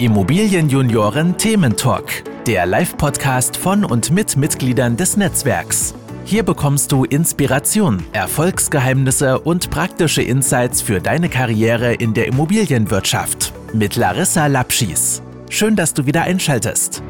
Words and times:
Immobilienjunioren 0.00 1.36
Thementalk, 1.36 2.24
der 2.46 2.64
Live-Podcast 2.64 3.58
von 3.58 3.84
und 3.84 4.10
mit 4.10 4.34
Mitgliedern 4.34 4.96
des 4.96 5.18
Netzwerks. 5.18 5.94
Hier 6.24 6.42
bekommst 6.42 6.90
du 6.90 7.04
Inspiration, 7.04 8.02
Erfolgsgeheimnisse 8.14 9.38
und 9.40 9.68
praktische 9.68 10.22
Insights 10.22 10.80
für 10.80 11.02
deine 11.02 11.28
Karriere 11.28 11.92
in 11.92 12.14
der 12.14 12.28
Immobilienwirtschaft 12.28 13.52
mit 13.74 13.96
Larissa 13.96 14.46
Lapschis. 14.46 15.20
Schön, 15.50 15.76
dass 15.76 15.92
du 15.92 16.06
wieder 16.06 16.22
einschaltest. 16.22 17.02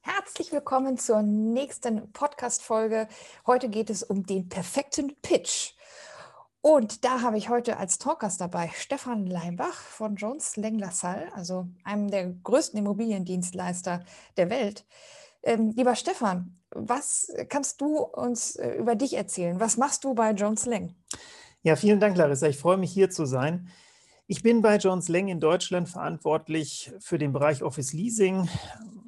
Herzlich 0.00 0.52
willkommen 0.52 0.96
zur 0.96 1.20
nächsten 1.20 2.10
Podcast-Folge. 2.14 3.08
Heute 3.46 3.68
geht 3.68 3.90
es 3.90 4.02
um 4.02 4.24
den 4.24 4.48
perfekten 4.48 5.14
Pitch. 5.20 5.75
Und 6.68 7.04
da 7.04 7.22
habe 7.22 7.38
ich 7.38 7.48
heute 7.48 7.76
als 7.76 7.98
Talkers 7.98 8.38
dabei 8.38 8.72
Stefan 8.74 9.24
Leimbach 9.24 9.74
von 9.74 10.16
Jones 10.16 10.56
Lang 10.56 10.80
LaSalle, 10.80 11.32
also 11.32 11.68
einem 11.84 12.10
der 12.10 12.26
größten 12.26 12.76
Immobiliendienstleister 12.76 14.04
der 14.36 14.50
Welt. 14.50 14.84
Ähm, 15.44 15.70
lieber 15.76 15.94
Stefan, 15.94 16.58
was 16.70 17.32
kannst 17.50 17.80
du 17.80 17.98
uns 17.98 18.56
äh, 18.56 18.72
über 18.78 18.96
dich 18.96 19.16
erzählen? 19.16 19.60
Was 19.60 19.76
machst 19.76 20.02
du 20.02 20.12
bei 20.14 20.32
Jones 20.32 20.66
Lang? 20.66 20.96
Ja, 21.62 21.76
vielen 21.76 22.00
Dank, 22.00 22.16
Larissa. 22.16 22.48
Ich 22.48 22.58
freue 22.58 22.78
mich 22.78 22.90
hier 22.90 23.10
zu 23.10 23.26
sein. 23.26 23.68
Ich 24.26 24.42
bin 24.42 24.60
bei 24.60 24.78
Jones 24.78 25.06
Lang 25.06 25.28
in 25.28 25.38
Deutschland 25.38 25.88
verantwortlich 25.88 26.92
für 26.98 27.16
den 27.16 27.32
Bereich 27.32 27.62
Office 27.62 27.92
Leasing, 27.92 28.48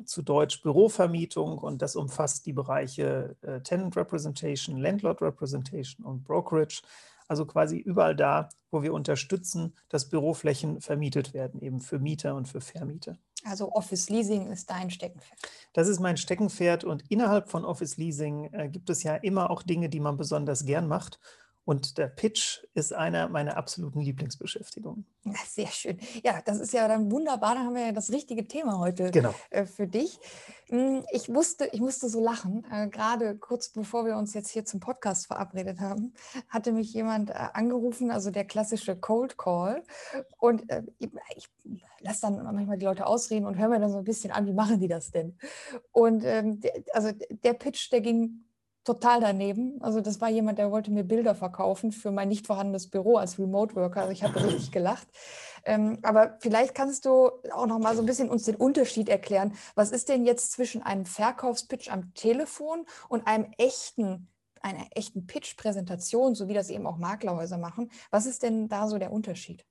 zu 0.04 0.22
Deutsch 0.22 0.62
Bürovermietung 0.62 1.58
und 1.58 1.82
das 1.82 1.96
umfasst 1.96 2.46
die 2.46 2.52
Bereiche 2.52 3.34
äh, 3.42 3.60
Tenant 3.62 3.96
Representation, 3.96 4.76
Landlord 4.76 5.20
Representation 5.22 6.06
und 6.06 6.22
Brokerage 6.22 6.82
also 7.28 7.46
quasi 7.46 7.78
überall 7.78 8.16
da, 8.16 8.48
wo 8.70 8.82
wir 8.82 8.92
unterstützen, 8.92 9.74
dass 9.88 10.08
Büroflächen 10.08 10.80
vermietet 10.80 11.34
werden, 11.34 11.60
eben 11.60 11.80
für 11.80 11.98
Mieter 11.98 12.34
und 12.34 12.48
für 12.48 12.60
Vermieter. 12.60 13.18
Also 13.44 13.70
Office 13.72 14.08
Leasing 14.10 14.50
ist 14.50 14.68
dein 14.68 14.90
Steckenpferd. 14.90 15.38
Das 15.72 15.88
ist 15.88 16.00
mein 16.00 16.16
Steckenpferd 16.16 16.84
und 16.84 17.04
innerhalb 17.10 17.48
von 17.50 17.64
Office 17.64 17.96
Leasing 17.96 18.52
äh, 18.52 18.68
gibt 18.68 18.90
es 18.90 19.02
ja 19.02 19.14
immer 19.14 19.50
auch 19.50 19.62
Dinge, 19.62 19.88
die 19.88 20.00
man 20.00 20.16
besonders 20.16 20.64
gern 20.64 20.88
macht. 20.88 21.20
Und 21.68 21.98
der 21.98 22.06
Pitch 22.06 22.64
ist 22.72 22.94
einer 22.94 23.28
meiner 23.28 23.58
absoluten 23.58 24.00
Lieblingsbeschäftigungen. 24.00 25.04
Sehr 25.46 25.66
schön. 25.66 25.98
Ja, 26.24 26.40
das 26.42 26.60
ist 26.60 26.72
ja 26.72 26.88
dann 26.88 27.10
wunderbar. 27.12 27.56
Da 27.56 27.60
haben 27.60 27.74
wir 27.74 27.84
ja 27.84 27.92
das 27.92 28.10
richtige 28.10 28.48
Thema 28.48 28.78
heute 28.78 29.10
genau. 29.10 29.34
Äh, 29.50 29.66
für 29.66 29.86
dich. 29.86 30.18
Hm, 30.70 31.04
ich 31.12 31.28
musste, 31.28 31.66
ich 31.66 31.80
musste 31.82 32.08
so 32.08 32.24
lachen. 32.24 32.66
Äh, 32.72 32.88
gerade 32.88 33.36
kurz 33.36 33.68
bevor 33.68 34.06
wir 34.06 34.16
uns 34.16 34.32
jetzt 34.32 34.48
hier 34.48 34.64
zum 34.64 34.80
Podcast 34.80 35.26
verabredet 35.26 35.78
haben, 35.78 36.14
hatte 36.48 36.72
mich 36.72 36.94
jemand 36.94 37.28
äh, 37.28 37.34
angerufen, 37.34 38.10
also 38.10 38.30
der 38.30 38.46
klassische 38.46 38.96
Cold 38.96 39.36
Call. 39.36 39.84
Und 40.38 40.64
ich, 40.96 41.10
ich 41.36 41.50
lasse 42.00 42.22
dann 42.22 42.42
manchmal 42.44 42.78
die 42.78 42.86
Leute 42.86 43.04
ausreden 43.04 43.44
und 43.44 43.58
höre 43.58 43.68
mir 43.68 43.78
dann 43.78 43.92
so 43.92 43.98
ein 43.98 44.04
bisschen 44.04 44.30
an, 44.30 44.46
wie 44.46 44.54
machen 44.54 44.80
die 44.80 44.88
das 44.88 45.10
denn? 45.10 45.36
Und 45.92 46.24
ähm, 46.24 46.62
also 46.94 47.10
der 47.12 47.52
Pitch, 47.52 47.92
der 47.92 48.00
ging 48.00 48.47
total 48.88 49.20
daneben. 49.20 49.76
Also 49.82 50.00
das 50.00 50.20
war 50.20 50.30
jemand, 50.30 50.58
der 50.58 50.72
wollte 50.72 50.90
mir 50.90 51.04
Bilder 51.04 51.34
verkaufen 51.34 51.92
für 51.92 52.10
mein 52.10 52.28
nicht 52.28 52.46
vorhandenes 52.46 52.88
Büro 52.88 53.16
als 53.16 53.38
Remote 53.38 53.76
Worker. 53.76 54.00
Also 54.00 54.12
ich 54.12 54.22
habe 54.22 54.42
richtig 54.44 54.72
gelacht. 54.72 55.06
Ähm, 55.64 55.98
aber 56.02 56.38
vielleicht 56.40 56.74
kannst 56.74 57.04
du 57.04 57.30
auch 57.52 57.66
noch 57.66 57.78
mal 57.78 57.94
so 57.94 58.02
ein 58.02 58.06
bisschen 58.06 58.30
uns 58.30 58.44
den 58.44 58.56
Unterschied 58.56 59.10
erklären. 59.10 59.52
Was 59.74 59.90
ist 59.90 60.08
denn 60.08 60.24
jetzt 60.24 60.52
zwischen 60.52 60.82
einem 60.82 61.04
Verkaufspitch 61.04 61.90
am 61.90 62.14
Telefon 62.14 62.86
und 63.08 63.26
einem 63.26 63.52
echten 63.58 64.28
einer 64.60 64.86
echten 64.96 65.26
Pitch-Präsentation, 65.26 66.34
so 66.34 66.48
wie 66.48 66.54
das 66.54 66.68
eben 66.68 66.84
auch 66.84 66.98
Maklerhäuser 66.98 67.58
machen. 67.58 67.92
Was 68.10 68.26
ist 68.26 68.42
denn 68.42 68.68
da 68.68 68.88
so 68.88 68.98
der 68.98 69.12
Unterschied? 69.12 69.64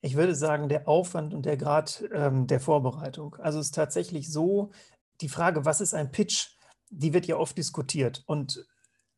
Ich 0.00 0.16
würde 0.16 0.34
sagen, 0.34 0.70
der 0.70 0.88
Aufwand 0.88 1.34
und 1.34 1.44
der 1.44 1.58
Grad 1.58 2.02
ähm, 2.10 2.46
der 2.46 2.58
Vorbereitung. 2.58 3.36
Also 3.36 3.58
es 3.58 3.66
ist 3.66 3.74
tatsächlich 3.74 4.32
so, 4.32 4.70
die 5.20 5.28
Frage, 5.28 5.66
was 5.66 5.82
ist 5.82 5.92
ein 5.92 6.10
Pitch? 6.10 6.56
Die 6.90 7.14
wird 7.14 7.26
ja 7.26 7.36
oft 7.36 7.56
diskutiert. 7.56 8.22
Und 8.26 8.66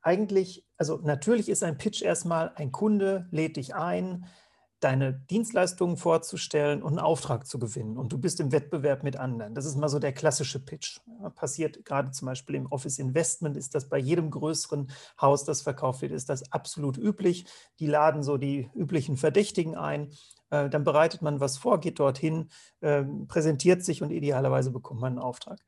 eigentlich, 0.03 0.67
also 0.77 1.01
natürlich 1.03 1.49
ist 1.49 1.63
ein 1.63 1.79
Pitch 1.79 2.03
erstmal, 2.03 2.53
ein 2.57 2.73
Kunde 2.73 3.29
lädt 3.31 3.57
dich 3.57 3.75
ein, 3.75 4.27
deine 4.83 5.13
Dienstleistungen 5.13 5.97
vorzustellen 5.97 6.83
und 6.83 6.91
einen 6.91 6.99
Auftrag 6.99 7.47
zu 7.47 7.61
gewinnen. 7.61 7.97
Und 7.97 8.13
du 8.13 8.19
bist 8.19 8.41
im 8.41 8.51
Wettbewerb 8.51 9.05
mit 9.05 9.17
anderen. 9.17 9.55
Das 9.55 9.65
ist 9.65 9.77
mal 9.77 9.89
so 9.89 10.01
der 10.01 10.13
klassische 10.13 10.59
Pitch. 10.59 10.99
Passiert 11.37 11.85
gerade 11.85 12.11
zum 12.11 12.27
Beispiel 12.27 12.57
im 12.57 12.67
Office 12.67 12.99
Investment, 12.99 13.57
ist 13.57 13.77
das 13.77 13.89
bei 13.89 13.99
jedem 13.99 14.31
größeren 14.31 14.91
Haus, 15.21 15.45
das 15.45 15.63
verkauft 15.63 16.03
wird, 16.03 16.11
ist 16.11 16.29
das 16.29 16.51
absolut 16.53 16.99
üblich. 16.99 17.47
Die 17.79 17.87
laden 17.87 18.25
so 18.25 18.39
die 18.39 18.71
üblichen 18.75 19.17
Verdächtigen 19.17 19.77
ein. 19.77 20.11
Äh, 20.51 20.69
dann 20.69 20.83
bereitet 20.83 21.23
man 21.23 21.39
was 21.39 21.59
vor, 21.59 21.79
geht 21.79 22.01
dorthin, 22.01 22.51
äh, 22.81 23.05
präsentiert 23.29 23.85
sich 23.85 24.03
und 24.03 24.11
idealerweise 24.11 24.73
bekommt 24.73 25.01
man 25.01 25.13
einen 25.13 25.23
Auftrag. 25.23 25.61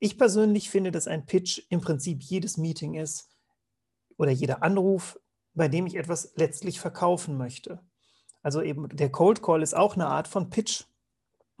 Ich 0.00 0.16
persönlich 0.16 0.70
finde, 0.70 0.90
dass 0.90 1.06
ein 1.06 1.26
Pitch 1.26 1.62
im 1.68 1.82
Prinzip 1.82 2.22
jedes 2.22 2.56
Meeting 2.56 2.94
ist 2.94 3.28
oder 4.16 4.30
jeder 4.30 4.62
Anruf, 4.62 5.20
bei 5.52 5.68
dem 5.68 5.86
ich 5.86 5.96
etwas 5.96 6.32
letztlich 6.36 6.80
verkaufen 6.80 7.36
möchte. 7.36 7.80
Also 8.42 8.62
eben 8.62 8.88
der 8.88 9.12
Cold 9.12 9.42
Call 9.42 9.62
ist 9.62 9.76
auch 9.76 9.94
eine 9.94 10.06
Art 10.06 10.26
von 10.26 10.48
Pitch. 10.48 10.84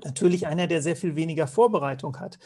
Natürlich 0.02 0.46
einer, 0.46 0.66
der 0.66 0.80
sehr 0.80 0.96
viel 0.96 1.16
weniger 1.16 1.46
Vorbereitung 1.46 2.18
hat. 2.18 2.38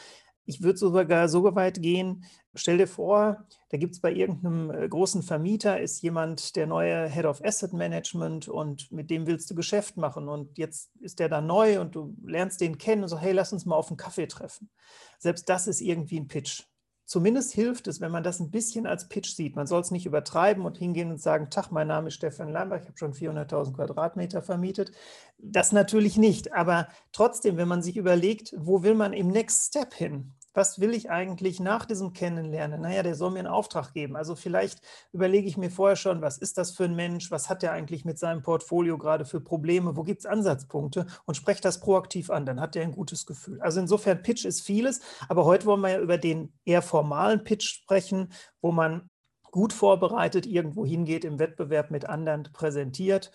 Ich 0.46 0.62
würde 0.62 0.78
sogar 0.78 1.28
so 1.28 1.42
weit 1.54 1.80
gehen, 1.80 2.24
stell 2.54 2.78
dir 2.78 2.86
vor, 2.86 3.46
da 3.70 3.78
gibt 3.78 3.94
es 3.94 4.00
bei 4.00 4.12
irgendeinem 4.12 4.70
äh, 4.70 4.88
großen 4.88 5.22
Vermieter, 5.22 5.80
ist 5.80 6.02
jemand 6.02 6.56
der 6.56 6.66
neue 6.66 7.08
Head 7.08 7.24
of 7.24 7.42
Asset 7.44 7.72
Management 7.72 8.48
und 8.48 8.92
mit 8.92 9.10
dem 9.10 9.26
willst 9.26 9.50
du 9.50 9.54
Geschäft 9.54 9.96
machen 9.96 10.28
und 10.28 10.58
jetzt 10.58 10.94
ist 11.00 11.18
der 11.18 11.28
da 11.28 11.40
neu 11.40 11.80
und 11.80 11.94
du 11.94 12.14
lernst 12.24 12.60
den 12.60 12.78
kennen 12.78 13.02
und 13.02 13.08
so, 13.08 13.18
hey, 13.18 13.32
lass 13.32 13.52
uns 13.52 13.64
mal 13.64 13.76
auf 13.76 13.88
einen 13.88 13.96
Kaffee 13.96 14.26
treffen. 14.26 14.70
Selbst 15.18 15.48
das 15.48 15.66
ist 15.66 15.80
irgendwie 15.80 16.20
ein 16.20 16.28
Pitch. 16.28 16.64
Zumindest 17.06 17.52
hilft 17.52 17.86
es, 17.86 18.00
wenn 18.00 18.10
man 18.10 18.22
das 18.22 18.40
ein 18.40 18.50
bisschen 18.50 18.86
als 18.86 19.08
Pitch 19.08 19.34
sieht. 19.34 19.56
Man 19.56 19.66
soll 19.66 19.82
es 19.82 19.90
nicht 19.90 20.06
übertreiben 20.06 20.64
und 20.64 20.78
hingehen 20.78 21.10
und 21.10 21.20
sagen, 21.20 21.50
Tag, 21.50 21.70
mein 21.70 21.86
Name 21.86 22.08
ist 22.08 22.14
Stefan 22.14 22.48
Lambach, 22.48 22.80
ich 22.80 22.86
habe 22.86 22.96
schon 22.96 23.12
400.000 23.12 23.74
Quadratmeter 23.74 24.42
vermietet. 24.42 24.92
Das 25.38 25.72
natürlich 25.72 26.16
nicht, 26.16 26.54
aber 26.54 26.88
trotzdem, 27.12 27.56
wenn 27.56 27.68
man 27.68 27.82
sich 27.82 27.96
überlegt, 27.96 28.54
wo 28.56 28.82
will 28.82 28.94
man 28.94 29.12
im 29.12 29.28
Next 29.28 29.68
Step 29.68 29.92
hin? 29.92 30.32
Was 30.54 30.80
will 30.80 30.94
ich 30.94 31.10
eigentlich 31.10 31.58
nach 31.58 31.84
diesem 31.84 32.12
Kennenlernen? 32.12 32.80
Naja, 32.80 33.02
der 33.02 33.16
soll 33.16 33.32
mir 33.32 33.40
einen 33.40 33.48
Auftrag 33.48 33.92
geben. 33.92 34.16
Also 34.16 34.36
vielleicht 34.36 34.80
überlege 35.12 35.48
ich 35.48 35.56
mir 35.56 35.70
vorher 35.70 35.96
schon, 35.96 36.22
was 36.22 36.38
ist 36.38 36.56
das 36.56 36.70
für 36.70 36.84
ein 36.84 36.94
Mensch? 36.94 37.30
Was 37.30 37.50
hat 37.50 37.62
er 37.64 37.72
eigentlich 37.72 38.04
mit 38.04 38.18
seinem 38.18 38.42
Portfolio 38.42 38.96
gerade 38.96 39.24
für 39.24 39.40
Probleme? 39.40 39.96
Wo 39.96 40.04
gibt 40.04 40.20
es 40.20 40.26
Ansatzpunkte? 40.26 41.06
Und 41.26 41.34
spreche 41.34 41.60
das 41.60 41.80
proaktiv 41.80 42.30
an. 42.30 42.46
Dann 42.46 42.60
hat 42.60 42.76
er 42.76 42.82
ein 42.82 42.92
gutes 42.92 43.26
Gefühl. 43.26 43.60
Also 43.60 43.80
insofern, 43.80 44.22
Pitch 44.22 44.44
ist 44.44 44.62
vieles. 44.62 45.00
Aber 45.28 45.44
heute 45.44 45.66
wollen 45.66 45.80
wir 45.80 45.90
ja 45.90 46.00
über 46.00 46.18
den 46.18 46.52
eher 46.64 46.82
formalen 46.82 47.42
Pitch 47.42 47.66
sprechen, 47.66 48.32
wo 48.60 48.70
man 48.70 49.10
gut 49.50 49.72
vorbereitet 49.72 50.46
irgendwo 50.46 50.84
hingeht, 50.86 51.24
im 51.24 51.38
Wettbewerb 51.38 51.90
mit 51.90 52.08
anderen 52.08 52.44
präsentiert 52.52 53.30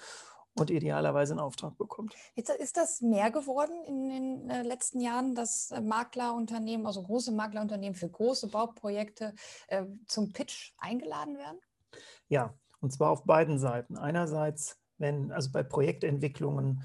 und 0.60 0.72
idealerweise 0.72 1.34
einen 1.34 1.40
Auftrag 1.40 1.78
bekommt. 1.78 2.16
Jetzt 2.36 2.50
ist 2.50 2.78
das 2.78 3.02
mehr 3.02 3.32
geworden 3.32 3.84
in 3.86 4.10
den 4.10 4.50
äh, 4.50 4.64
letzten 4.64 5.02
Jahren, 5.02 5.36
dass 5.36 5.72
äh, 5.72 5.82
Maklerunternehmen, 5.82 6.86
also 6.86 7.02
große 7.04 7.32
Maklerunternehmen 7.32 7.96
für 7.96 8.10
große 8.10 8.48
Bauprojekte 8.48 9.34
äh, 9.68 9.86
zum 10.08 10.34
Pitch 10.34 10.74
eingeladen 10.78 11.38
werden? 11.38 11.60
Ja, 12.28 12.54
und 12.82 12.92
zwar 12.92 13.12
auf 13.12 13.24
beiden 13.24 13.60
Seiten. 13.60 13.98
Einerseits, 13.98 14.80
wenn 14.98 15.32
also 15.32 15.52
bei 15.52 15.64
Projektentwicklungen 15.64 16.84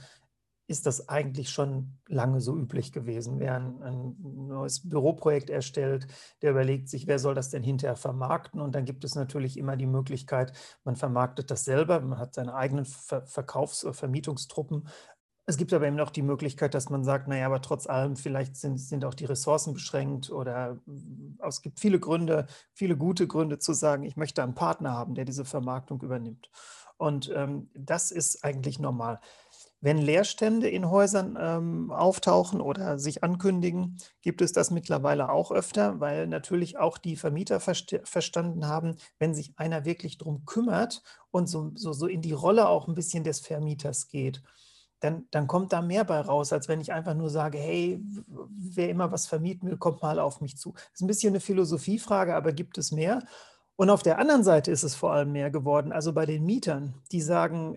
ist 0.67 0.87
das 0.87 1.09
eigentlich 1.09 1.51
schon 1.51 1.99
lange 2.09 2.41
so 2.41 2.57
üblich 2.57 2.93
gewesen. 2.93 3.39
Wer 3.39 3.57
ein, 3.57 3.83
ein, 3.83 4.17
neues 4.47 4.89
Büroprojekt 4.89 5.51
erstellt, 5.51 6.07
der 6.41 6.53
überlegt 6.53 6.89
sich, 6.89 7.07
wer 7.07 7.19
soll 7.19 7.35
das 7.35 7.51
denn 7.51 7.63
hinterher 7.63 7.97
vermarkten? 7.97 8.61
Und 8.61 8.75
dann 8.75 8.87
gibt 8.87 9.05
es 9.05 9.15
natürlich 9.15 9.59
immer 9.59 9.77
die 9.77 9.87
Möglichkeit, 9.87 10.53
man 10.85 10.97
vermarktet 10.97 11.51
das 11.51 11.65
selber, 11.65 12.01
man 12.01 12.19
hat 12.19 12.35
seine 12.35 12.55
eigenen 12.55 12.87
Ver 12.87 13.27
Verkaufs- 13.27 13.85
oder 13.85 13.95
Vermietungstruppen. 13.95 14.89
Es 15.47 15.59
gibt 15.59 15.75
aber 15.75 15.87
eben 15.87 16.01
auch 16.01 16.11
die 16.11 16.23
Möglichkeit, 16.23 16.73
dass 16.73 16.89
man 16.89 17.05
sagt, 17.05 17.29
naja, 17.29 17.45
aber 17.45 17.61
trotz 17.61 17.87
allem, 17.87 18.17
vielleicht 18.17 18.57
sind, 18.57 18.79
sind 18.79 19.05
auch 19.05 19.13
die 19.13 19.27
Ressourcen 19.27 19.75
beschränkt 19.75 20.31
oder 20.31 20.81
es 21.47 21.61
gibt 21.61 21.81
viele 21.81 22.01
Gründe, 22.01 22.47
viele 22.73 22.97
gute 22.97 23.27
Gründe 23.27 23.59
zu 23.59 23.75
sagen, 23.75 24.05
ich 24.05 24.17
möchte 24.17 24.43
einen 24.43 24.55
Partner 24.55 24.93
haben, 24.93 25.15
der 25.15 25.27
diese 25.27 25.45
Vermarktung 25.45 26.01
übernimmt. 26.01 26.49
Und 26.97 27.31
ähm, 27.35 27.69
das 27.75 28.11
ist 28.11 28.45
eigentlich 28.45 28.79
normal. 28.79 29.21
Wenn 29.85 29.99
Leerstände 29.99 30.67
in 30.67 30.89
Häusern 30.89 31.37
ähm, 31.39 31.91
auftauchen 31.91 32.63
oder 32.63 32.99
sich 32.99 33.23
ankündigen, 33.23 33.99
gibt 34.23 34.41
es 34.41 34.55
das 34.55 34.71
mittlerweile 34.71 35.29
auch 35.29 35.51
öfter, 35.51 36.01
weil 36.01 36.27
natürlich 36.27 36.79
auch 36.79 36.97
die 36.97 37.17
Vermieter 37.17 37.61
verstanden 37.61 38.67
haben, 38.67 38.97
wenn 39.19 39.35
sich 39.35 39.53
einer 39.59 39.85
wirklich 39.85 40.17
darum 40.17 40.47
kümmert 40.47 41.03
und 41.31 41.51
so, 41.51 41.71
so, 41.75 41.93
so 41.93 42.07
in 42.07 42.23
die 42.23 42.33
Rolle 42.33 42.67
auch 42.67 42.89
ein 42.89 42.95
bisschen 42.95 43.25
des 43.25 43.41
Vermieters 43.41 44.09
geht, 44.09 44.43
dann, 45.01 45.27
dann 45.31 45.47
kommt 45.49 45.75
da 45.75 45.83
mehr 45.83 46.05
bei 46.05 46.19
raus, 46.19 46.55
als 46.55 46.67
wenn 46.67 46.81
ich 46.81 46.91
einfach 46.91 47.13
nur 47.13 47.29
sage, 47.29 47.59
hey, 47.59 48.03
wer 48.27 48.89
immer 48.89 49.13
was 49.13 49.27
vermieten 49.27 49.69
will, 49.69 49.77
kommt 49.77 50.01
mal 50.01 50.19
auf 50.19 50.41
mich 50.41 50.57
zu. 50.57 50.73
Das 50.73 50.83
ist 50.95 51.03
ein 51.03 51.09
bisschen 51.09 51.33
eine 51.33 51.41
Philosophiefrage, 51.41 52.35
aber 52.35 52.55
gibt 52.55 52.79
es 52.79 52.91
mehr? 52.91 53.23
Und 53.77 53.91
auf 53.91 54.03
der 54.03 54.19
anderen 54.19 54.45
Seite 54.45 54.71
ist 54.71 54.83
es 54.83 54.95
vor 54.95 55.13
allem 55.13 55.33
mehr 55.33 55.51
geworden, 55.51 55.93
also 55.93 56.15
bei 56.15 56.25
den 56.25 56.47
Mietern, 56.47 56.95
die 57.13 57.21
sagen, 57.21 57.77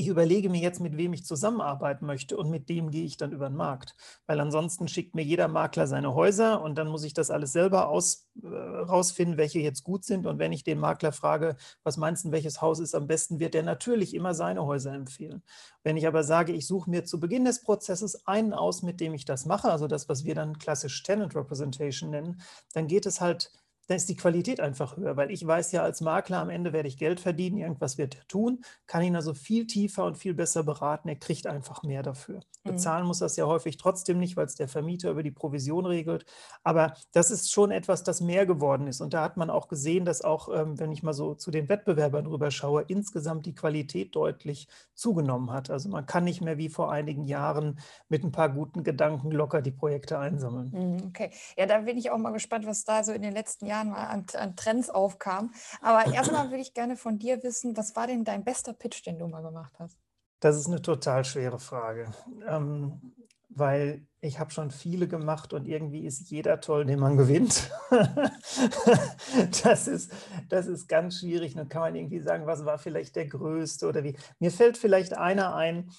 ich 0.00 0.08
überlege 0.08 0.48
mir 0.48 0.60
jetzt, 0.60 0.80
mit 0.80 0.96
wem 0.96 1.12
ich 1.12 1.26
zusammenarbeiten 1.26 2.06
möchte 2.06 2.36
und 2.36 2.50
mit 2.50 2.68
dem 2.70 2.90
gehe 2.90 3.04
ich 3.04 3.18
dann 3.18 3.32
über 3.32 3.50
den 3.50 3.56
Markt. 3.56 3.94
Weil 4.26 4.40
ansonsten 4.40 4.88
schickt 4.88 5.14
mir 5.14 5.22
jeder 5.22 5.46
Makler 5.46 5.86
seine 5.86 6.14
Häuser 6.14 6.62
und 6.62 6.76
dann 6.76 6.88
muss 6.88 7.04
ich 7.04 7.12
das 7.12 7.30
alles 7.30 7.52
selber 7.52 7.88
aus, 7.88 8.28
äh, 8.42 8.46
rausfinden, 8.48 9.36
welche 9.36 9.60
jetzt 9.60 9.84
gut 9.84 10.04
sind. 10.04 10.26
Und 10.26 10.38
wenn 10.38 10.52
ich 10.52 10.64
den 10.64 10.78
Makler 10.78 11.12
frage, 11.12 11.56
was 11.84 11.98
meinst 11.98 12.24
du, 12.24 12.32
welches 12.32 12.62
Haus 12.62 12.80
ist 12.80 12.94
am 12.94 13.06
besten, 13.06 13.40
wird 13.40 13.52
der 13.52 13.62
natürlich 13.62 14.14
immer 14.14 14.32
seine 14.32 14.64
Häuser 14.64 14.94
empfehlen. 14.94 15.42
Wenn 15.82 15.98
ich 15.98 16.06
aber 16.06 16.24
sage, 16.24 16.52
ich 16.52 16.66
suche 16.66 16.88
mir 16.88 17.04
zu 17.04 17.20
Beginn 17.20 17.44
des 17.44 17.62
Prozesses 17.62 18.26
einen 18.26 18.54
aus, 18.54 18.82
mit 18.82 19.00
dem 19.00 19.12
ich 19.12 19.26
das 19.26 19.44
mache, 19.44 19.70
also 19.70 19.86
das, 19.86 20.08
was 20.08 20.24
wir 20.24 20.34
dann 20.34 20.58
klassisch 20.58 21.02
Tenant 21.02 21.36
Representation 21.36 22.10
nennen, 22.10 22.40
dann 22.72 22.86
geht 22.86 23.04
es 23.04 23.20
halt 23.20 23.52
dann 23.90 23.96
ist 23.96 24.08
die 24.08 24.16
Qualität 24.16 24.60
einfach 24.60 24.96
höher, 24.96 25.16
weil 25.16 25.32
ich 25.32 25.44
weiß 25.44 25.72
ja 25.72 25.82
als 25.82 26.00
Makler, 26.00 26.38
am 26.38 26.48
Ende 26.48 26.72
werde 26.72 26.86
ich 26.86 26.96
Geld 26.96 27.18
verdienen, 27.18 27.58
irgendwas 27.58 27.98
wird 27.98 28.14
er 28.14 28.28
tun, 28.28 28.60
kann 28.86 29.02
ihn 29.02 29.16
also 29.16 29.34
viel 29.34 29.66
tiefer 29.66 30.04
und 30.04 30.16
viel 30.16 30.32
besser 30.32 30.62
beraten, 30.62 31.08
er 31.08 31.16
kriegt 31.16 31.48
einfach 31.48 31.82
mehr 31.82 32.04
dafür. 32.04 32.36
Mhm. 32.62 32.70
Bezahlen 32.70 33.04
muss 33.04 33.18
das 33.18 33.34
ja 33.34 33.46
häufig 33.46 33.78
trotzdem 33.78 34.20
nicht, 34.20 34.36
weil 34.36 34.46
es 34.46 34.54
der 34.54 34.68
Vermieter 34.68 35.10
über 35.10 35.24
die 35.24 35.32
Provision 35.32 35.86
regelt, 35.86 36.24
aber 36.62 36.94
das 37.10 37.32
ist 37.32 37.50
schon 37.50 37.72
etwas, 37.72 38.04
das 38.04 38.20
mehr 38.20 38.46
geworden 38.46 38.86
ist 38.86 39.00
und 39.00 39.12
da 39.12 39.24
hat 39.24 39.36
man 39.36 39.50
auch 39.50 39.66
gesehen, 39.66 40.04
dass 40.04 40.22
auch, 40.22 40.48
ähm, 40.54 40.78
wenn 40.78 40.92
ich 40.92 41.02
mal 41.02 41.12
so 41.12 41.34
zu 41.34 41.50
den 41.50 41.68
Wettbewerbern 41.68 42.26
rüber 42.26 42.52
schaue, 42.52 42.84
insgesamt 42.86 43.44
die 43.44 43.56
Qualität 43.56 44.14
deutlich 44.14 44.68
zugenommen 44.94 45.50
hat. 45.50 45.68
Also 45.68 45.88
man 45.88 46.06
kann 46.06 46.22
nicht 46.22 46.42
mehr 46.42 46.58
wie 46.58 46.68
vor 46.68 46.92
einigen 46.92 47.24
Jahren 47.24 47.80
mit 48.08 48.22
ein 48.22 48.30
paar 48.30 48.50
guten 48.50 48.84
Gedanken 48.84 49.32
locker 49.32 49.62
die 49.62 49.72
Projekte 49.72 50.18
einsammeln. 50.18 50.70
Mhm, 50.70 51.08
okay, 51.08 51.32
ja, 51.56 51.66
da 51.66 51.78
bin 51.78 51.98
ich 51.98 52.12
auch 52.12 52.18
mal 52.18 52.30
gespannt, 52.30 52.66
was 52.66 52.84
da 52.84 53.02
so 53.02 53.12
in 53.12 53.22
den 53.22 53.32
letzten 53.32 53.66
Jahren 53.66 53.79
Jahren 53.88 53.94
an, 53.94 54.26
an 54.34 54.56
Trends 54.56 54.90
aufkam. 54.90 55.52
Aber 55.80 56.12
erstmal 56.12 56.50
würde 56.50 56.62
ich 56.62 56.74
gerne 56.74 56.96
von 56.96 57.18
dir 57.18 57.42
wissen, 57.42 57.76
was 57.76 57.96
war 57.96 58.06
denn 58.06 58.24
dein 58.24 58.44
bester 58.44 58.72
Pitch, 58.72 59.04
den 59.06 59.18
du 59.18 59.26
mal 59.26 59.42
gemacht 59.42 59.72
hast? 59.78 59.98
Das 60.40 60.56
ist 60.56 60.68
eine 60.68 60.80
total 60.80 61.24
schwere 61.24 61.58
Frage, 61.58 62.10
ähm, 62.46 63.14
weil 63.50 64.06
ich 64.22 64.38
habe 64.38 64.50
schon 64.50 64.70
viele 64.70 65.06
gemacht 65.06 65.52
und 65.52 65.66
irgendwie 65.66 66.06
ist 66.06 66.30
jeder 66.30 66.60
toll, 66.60 66.86
den 66.86 66.98
man 66.98 67.16
gewinnt. 67.16 67.70
das, 69.62 69.86
ist, 69.86 70.12
das 70.48 70.66
ist 70.66 70.88
ganz 70.88 71.20
schwierig. 71.20 71.54
Dann 71.54 71.68
kann 71.68 71.82
man 71.82 71.94
irgendwie 71.94 72.20
sagen, 72.20 72.46
was 72.46 72.64
war 72.64 72.78
vielleicht 72.78 73.16
der 73.16 73.26
größte 73.26 73.86
oder 73.86 74.02
wie. 74.02 74.16
Mir 74.38 74.50
fällt 74.50 74.78
vielleicht 74.78 75.16
einer 75.16 75.54
ein, 75.54 75.90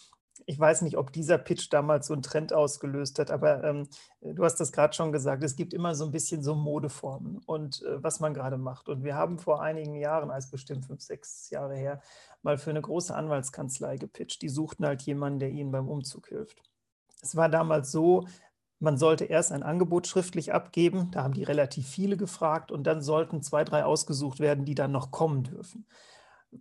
ich 0.46 0.60
weiß 0.60 0.82
nicht, 0.82 0.98
ob 0.98 1.12
dieser 1.12 1.38
Pitch 1.38 1.68
damals 1.72 2.08
so 2.08 2.14
einen 2.14 2.22
Trend 2.22 2.54
ausgelöst 2.54 3.20
hat, 3.20 3.32
aber 3.32 3.64
ähm, 3.64 3.88
du 4.22 4.44
hast 4.44 4.56
das 4.60 4.72
gerade 4.72 4.94
schon 4.94 5.12
gesagt, 5.12 5.44
es 5.44 5.56
gibt 5.56 5.74
immer 5.74 5.96
so 5.96 6.06
ein 6.06 6.12
bisschen 6.12 6.44
so 6.44 6.56
Modeformen 6.56 7.40
und 7.46 7.84
äh, 7.84 8.04
was 8.04 8.20
man 8.20 8.34
gerade 8.34 8.58
macht. 8.58 8.90
Und 8.90 9.04
wir 9.04 9.16
haben 9.16 9.40
vor 9.40 9.62
einigen 9.62 9.96
Jahren, 9.96 10.32
als 10.32 10.50
bestimmt 10.50 10.86
fünf, 10.86 11.02
sechs 11.02 11.50
Jahre 11.50 11.76
her, 11.76 12.02
mal 12.42 12.58
für 12.58 12.70
eine 12.70 12.82
große 12.82 13.16
Anwaltskanzlei 13.16 13.98
gepitcht. 13.98 14.42
Die 14.42 14.50
suchten 14.50 14.86
halt 14.86 15.02
jemanden, 15.04 15.40
der 15.40 15.50
ihnen 15.50 15.72
beim 15.72 15.88
Umzug 15.88 16.28
hilft. 16.28 16.62
Es 17.22 17.36
war 17.36 17.50
damals 17.50 17.92
so, 17.92 18.26
man 18.80 18.98
sollte 18.98 19.26
erst 19.26 19.52
ein 19.52 19.64
Angebot 19.64 20.08
schriftlich 20.08 20.54
abgeben, 20.54 21.12
da 21.12 21.24
haben 21.24 21.36
die 21.36 21.44
relativ 21.44 21.88
viele 21.88 22.18
gefragt 22.18 22.72
und 22.72 22.86
dann 22.86 23.02
sollten 23.02 23.44
zwei, 23.44 23.64
drei 23.64 23.86
ausgesucht 23.86 24.40
werden, 24.40 24.66
die 24.66 24.76
dann 24.76 24.92
noch 24.92 25.12
kommen 25.12 25.44
dürfen. 25.44 25.86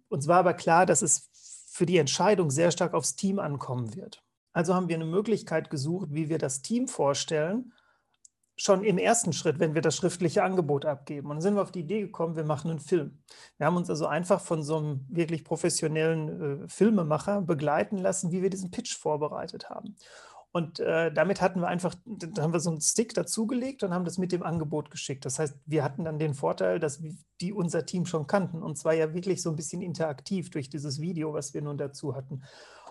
Uns 0.09 0.29
war 0.29 0.39
aber 0.39 0.55
klar, 0.55 0.85
dass 0.85 1.03
es 1.03 1.31
für 1.71 1.87
die 1.87 1.99
Entscheidung 1.99 2.51
sehr 2.51 2.73
stark 2.73 2.95
aufs 2.95 3.15
Team 3.15 3.39
ankommen 3.39 3.95
wird. 3.95 4.23
Also 4.53 4.75
haben 4.75 4.89
wir 4.89 4.97
eine 4.97 5.05
Möglichkeit 5.05 5.71
gesucht, 5.71 6.09
wie 6.11 6.29
wir 6.29 6.39
das 6.39 6.63
Team 6.63 6.89
vorstellen, 6.89 7.73
schon 8.57 8.85
im 8.85 8.99
ersten 8.99 9.33
Schritt, 9.33 9.61
wenn 9.61 9.75
wir 9.75 9.81
das 9.81 9.97
schriftliche 9.97 10.43
Angebot 10.43 10.85
abgeben. 10.85 11.29
Und 11.29 11.37
dann 11.37 11.41
sind 11.41 11.55
wir 11.55 11.63
auf 11.63 11.71
die 11.71 11.81
Idee 11.81 12.03
gekommen, 12.03 12.37
wir 12.37 12.45
machen 12.45 12.71
einen 12.71 12.81
Film. 12.81 13.23
Wir 13.57 13.67
haben 13.67 13.77
uns 13.77 13.89
also 13.89 14.07
einfach 14.07 14.41
von 14.41 14.63
so 14.63 14.77
einem 14.77 15.07
wirklich 15.09 15.45
professionellen 15.45 16.65
äh, 16.65 16.69
Filmemacher 16.69 17.41
begleiten 17.41 17.97
lassen, 17.99 18.33
wie 18.33 18.43
wir 18.43 18.51
diesen 18.51 18.71
Pitch 18.71 18.99
vorbereitet 18.99 19.71
haben. 19.71 19.97
Und 20.53 20.81
äh, 20.81 21.13
damit 21.13 21.41
hatten 21.41 21.61
wir 21.61 21.69
einfach, 21.69 21.95
da 22.05 22.43
haben 22.43 22.53
wir 22.53 22.59
so 22.59 22.71
einen 22.71 22.81
Stick 22.81 23.15
dazugelegt 23.15 23.85
und 23.85 23.95
haben 23.95 24.05
das 24.05 24.19
mit 24.19 24.33
dem 24.33 24.43
Angebot 24.43 24.91
geschickt. 24.91 25.25
Das 25.25 25.39
heißt, 25.39 25.57
wir 25.65 25.85
hatten 25.85 26.05
dann 26.05 26.19
den 26.19 26.35
Vorteil, 26.35 26.81
dass 26.81 27.01
die 27.41 27.53
unser 27.53 27.87
Team 27.87 28.05
schon 28.05 28.27
kannten. 28.27 28.63
Und 28.63 28.77
zwar 28.77 28.93
ja 28.95 29.15
wirklich 29.15 29.43
so 29.43 29.51
ein 29.51 29.57
bisschen 29.57 29.81
interaktiv 29.81 30.51
durch 30.51 30.69
dieses 30.69 31.01
Video, 31.01 31.33
was 31.35 31.55
wir 31.55 31.63
nun 31.63 31.79
dazu 31.79 32.17
hatten. 32.17 32.43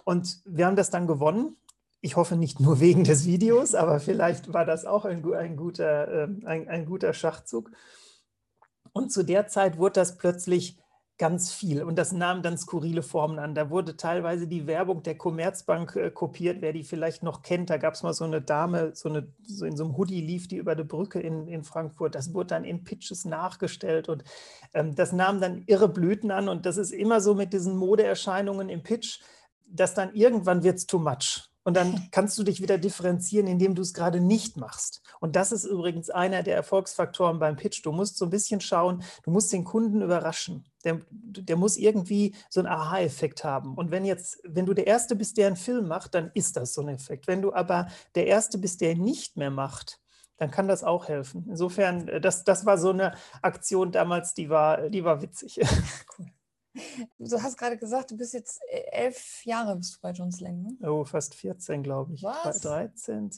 Und 0.06 0.42
wir 0.46 0.66
haben 0.66 0.78
das 0.78 0.90
dann 0.90 1.06
gewonnen. 1.06 1.58
Ich 2.00 2.16
hoffe 2.16 2.38
nicht 2.38 2.62
nur 2.62 2.80
wegen 2.80 3.04
des 3.04 3.26
Videos, 3.26 3.76
aber 3.76 4.00
vielleicht 4.00 4.54
war 4.54 4.64
das 4.64 4.86
auch 4.86 5.04
ein, 5.04 5.26
ein 5.34 5.58
guter, 5.58 6.08
äh, 6.08 6.28
ein, 6.46 6.70
ein 6.70 6.86
guter 6.86 7.14
Schachzug. 7.14 7.72
Und 8.94 9.12
zu 9.12 9.24
der 9.24 9.48
Zeit 9.48 9.78
wurde 9.78 9.94
das 9.94 10.18
plötzlich 10.18 10.80
ganz 11.20 11.52
viel. 11.52 11.84
Und 11.84 11.98
das 11.98 12.14
nahm 12.14 12.42
dann 12.42 12.58
skurrile 12.58 13.04
Formen 13.04 13.40
an. 13.40 13.54
Da 13.54 13.70
wurde 13.70 13.98
teilweise 13.98 14.48
die 14.48 14.66
Werbung 14.68 15.04
der 15.04 15.18
Commerzbank 15.18 15.96
äh, 15.98 16.10
kopiert, 16.10 16.62
wer 16.62 16.72
die 16.72 16.84
vielleicht 16.84 17.24
noch 17.24 17.42
kennt. 17.44 17.70
Da 17.70 17.78
gab 17.78 17.94
es 17.94 18.04
mal 18.04 18.14
so 18.14 18.24
eine 18.24 18.42
Dame, 18.42 18.96
so, 18.96 19.10
eine, 19.10 19.28
so 19.44 19.66
in 19.66 19.76
so 19.76 19.84
einem 19.84 19.98
Hoodie 19.98 20.22
lief 20.22 20.48
die 20.48 20.56
über 20.56 20.76
die 20.76 20.86
Brücke 20.86 21.20
in, 21.20 21.48
in 21.48 21.64
Frankfurt. 21.64 22.16
Das 22.16 22.34
wurde 22.34 22.48
dann 22.48 22.64
in 22.64 22.86
Pitches 22.86 23.26
nachgestellt 23.26 24.08
und 24.08 24.24
ähm, 24.74 24.96
das 24.96 25.12
nahm 25.12 25.42
dann 25.42 25.64
irre 25.68 25.90
Blüten 25.90 26.32
an. 26.32 26.48
Und 26.48 26.66
das 26.66 26.78
ist 26.78 26.92
immer 26.92 27.20
so 27.20 27.36
mit 27.36 27.52
diesen 27.52 27.76
Modeerscheinungen 27.76 28.70
im 28.70 28.82
Pitch, 28.82 29.20
dass 29.68 29.94
dann 29.94 30.16
irgendwann 30.16 30.64
wird 30.64 30.78
es 30.78 30.88
too 30.88 31.00
much. 31.00 31.50
Und 31.64 31.76
dann 31.76 32.08
kannst 32.12 32.40
du 32.40 32.44
dich 32.44 32.62
wieder 32.62 32.78
differenzieren, 32.78 33.48
indem 33.48 33.76
du 33.76 33.82
es 33.82 33.94
gerade 33.94 34.22
nicht 34.22 34.56
machst. 34.56 35.02
Und 35.20 35.36
das 35.36 35.52
ist 35.52 35.66
übrigens 35.66 36.10
einer 36.10 36.44
der 36.44 36.56
Erfolgsfaktoren 36.56 37.40
beim 37.40 37.58
Pitch. 37.58 37.86
Du 37.86 37.92
musst 37.92 38.18
so 38.18 38.26
ein 38.26 38.32
bisschen 38.32 38.62
schauen, 38.62 39.04
du 39.24 39.32
musst 39.32 39.52
den 39.52 39.66
Kunden 39.66 40.02
überraschen. 40.02 40.64
Der, 40.86 41.00
der 41.12 41.56
muss 41.58 41.78
irgendwie 41.78 42.36
so 42.50 42.62
einen 42.62 42.70
Aha-Effekt 42.70 43.44
haben. 43.44 43.76
Und 43.76 43.92
wenn 43.92 44.06
jetzt, 44.06 44.40
wenn 44.44 44.66
du 44.66 44.74
der 44.74 44.88
Erste 44.88 45.16
bist, 45.16 45.38
der 45.38 45.48
einen 45.48 45.56
Film 45.56 45.88
macht, 45.88 46.16
dann 46.16 46.32
ist 46.34 46.56
das 46.56 46.74
so 46.74 46.82
ein 46.82 46.90
Effekt. 46.90 47.28
Wenn 47.28 47.42
du 47.42 47.54
aber 47.54 47.88
der 48.16 48.28
Erste 48.28 48.58
bist, 48.58 48.82
der 48.82 48.92
ihn 48.92 49.04
nicht 49.04 49.38
mehr 49.38 49.52
macht, 49.52 50.00
dann 50.38 50.52
kann 50.52 50.68
das 50.68 50.84
auch 50.84 51.08
helfen. 51.08 51.46
Insofern, 51.50 52.08
äh, 52.08 52.22
das, 52.22 52.44
das 52.44 52.66
war 52.66 52.78
so 52.78 52.90
eine 52.90 53.14
Aktion 53.42 53.92
damals, 53.92 54.34
die 54.34 54.50
war, 54.50 54.90
die 54.90 55.04
war 55.04 55.22
witzig. 55.22 55.60
Cool. 56.18 56.28
Du 57.18 57.42
hast 57.42 57.58
gerade 57.58 57.78
gesagt, 57.78 58.12
du 58.12 58.18
bist 58.18 58.34
jetzt 58.34 58.62
äh, 58.70 58.84
elf 58.92 59.44
Jahre 59.44 59.76
bist 59.76 59.96
du 59.96 60.00
bei 60.02 60.12
Jones 60.12 60.40
Lang, 60.40 60.62
ne? 60.62 60.90
Oh, 60.90 61.04
fast 61.04 61.36
14, 61.36 61.84
glaube 61.84 62.14
ich. 62.14 62.24
Was? 62.24 62.62
13, 62.62 63.32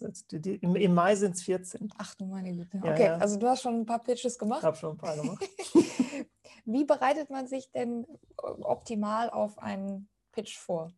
im, 0.61 0.75
im 0.75 0.93
Mai 0.93 1.15
sind 1.15 1.35
es 1.35 1.43
14. 1.43 1.89
Ach 1.97 2.13
du 2.15 2.25
meine 2.25 2.53
Güte. 2.53 2.79
Ja, 2.83 2.91
okay, 2.91 3.05
ja. 3.05 3.17
also 3.17 3.39
du 3.39 3.47
hast 3.47 3.61
schon 3.61 3.75
ein 3.75 3.85
paar 3.85 4.03
Pitches 4.03 4.37
gemacht? 4.37 4.59
Ich 4.59 4.65
habe 4.65 4.77
schon 4.77 4.91
ein 4.91 4.97
paar 4.97 5.15
gemacht. 5.15 5.43
Wie 6.73 6.85
bereitet 6.85 7.29
man 7.29 7.47
sich 7.47 7.71
denn 7.71 8.05
äh, 8.41 8.47
optimal 8.61 9.29
auf 9.29 9.57
einen 9.57 10.09
Pitch 10.31 10.57
vor? 10.57 10.91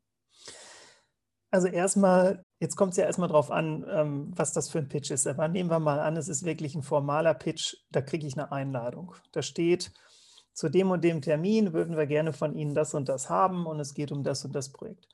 Also 1.52 1.68
erstmal, 1.68 2.44
jetzt 2.60 2.76
kommt 2.76 2.92
es 2.92 2.98
ja 2.98 3.06
erstmal 3.06 3.30
drauf 3.30 3.52
an, 3.52 3.86
ähm, 3.88 4.32
was 4.36 4.54
das 4.54 4.70
für 4.70 4.80
ein 4.80 4.88
Pitch 4.88 5.12
ist. 5.12 5.28
Aber 5.28 5.48
nehmen 5.48 5.70
wir 5.70 5.80
mal 5.80 6.00
an, 6.00 6.18
es 6.18 6.28
ist 6.28 6.46
wirklich 6.46 6.74
ein 6.74 6.82
formaler 6.82 7.36
Pitch, 7.36 7.76
da 7.92 8.02
kriege 8.02 8.26
ich 8.26 8.34
eine 8.34 8.52
Einladung. 8.52 9.14
Da 9.34 9.44
steht, 9.44 9.92
zu 10.54 10.70
dem 10.70 10.90
und 10.90 11.04
dem 11.04 11.22
Termin 11.22 11.74
würden 11.74 11.96
wir 11.96 12.08
gerne 12.08 12.34
von 12.34 12.56
Ihnen 12.56 12.74
das 12.74 12.94
und 12.94 13.10
das 13.10 13.30
haben 13.30 13.66
und 13.66 13.80
es 13.80 13.94
geht 13.94 14.12
um 14.12 14.24
das 14.24 14.46
und 14.46 14.56
das 14.56 14.72
Projekt. 14.72 15.08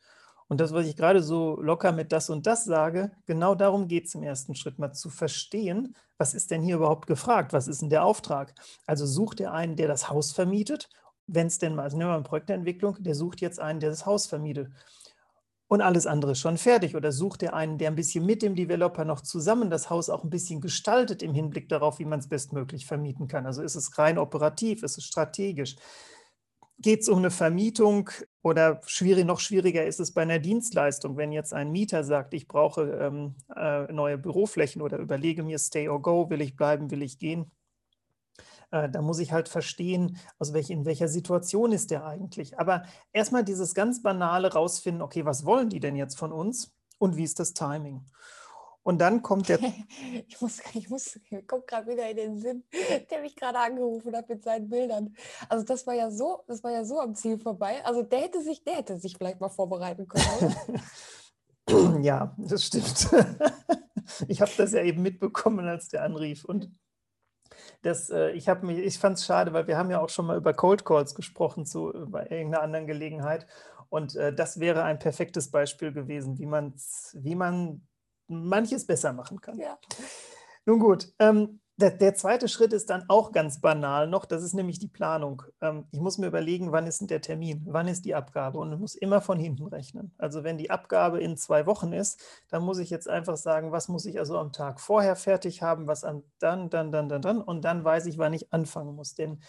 Und 0.50 0.60
das, 0.60 0.74
was 0.74 0.88
ich 0.88 0.98
gerade 0.98 1.24
so 1.24 1.62
locker 1.62 1.94
mit 1.94 2.12
das 2.12 2.30
und 2.30 2.46
das 2.48 2.66
sage, 2.66 3.12
genau 3.26 3.56
darum 3.56 3.88
geht 3.88 4.08
es 4.08 4.16
im 4.16 4.24
ersten 4.24 4.56
Schritt, 4.56 4.80
mal 4.80 4.92
zu 4.92 5.10
verstehen, 5.10 5.96
was 6.18 6.34
ist 6.34 6.52
denn 6.52 6.62
hier 6.62 6.76
überhaupt 6.76 7.08
gefragt, 7.08 7.54
was 7.54 7.68
ist 7.68 7.82
denn 7.82 7.90
der 7.90 8.04
Auftrag. 8.04 8.54
Also 8.86 9.06
sucht 9.06 9.40
er 9.40 9.54
einen, 9.54 9.78
der 9.78 9.88
das 9.88 10.10
Haus 10.10 10.34
vermietet, 10.34 10.90
wenn 11.28 11.48
es 11.48 11.60
denn 11.60 11.76
mal, 11.76 11.84
also 11.84 11.98
nehmen 11.98 12.10
wir 12.10 12.18
mal 12.18 12.24
Projektentwicklung, 12.24 12.98
der 13.00 13.16
sucht 13.16 13.40
jetzt 13.40 13.60
einen, 13.60 13.80
der 13.80 13.92
das 13.92 14.06
Haus 14.06 14.28
vermietet 14.28 14.70
und 15.70 15.82
alles 15.82 16.08
andere 16.08 16.32
ist 16.32 16.40
schon 16.40 16.58
fertig. 16.58 16.96
Oder 16.96 17.12
sucht 17.12 17.44
er 17.44 17.54
einen, 17.54 17.78
der 17.78 17.92
ein 17.92 17.96
bisschen 17.96 18.26
mit 18.26 18.42
dem 18.42 18.56
Developer 18.56 19.06
noch 19.06 19.22
zusammen 19.22 19.70
das 19.70 19.90
Haus 19.90 20.10
auch 20.10 20.24
ein 20.24 20.32
bisschen 20.32 20.62
gestaltet 20.62 21.22
im 21.22 21.34
Hinblick 21.34 21.70
darauf, 21.70 22.00
wie 22.00 22.06
man 22.06 22.20
es 22.20 22.28
bestmöglich 22.28 22.88
vermieten 22.88 23.28
kann. 23.28 23.46
Also 23.46 23.62
ist 23.62 23.76
es 23.76 23.98
rein 24.00 24.18
operativ, 24.18 24.82
ist 24.82 24.98
es 24.98 25.06
strategisch. 25.06 25.76
Geht 26.82 27.02
es 27.02 27.10
um 27.10 27.18
eine 27.18 27.32
Vermietung 27.32 28.10
oder 28.42 28.80
schwierig, 28.86 29.26
noch 29.26 29.40
schwieriger 29.40 29.86
ist 29.86 30.00
es 30.00 30.14
bei 30.14 30.22
einer 30.22 30.40
Dienstleistung, 30.40 31.18
wenn 31.18 31.34
jetzt 31.34 31.54
ein 31.54 31.72
Mieter 31.72 32.06
sagt, 32.06 32.34
ich 32.34 32.48
brauche 32.48 32.84
ähm, 32.84 33.36
äh, 33.54 33.92
neue 33.92 34.18
Büroflächen 34.18 34.82
oder 34.82 34.98
überlege 34.98 35.44
mir 35.44 35.60
Stay 35.60 35.90
or 35.90 36.02
Go, 36.02 36.30
will 36.30 36.42
ich 36.42 36.56
bleiben, 36.56 36.90
will 36.90 37.02
ich 37.02 37.20
gehen, 37.20 37.52
äh, 38.72 38.90
da 38.90 39.02
muss 39.02 39.20
ich 39.20 39.32
halt 39.32 39.50
verstehen, 39.50 40.18
aus 40.38 40.54
welch, 40.54 40.70
in 40.70 40.86
welcher 40.86 41.08
Situation 41.08 41.72
ist 41.72 41.92
der 41.92 42.06
eigentlich. 42.06 42.60
Aber 42.60 42.84
erstmal 43.12 43.44
dieses 43.44 43.74
ganz 43.74 44.02
banale 44.02 44.54
rausfinden, 44.54 45.02
okay, 45.02 45.26
was 45.26 45.46
wollen 45.46 45.70
die 45.70 45.80
denn 45.80 45.96
jetzt 45.96 46.18
von 46.18 46.32
uns 46.32 46.72
und 46.98 47.18
wie 47.18 47.24
ist 47.24 47.40
das 47.40 47.54
Timing? 47.54 48.06
Und 48.84 49.00
dann 49.00 49.22
kommt 49.22 49.50
der. 49.50 49.60
Ich 50.28 50.42
muss, 50.42 50.60
ich 50.74 50.90
muss, 50.90 51.20
kommt 51.48 51.68
gerade 51.68 51.92
wieder 51.92 52.10
in 52.10 52.18
den 52.18 52.40
Sinn, 52.40 52.64
der 53.10 53.22
mich 53.22 53.36
gerade 53.36 53.60
angerufen 53.60 54.16
hat 54.16 54.30
mit 54.30 54.44
seinen 54.44 54.70
Bildern. 54.70 55.16
Also 55.48 55.66
das 55.66 55.86
war 55.86 55.94
ja 55.94 56.10
so, 56.12 56.44
das 56.48 56.64
war 56.64 56.72
ja 56.72 56.84
so 56.84 57.00
am 57.00 57.16
Ziel 57.16 57.38
vorbei. 57.40 57.84
Also 57.84 58.04
der 58.04 58.22
hätte 58.22 58.42
sich, 58.42 58.64
der 58.64 58.78
hätte 58.78 58.98
sich 58.98 59.18
vielleicht 59.18 59.40
mal 59.40 59.50
vorbereiten 59.50 60.08
können. 60.08 60.56
ja, 62.04 62.36
das 62.38 62.66
stimmt. 62.66 63.10
ich 64.28 64.42
habe 64.42 64.52
das 64.58 64.72
ja 64.74 64.82
eben 64.84 65.02
mitbekommen, 65.02 65.68
als 65.68 65.90
der 65.90 66.04
anrief. 66.04 66.46
Und 66.46 66.72
Das, 67.82 68.10
äh, 68.10 68.32
ich 68.32 68.48
ich 68.48 69.00
fand 69.00 69.18
es 69.18 69.26
schade, 69.26 69.54
weil 69.54 69.68
wir 69.68 69.78
haben 69.78 69.92
ja 69.92 70.00
auch 70.02 70.10
schon 70.10 70.26
mal 70.26 70.38
über 70.38 70.54
Cold 70.54 70.86
Calls 70.86 71.16
gesprochen 71.16 71.66
zu 71.66 71.92
bei 72.08 72.24
irgendeiner 72.24 72.64
anderen 72.64 72.88
Gelegenheit. 72.88 73.48
Und 73.90 74.16
äh, 74.16 74.34
das 74.34 74.60
wäre 74.60 74.84
ein 74.84 75.00
perfektes 75.00 75.52
Beispiel 75.52 75.92
gewesen, 75.92 76.38
wie, 76.38 76.46
man's, 76.46 77.16
wie 77.20 77.36
man 77.36 77.88
manches 78.30 78.86
besser 78.86 79.14
machen 79.14 79.42
kann. 79.42 79.60
Ja. 79.60 79.78
Nun 80.66 80.80
gut, 80.80 81.12
ähm, 81.20 81.60
der, 81.80 81.92
der, 81.92 82.14
zweite 82.14 82.50
Schritt 82.50 82.74
ist 82.74 82.90
dann 82.90 83.06
auch 83.08 83.32
ganz 83.32 83.62
banal 83.62 84.06
noch, 84.08 84.26
das 84.26 84.44
ist 84.44 84.54
nämlich 84.54 84.80
die 84.80 84.90
Planung. 84.90 85.44
Ähm, 85.62 85.88
ich 85.92 86.00
muss 86.02 86.18
mir 86.18 86.28
überlegen, 86.28 86.74
wann 86.74 86.86
ist 86.86 87.00
denn 87.00 87.08
der 87.08 87.22
Termin, 87.22 87.66
wann 87.70 87.88
ist 87.88 88.04
die 88.04 88.16
Abgabe 88.16 88.60
und 88.60 88.74
ich 88.74 88.80
muss 88.80 88.96
immer 88.96 89.22
von 89.22 89.40
hinten 89.40 89.66
rechnen. 89.66 90.14
Also 90.18 90.44
wenn 90.44 90.58
die 90.58 90.72
Abgabe 90.72 91.22
in 91.22 91.38
zwei 91.38 91.66
Wochen 91.66 91.94
ist, 91.94 92.22
dann 92.50 92.64
muss 92.64 92.80
ich 92.80 92.90
jetzt 92.90 93.08
einfach 93.08 93.38
sagen, 93.38 93.72
was 93.72 93.88
muss 93.88 94.06
ich 94.06 94.20
also 94.20 94.38
am 94.38 94.52
Tag 94.52 94.82
vorher 94.82 95.16
fertig 95.16 95.62
haben, 95.62 95.88
was 95.88 96.04
am 96.04 96.24
dann, 96.40 96.70
dann, 96.70 96.92
dann, 96.92 97.08
dann, 97.08 97.22
dann 97.22 97.42
und 97.42 97.64
dann 97.64 97.84
weiß 97.84 98.08
ich, 98.08 98.18
wann 98.18 98.34
ich 98.34 98.52
anfangen 98.52 98.96
muss. 98.96 99.16
Denn 99.16 99.40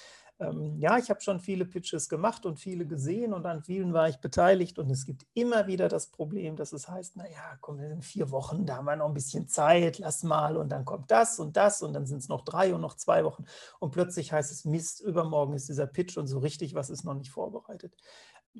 ähm, 0.40 0.78
ja, 0.78 0.96
ich 0.96 1.10
habe 1.10 1.20
schon 1.20 1.38
viele 1.38 1.66
Pitches 1.66 2.08
gemacht 2.08 2.46
und 2.46 2.58
viele 2.58 2.86
gesehen 2.86 3.34
und 3.34 3.44
an 3.44 3.62
vielen 3.62 3.92
war 3.92 4.08
ich 4.08 4.16
beteiligt 4.18 4.78
und 4.78 4.90
es 4.90 5.04
gibt 5.04 5.26
immer 5.34 5.66
wieder 5.66 5.88
das 5.88 6.06
Problem, 6.06 6.56
dass 6.56 6.72
es 6.72 6.88
heißt, 6.88 7.16
naja, 7.16 7.58
komm, 7.60 7.78
in 7.78 8.00
vier 8.02 8.30
Wochen, 8.30 8.64
da 8.64 8.76
haben 8.76 8.86
wir 8.86 8.96
noch 8.96 9.08
ein 9.08 9.14
bisschen 9.14 9.48
Zeit, 9.48 9.98
lass 9.98 10.22
mal 10.22 10.56
und 10.56 10.70
dann 10.70 10.86
kommt 10.86 11.10
das 11.10 11.38
und 11.38 11.56
das 11.56 11.82
und 11.82 11.92
dann 11.92 12.06
sind 12.06 12.18
es 12.18 12.28
noch 12.28 12.44
drei 12.44 12.74
und 12.74 12.80
noch 12.80 12.96
zwei 12.96 13.24
Wochen 13.24 13.44
und 13.80 13.90
plötzlich 13.90 14.32
heißt 14.32 14.50
es, 14.50 14.64
Mist, 14.64 15.00
übermorgen 15.02 15.52
ist 15.52 15.68
dieser 15.68 15.86
Pitch 15.86 16.16
und 16.16 16.26
so 16.26 16.38
richtig 16.38 16.74
was 16.74 16.88
ist 16.88 17.04
noch 17.04 17.14
nicht 17.14 17.30
vorbereitet. 17.30 17.94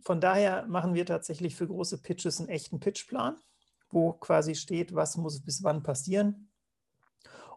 Von 0.02 0.20
daher 0.20 0.66
machen 0.66 0.94
wir 0.94 1.06
tatsächlich 1.06 1.56
für 1.56 1.66
große 1.66 1.98
Pitches 2.02 2.40
einen 2.40 2.48
echten 2.48 2.78
Pitchplan, 2.78 3.36
wo 3.90 4.12
quasi 4.12 4.54
steht, 4.54 4.94
was 4.94 5.16
muss 5.16 5.40
bis 5.40 5.62
wann 5.64 5.82
passieren. 5.82 6.50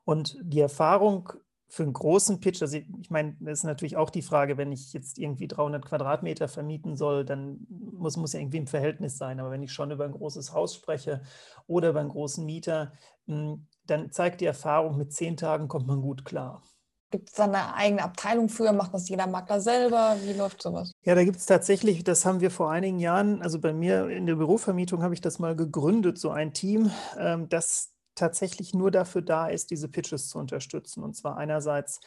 Und 0.05 0.37
die 0.41 0.59
Erfahrung 0.59 1.33
für 1.73 1.81
einen 1.81 1.93
großen 1.93 2.39
Pitch, 2.39 2.61
also 2.61 2.77
ich 2.77 3.09
meine, 3.09 3.35
das 3.39 3.59
ist 3.59 3.63
natürlich 3.63 3.97
auch 3.97 4.11
die 4.11 4.21
Frage, 4.21 4.57
wenn 4.57 4.71
ich 4.71 4.93
jetzt 4.93 5.17
irgendwie 5.17 5.47
300 5.47 5.83
Quadratmeter 5.83 6.47
vermieten 6.47 6.95
soll, 6.95 7.25
dann 7.25 7.65
muss, 7.67 8.15
muss 8.15 8.33
ja 8.33 8.41
irgendwie 8.41 8.59
im 8.59 8.67
Verhältnis 8.67 9.17
sein. 9.17 9.39
Aber 9.39 9.49
wenn 9.49 9.63
ich 9.63 9.73
schon 9.73 9.89
über 9.89 10.05
ein 10.05 10.11
großes 10.11 10.53
Haus 10.53 10.75
spreche 10.75 11.23
oder 11.65 11.89
über 11.89 12.01
einen 12.01 12.09
großen 12.09 12.45
Mieter, 12.45 12.91
hm, 13.25 13.65
dann 13.87 14.11
zeigt 14.11 14.41
die 14.41 14.45
Erfahrung, 14.45 14.99
mit 14.99 15.13
zehn 15.13 15.35
Tagen 15.35 15.67
kommt 15.67 15.87
man 15.87 16.01
gut 16.01 16.25
klar. 16.25 16.61
Gibt 17.09 17.29
es 17.29 17.35
da 17.35 17.45
eine 17.45 17.73
eigene 17.73 18.03
Abteilung 18.03 18.49
für? 18.49 18.71
Macht 18.71 18.93
das 18.93 19.09
jeder 19.09 19.25
Makler 19.25 19.59
selber? 19.59 20.15
Wie 20.23 20.33
läuft 20.33 20.61
sowas? 20.61 20.91
Ja, 21.03 21.15
da 21.15 21.23
gibt 21.23 21.37
es 21.37 21.47
tatsächlich, 21.47 22.03
das 22.03 22.23
haben 22.23 22.39
wir 22.39 22.51
vor 22.51 22.69
einigen 22.69 22.99
Jahren, 22.99 23.41
also 23.41 23.59
bei 23.59 23.73
mir 23.73 24.09
in 24.09 24.27
der 24.27 24.35
Bürovermietung 24.35 25.01
habe 25.01 25.15
ich 25.15 25.21
das 25.21 25.39
mal 25.39 25.55
gegründet, 25.55 26.19
so 26.19 26.29
ein 26.29 26.53
Team, 26.53 26.91
ähm, 27.17 27.49
das 27.49 27.92
tatsächlich 28.15 28.73
nur 28.73 28.91
dafür 28.91 29.21
da 29.21 29.47
ist, 29.47 29.71
diese 29.71 29.89
Pitches 29.89 30.29
zu 30.29 30.39
unterstützen. 30.39 31.03
Und 31.03 31.15
zwar 31.15 31.37
einerseits 31.37 31.99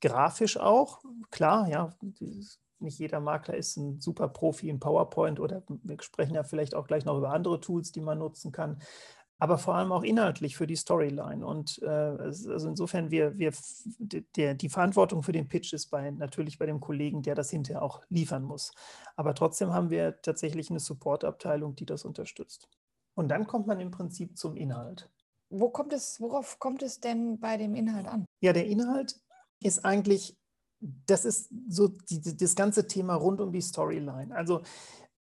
grafisch 0.00 0.56
auch, 0.58 1.02
klar, 1.30 1.68
ja, 1.68 1.94
nicht 2.78 2.98
jeder 2.98 3.20
Makler 3.20 3.56
ist 3.56 3.76
ein 3.76 4.00
super 4.00 4.28
Profi 4.28 4.68
in 4.68 4.80
PowerPoint 4.80 5.40
oder 5.40 5.62
wir 5.68 5.96
sprechen 6.02 6.34
ja 6.34 6.44
vielleicht 6.44 6.74
auch 6.74 6.86
gleich 6.86 7.04
noch 7.04 7.16
über 7.16 7.30
andere 7.30 7.60
Tools, 7.60 7.92
die 7.92 8.02
man 8.02 8.18
nutzen 8.18 8.52
kann, 8.52 8.78
aber 9.38 9.58
vor 9.58 9.74
allem 9.74 9.92
auch 9.92 10.02
inhaltlich 10.02 10.56
für 10.56 10.66
die 10.66 10.76
Storyline. 10.76 11.46
Und 11.46 11.80
äh, 11.82 11.86
also 11.88 12.68
insofern, 12.68 13.10
wir, 13.10 13.36
wir, 13.38 13.52
der, 14.36 14.54
die 14.54 14.68
Verantwortung 14.68 15.22
für 15.22 15.32
den 15.32 15.48
Pitch 15.48 15.72
ist 15.72 15.90
bei, 15.90 16.10
natürlich 16.10 16.58
bei 16.58 16.66
dem 16.66 16.80
Kollegen, 16.80 17.22
der 17.22 17.34
das 17.34 17.50
hinterher 17.50 17.82
auch 17.82 18.00
liefern 18.08 18.44
muss. 18.44 18.72
Aber 19.14 19.34
trotzdem 19.34 19.72
haben 19.72 19.90
wir 19.90 20.20
tatsächlich 20.22 20.70
eine 20.70 20.80
Supportabteilung, 20.80 21.74
die 21.76 21.86
das 21.86 22.04
unterstützt. 22.04 22.68
Und 23.14 23.28
dann 23.28 23.46
kommt 23.46 23.66
man 23.66 23.80
im 23.80 23.90
Prinzip 23.90 24.38
zum 24.38 24.56
Inhalt. 24.56 25.10
Wo 25.50 25.70
kommt 25.70 25.92
es, 25.92 26.20
worauf 26.20 26.58
kommt 26.58 26.82
es 26.82 27.00
denn 27.00 27.38
bei 27.38 27.56
dem 27.56 27.74
Inhalt 27.74 28.06
an? 28.06 28.24
Ja, 28.40 28.52
der 28.52 28.66
Inhalt 28.66 29.20
ist 29.60 29.84
eigentlich, 29.84 30.36
das 30.80 31.24
ist 31.24 31.50
so 31.68 31.88
die, 31.88 32.36
das 32.36 32.54
ganze 32.54 32.86
Thema 32.86 33.14
rund 33.14 33.40
um 33.40 33.52
die 33.52 33.60
Storyline. 33.60 34.34
Also 34.34 34.62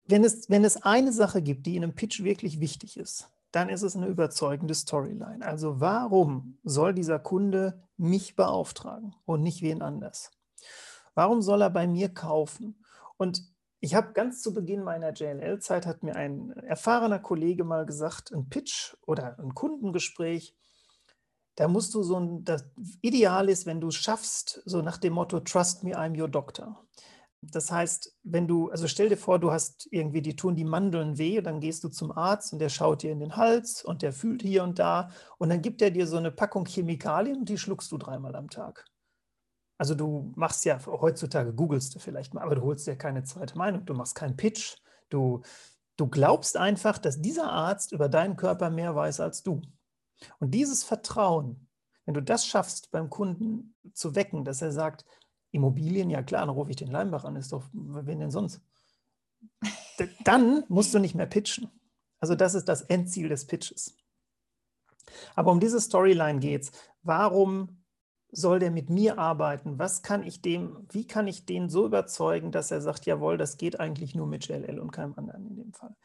wenn 0.05 0.23
es, 0.23 0.49
wenn 0.49 0.63
es 0.63 0.83
eine 0.83 1.11
Sache 1.11 1.41
gibt, 1.41 1.65
die 1.65 1.75
in 1.75 1.83
einem 1.83 1.95
Pitch 1.95 2.23
wirklich 2.23 2.59
wichtig 2.59 2.97
ist, 2.97 3.29
dann 3.51 3.69
ist 3.69 3.81
es 3.81 3.95
eine 3.95 4.07
überzeugende 4.07 4.75
Storyline. 4.75 5.45
Also 5.45 5.79
warum 5.79 6.59
soll 6.63 6.93
dieser 6.93 7.19
Kunde 7.19 7.81
mich 7.97 8.35
beauftragen 8.35 9.15
und 9.25 9.41
nicht 9.41 9.61
wen 9.61 9.81
anders? 9.81 10.31
Warum 11.15 11.41
soll 11.41 11.61
er 11.61 11.69
bei 11.69 11.87
mir 11.87 12.09
kaufen? 12.13 12.83
Und 13.17 13.43
ich 13.79 13.95
habe 13.95 14.13
ganz 14.13 14.41
zu 14.41 14.53
Beginn 14.53 14.83
meiner 14.83 15.13
JLL-Zeit, 15.13 15.85
hat 15.85 16.03
mir 16.03 16.15
ein 16.15 16.51
erfahrener 16.51 17.19
Kollege 17.19 17.63
mal 17.63 17.85
gesagt, 17.85 18.31
ein 18.31 18.49
Pitch 18.49 18.95
oder 19.05 19.39
ein 19.39 19.53
Kundengespräch, 19.53 20.55
da 21.55 21.67
musst 21.67 21.93
du 21.93 22.03
so 22.03 22.17
ein, 22.17 22.43
das 22.45 22.63
Ideal 23.01 23.49
ist, 23.49 23.65
wenn 23.65 23.81
du 23.81 23.89
es 23.89 23.95
schaffst, 23.95 24.61
so 24.65 24.81
nach 24.81 24.97
dem 24.97 25.13
Motto, 25.13 25.41
trust 25.41 25.83
me, 25.83 25.97
I'm 25.97 26.19
your 26.19 26.29
doctor. 26.29 26.85
Das 27.41 27.71
heißt, 27.71 28.17
wenn 28.23 28.47
du, 28.47 28.69
also 28.69 28.87
stell 28.87 29.09
dir 29.09 29.17
vor, 29.17 29.39
du 29.39 29.51
hast 29.51 29.87
irgendwie, 29.91 30.21
die 30.21 30.35
tun 30.35 30.55
die 30.55 30.65
Mandeln 30.65 31.17
weh, 31.17 31.41
dann 31.41 31.61
gehst 31.61 31.83
du 31.83 31.89
zum 31.89 32.11
Arzt 32.11 32.51
und 32.51 32.59
der 32.59 32.69
schaut 32.69 33.03
dir 33.03 33.11
in 33.11 33.19
den 33.19 33.37
Hals 33.37 33.83
und 33.83 34.01
der 34.01 34.11
fühlt 34.11 34.41
hier 34.41 34.63
und 34.63 34.79
da 34.79 35.09
und 35.37 35.49
dann 35.49 35.61
gibt 35.61 35.81
er 35.81 35.91
dir 35.91 36.05
so 36.05 36.17
eine 36.17 36.31
Packung 36.31 36.65
Chemikalien 36.65 37.39
und 37.39 37.49
die 37.49 37.57
schluckst 37.57 37.91
du 37.91 37.97
dreimal 37.97 38.35
am 38.35 38.49
Tag. 38.49 38.85
Also 39.79 39.95
du 39.95 40.33
machst 40.35 40.65
ja, 40.65 40.77
heutzutage 40.85 41.53
googelst 41.53 41.95
du 41.95 41.99
vielleicht 41.99 42.33
mal, 42.33 42.43
aber 42.43 42.55
du 42.55 42.61
holst 42.63 42.85
ja 42.85 42.95
keine 42.95 43.23
zweite 43.23 43.57
Meinung, 43.57 43.85
du 43.85 43.93
machst 43.93 44.13
keinen 44.13 44.35
Pitch, 44.35 44.75
du, 45.09 45.41
du 45.95 46.07
glaubst 46.07 46.57
einfach, 46.57 46.97
dass 46.97 47.21
dieser 47.21 47.49
Arzt 47.49 47.93
über 47.93 48.09
deinen 48.09 48.35
Körper 48.35 48.69
mehr 48.69 48.93
weiß 48.93 49.21
als 49.21 49.41
du. 49.41 49.61
Und 50.39 50.51
dieses 50.53 50.83
Vertrauen, 50.83 51.69
wenn 52.03 52.13
du 52.13 52.21
das 52.21 52.45
schaffst, 52.45 52.91
beim 52.91 53.09
Kunden 53.09 53.73
zu 53.93 54.15
wecken, 54.15 54.43
dass 54.43 54.61
er 54.61 54.73
sagt, 54.73 55.05
Immobilien, 55.51 56.09
ja 56.09 56.23
klar, 56.23 56.41
dann 56.41 56.49
rufe 56.49 56.71
ich 56.71 56.75
den 56.75 56.91
Leimbach 56.91 57.23
an, 57.23 57.37
ist 57.37 57.53
doch, 57.53 57.63
wen 57.71 58.19
denn 58.19 58.31
sonst? 58.31 58.61
Dann 60.25 60.65
musst 60.67 60.93
du 60.93 60.99
nicht 60.99 61.15
mehr 61.15 61.25
pitchen. 61.25 61.69
Also 62.19 62.35
das 62.35 62.53
ist 62.53 62.67
das 62.67 62.81
Endziel 62.81 63.29
des 63.29 63.47
Pitches. 63.47 63.95
Aber 65.35 65.51
um 65.51 65.61
diese 65.61 65.79
Storyline 65.79 66.39
geht 66.39 66.63
es. 66.63 66.71
Warum 67.01 67.78
soll 68.31 68.59
der 68.59 68.71
mit 68.71 68.89
mir 68.89 69.17
arbeiten? 69.17 69.79
Was 69.79 70.01
kann 70.01 70.23
ich 70.23 70.41
dem, 70.41 70.87
wie 70.91 71.07
kann 71.07 71.27
ich 71.27 71.45
den 71.45 71.69
so 71.69 71.85
überzeugen, 71.85 72.51
dass 72.51 72.71
er 72.71 72.81
sagt, 72.81 73.05
jawohl, 73.05 73.37
das 73.37 73.57
geht 73.57 73.79
eigentlich 73.79 74.15
nur 74.15 74.27
mit 74.27 74.47
JLL 74.47 74.79
und 74.79 74.91
keinem 74.91 75.13
anderen 75.15 75.47
in 75.47 75.55
dem 75.55 75.73
Fall. 75.73 75.95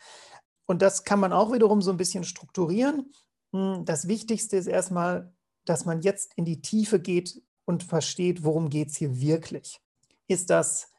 Und 0.66 0.82
das 0.82 1.04
kann 1.04 1.20
man 1.20 1.32
auch 1.32 1.52
wiederum 1.52 1.82
so 1.82 1.90
ein 1.90 1.96
bisschen 1.96 2.24
strukturieren. 2.24 3.12
Hm, 3.52 3.84
das 3.84 4.08
Wichtigste 4.08 4.56
ist 4.56 4.66
erstmal, 4.66 5.32
dass 5.64 5.84
man 5.84 6.00
jetzt 6.00 6.32
in 6.36 6.44
die 6.44 6.62
Tiefe 6.62 7.00
geht 7.00 7.42
und 7.64 7.82
versteht, 7.82 8.44
worum 8.44 8.70
geht 8.70 8.88
es 8.88 8.96
hier 8.96 9.20
wirklich. 9.20 9.80
Ist 10.26 10.50
das 10.50 10.90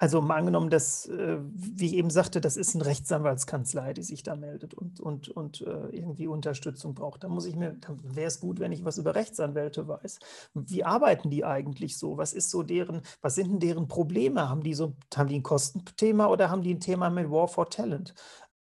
also 0.00 0.22
mal 0.22 0.36
angenommen, 0.36 0.70
dass, 0.70 1.04
äh, 1.08 1.36
wie 1.42 1.84
ich 1.84 1.92
eben 1.92 2.08
sagte, 2.08 2.40
das 2.40 2.56
ist 2.56 2.74
eine 2.74 2.86
Rechtsanwaltskanzlei, 2.86 3.92
die 3.92 4.02
sich 4.02 4.22
da 4.22 4.34
meldet 4.34 4.72
und, 4.72 4.98
und, 4.98 5.28
und 5.28 5.60
äh, 5.60 5.88
irgendwie 5.90 6.26
Unterstützung 6.26 6.94
braucht. 6.94 7.22
Da 7.22 7.28
muss 7.28 7.44
ich 7.44 7.54
mir, 7.54 7.76
wäre 8.02 8.26
es 8.26 8.40
gut, 8.40 8.60
wenn 8.60 8.72
ich 8.72 8.82
was 8.82 8.96
über 8.96 9.14
Rechtsanwälte 9.14 9.86
weiß. 9.86 10.18
Wie 10.54 10.84
arbeiten 10.84 11.28
die 11.28 11.44
eigentlich 11.44 11.98
so? 11.98 12.16
Was 12.16 12.32
ist 12.32 12.48
so 12.48 12.62
deren, 12.62 13.02
was 13.20 13.34
sind 13.34 13.50
denn 13.50 13.60
deren 13.60 13.88
Probleme? 13.88 14.48
Haben 14.48 14.62
die 14.62 14.72
so, 14.72 14.94
haben 15.14 15.28
die 15.28 15.38
ein 15.38 15.42
Kostenthema 15.42 16.28
oder 16.28 16.48
haben 16.48 16.62
die 16.62 16.72
ein 16.72 16.80
Thema 16.80 17.10
mit 17.10 17.30
War 17.30 17.48
for 17.48 17.68
Talent? 17.68 18.14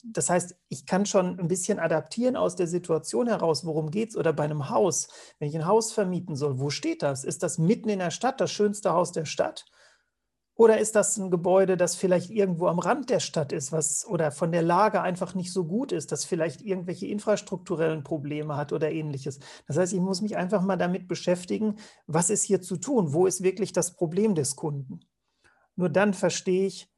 Das 0.02 0.30
heißt, 0.30 0.56
ich 0.68 0.86
kann 0.86 1.06
schon 1.06 1.38
ein 1.38 1.46
bisschen 1.46 1.78
adaptieren 1.78 2.34
aus 2.34 2.56
der 2.56 2.66
Situation 2.66 3.28
heraus, 3.28 3.64
worum 3.64 3.92
geht 3.92 4.10
es, 4.10 4.16
oder 4.16 4.32
bei 4.32 4.42
einem 4.42 4.70
Haus, 4.70 5.06
wenn 5.38 5.48
ich 5.48 5.54
ein 5.56 5.66
Haus 5.66 5.92
vermieten 5.92 6.34
soll, 6.34 6.58
wo 6.58 6.70
steht 6.70 7.02
das? 7.04 7.22
Ist 7.22 7.44
das 7.44 7.58
mitten 7.58 7.90
in 7.90 8.00
der 8.00 8.10
Stadt, 8.10 8.40
das 8.40 8.50
schönste 8.50 8.92
Haus 8.92 9.12
der 9.12 9.24
Stadt? 9.24 9.66
Oder 10.58 10.78
ist 10.78 10.96
das 10.96 11.16
ein 11.16 11.30
Gebäude, 11.30 11.76
das 11.76 11.94
vielleicht 11.94 12.30
irgendwo 12.30 12.66
am 12.66 12.80
Rand 12.80 13.10
der 13.10 13.20
Stadt 13.20 13.52
ist, 13.52 13.70
was 13.70 14.04
oder 14.04 14.32
von 14.32 14.50
der 14.50 14.62
Lage 14.62 15.00
einfach 15.00 15.36
nicht 15.36 15.52
so 15.52 15.64
gut 15.64 15.92
ist, 15.92 16.10
das 16.10 16.24
vielleicht 16.24 16.62
irgendwelche 16.62 17.06
infrastrukturellen 17.06 18.02
Probleme 18.02 18.56
hat 18.56 18.72
oder 18.72 18.90
ähnliches? 18.90 19.38
Das 19.68 19.76
heißt, 19.76 19.92
ich 19.92 20.00
muss 20.00 20.20
mich 20.20 20.36
einfach 20.36 20.60
mal 20.60 20.74
damit 20.74 21.06
beschäftigen, 21.06 21.76
was 22.08 22.28
ist 22.28 22.42
hier 22.42 22.60
zu 22.60 22.76
tun? 22.76 23.12
Wo 23.12 23.26
ist 23.26 23.44
wirklich 23.44 23.72
das 23.72 23.94
Problem 23.94 24.34
des 24.34 24.56
Kunden? 24.56 24.98
Nur 25.76 25.90
dann 25.90 26.12
verstehe 26.12 26.66
ich, 26.66 26.90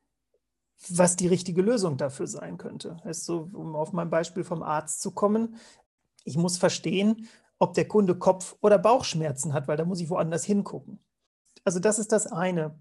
was 0.88 1.16
die 1.16 1.28
richtige 1.28 1.60
Lösung 1.60 1.98
dafür 1.98 2.28
sein 2.28 2.56
könnte. 2.56 2.96
ist 3.04 3.26
so, 3.26 3.50
um 3.52 3.76
auf 3.76 3.92
mein 3.92 4.08
Beispiel 4.08 4.42
vom 4.42 4.62
Arzt 4.62 5.02
zu 5.02 5.10
kommen. 5.10 5.56
Ich 6.24 6.38
muss 6.38 6.56
verstehen, 6.56 7.28
ob 7.58 7.74
der 7.74 7.86
Kunde 7.86 8.14
Kopf- 8.14 8.56
oder 8.62 8.78
Bauchschmerzen 8.78 9.52
hat, 9.52 9.68
weil 9.68 9.76
da 9.76 9.84
muss 9.84 10.00
ich 10.00 10.08
woanders 10.08 10.44
hingucken. 10.44 10.98
Also 11.62 11.78
das 11.78 11.98
ist 11.98 12.10
das 12.10 12.26
eine 12.26 12.78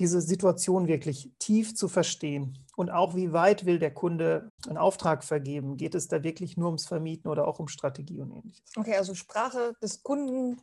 diese 0.00 0.20
Situation 0.20 0.88
wirklich 0.88 1.30
tief 1.38 1.74
zu 1.74 1.88
verstehen 1.88 2.58
und 2.76 2.90
auch 2.90 3.14
wie 3.14 3.32
weit 3.32 3.64
will 3.64 3.78
der 3.78 3.94
Kunde 3.94 4.50
einen 4.66 4.78
Auftrag 4.78 5.22
vergeben? 5.22 5.76
Geht 5.76 5.94
es 5.94 6.08
da 6.08 6.22
wirklich 6.22 6.56
nur 6.56 6.66
ums 6.66 6.86
Vermieten 6.86 7.28
oder 7.30 7.46
auch 7.46 7.60
um 7.60 7.68
Strategie 7.68 8.20
und 8.20 8.32
ähnliches? 8.32 8.64
Okay, 8.76 8.96
also 8.96 9.14
Sprache 9.14 9.74
des 9.80 10.02
Kunden 10.02 10.60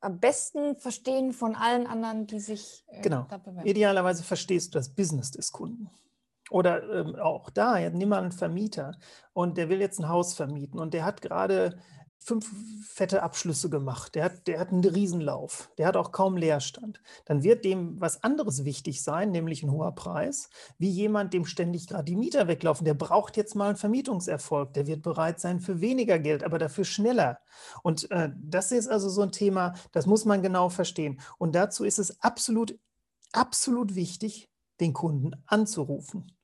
am 0.00 0.20
besten 0.20 0.76
verstehen 0.76 1.32
von 1.32 1.54
allen 1.54 1.86
anderen, 1.86 2.26
die 2.26 2.40
sich 2.40 2.84
äh, 2.88 3.00
genau. 3.00 3.26
da 3.28 3.38
bewerben. 3.38 3.66
Idealerweise 3.66 4.22
verstehst 4.22 4.74
du 4.74 4.78
das 4.78 4.94
Business 4.94 5.30
des 5.30 5.50
Kunden. 5.52 5.90
Oder 6.50 6.82
ähm, 6.90 7.16
auch 7.16 7.50
da, 7.50 7.78
ja, 7.78 7.90
nimm 7.90 8.10
mal 8.10 8.22
einen 8.22 8.32
Vermieter 8.32 8.96
und 9.32 9.56
der 9.56 9.68
will 9.68 9.80
jetzt 9.80 9.98
ein 9.98 10.08
Haus 10.08 10.34
vermieten 10.34 10.78
und 10.78 10.94
der 10.94 11.04
hat 11.04 11.20
gerade 11.22 11.80
fünf 12.18 12.50
fette 12.86 13.22
Abschlüsse 13.22 13.70
gemacht, 13.70 14.14
der 14.14 14.24
hat, 14.24 14.46
der 14.46 14.58
hat 14.58 14.72
einen 14.72 14.84
Riesenlauf, 14.84 15.70
der 15.78 15.86
hat 15.86 15.96
auch 15.96 16.12
kaum 16.12 16.36
Leerstand, 16.36 17.00
dann 17.24 17.42
wird 17.42 17.64
dem 17.64 18.00
was 18.00 18.22
anderes 18.24 18.64
wichtig 18.64 19.02
sein, 19.02 19.30
nämlich 19.30 19.62
ein 19.62 19.70
hoher 19.70 19.92
Preis, 19.92 20.50
wie 20.78 20.90
jemand, 20.90 21.34
dem 21.34 21.44
ständig 21.44 21.86
gerade 21.86 22.04
die 22.04 22.16
Mieter 22.16 22.48
weglaufen, 22.48 22.84
der 22.84 22.94
braucht 22.94 23.36
jetzt 23.36 23.54
mal 23.54 23.68
einen 23.68 23.76
Vermietungserfolg, 23.76 24.72
der 24.74 24.86
wird 24.86 25.02
bereit 25.02 25.40
sein 25.40 25.60
für 25.60 25.80
weniger 25.80 26.18
Geld, 26.18 26.42
aber 26.42 26.58
dafür 26.58 26.84
schneller. 26.84 27.38
Und 27.82 28.10
äh, 28.10 28.30
das 28.36 28.72
ist 28.72 28.88
also 28.88 29.08
so 29.08 29.22
ein 29.22 29.32
Thema, 29.32 29.74
das 29.92 30.06
muss 30.06 30.24
man 30.24 30.42
genau 30.42 30.68
verstehen. 30.68 31.20
Und 31.38 31.54
dazu 31.54 31.84
ist 31.84 31.98
es 31.98 32.20
absolut, 32.22 32.78
absolut 33.32 33.94
wichtig, 33.94 34.50
den 34.80 34.92
Kunden 34.92 35.32
anzurufen. 35.46 36.35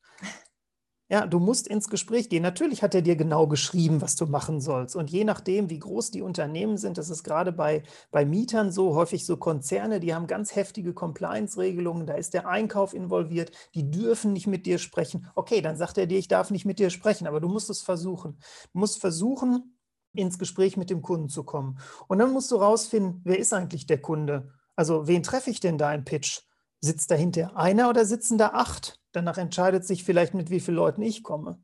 Ja, 1.13 1.27
du 1.27 1.41
musst 1.41 1.69
ins 1.69 1.91
Gespräch 1.91 2.31
gehen. 2.31 2.43
Natürlich 2.43 2.83
hat 2.83 2.95
er 2.95 3.03
dir 3.03 3.17
genau 3.17 3.47
geschrieben, 3.47 4.01
was 4.01 4.17
du 4.17 4.25
machen 4.25 4.63
sollst. 4.63 4.97
Und 4.97 5.11
je 5.11 5.25
nachdem, 5.25 5.69
wie 5.69 5.79
groß 5.79 6.11
die 6.11 6.23
Unternehmen 6.23 6.79
sind, 6.79 6.97
das 6.97 7.11
ist 7.11 7.23
gerade 7.23 7.53
bei, 7.53 7.83
bei 8.11 8.25
Mietern 8.25 8.73
so, 8.73 8.95
häufig 8.95 9.27
so 9.27 9.37
Konzerne, 9.37 10.01
die 10.01 10.15
haben 10.15 10.27
ganz 10.27 10.57
heftige 10.57 10.95
Compliance-Regelungen, 10.95 12.07
da 12.07 12.15
ist 12.15 12.33
der 12.33 12.49
Einkauf 12.49 12.95
involviert, 12.95 13.53
die 13.75 13.91
dürfen 13.91 14.33
nicht 14.33 14.47
mit 14.47 14.65
dir 14.65 14.79
sprechen. 14.79 15.29
Okay, 15.35 15.61
dann 15.61 15.77
sagt 15.77 15.99
er 15.99 16.07
dir, 16.07 16.19
ich 16.19 16.29
darf 16.29 16.51
nicht 16.51 16.65
mit 16.65 16.79
dir 16.79 16.89
sprechen, 16.89 17.27
aber 17.27 17.41
du 17.41 17.49
musst 17.49 17.69
es 17.69 17.83
versuchen. 17.83 18.39
Du 18.73 18.79
musst 18.79 18.99
versuchen, 18.99 19.77
ins 20.15 20.39
Gespräch 20.39 20.79
mit 20.79 20.89
dem 20.89 21.03
Kunden 21.03 21.29
zu 21.29 21.45
kommen. 21.45 21.79
Und 22.09 22.21
dann 22.21 22.33
musst 22.33 22.51
du 22.51 22.57
rausfinden, 22.57 23.21
wer 23.25 23.39
ist 23.39 23.53
eigentlich 23.53 23.85
der 23.85 24.01
Kunde? 24.01 24.51
Also, 24.77 25.07
wen 25.09 25.23
treffe 25.23 25.51
ich 25.51 25.61
denn 25.61 25.77
da 25.77 25.93
im 25.93 26.07
Pitch? 26.07 26.41
Sitzt 26.81 27.11
dahinter 27.11 27.55
einer 27.55 27.91
oder 27.91 28.07
sitzen 28.07 28.39
da 28.39 28.53
acht? 28.55 29.02
Danach 29.13 29.39
entscheidet 29.39 29.87
sich 29.87 30.05
vielleicht, 30.05 30.35
mit 30.35 30.51
wie 30.51 30.61
vielen 30.61 30.77
Leuten 30.77 31.03
ich 31.03 31.23
komme. 31.23 31.63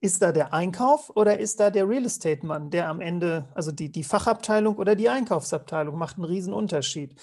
Ist 0.00 0.22
da 0.22 0.32
der 0.32 0.52
Einkauf 0.52 1.10
oder 1.14 1.38
ist 1.38 1.60
da 1.60 1.70
der 1.70 1.88
Real 1.88 2.04
Estate-Mann, 2.04 2.70
der 2.70 2.88
am 2.88 3.00
Ende, 3.00 3.48
also 3.54 3.72
die, 3.72 3.90
die 3.90 4.04
Fachabteilung 4.04 4.76
oder 4.76 4.94
die 4.94 5.08
Einkaufsabteilung, 5.08 5.96
macht 5.96 6.16
einen 6.16 6.24
riesen 6.24 6.52
Unterschied. 6.52 7.18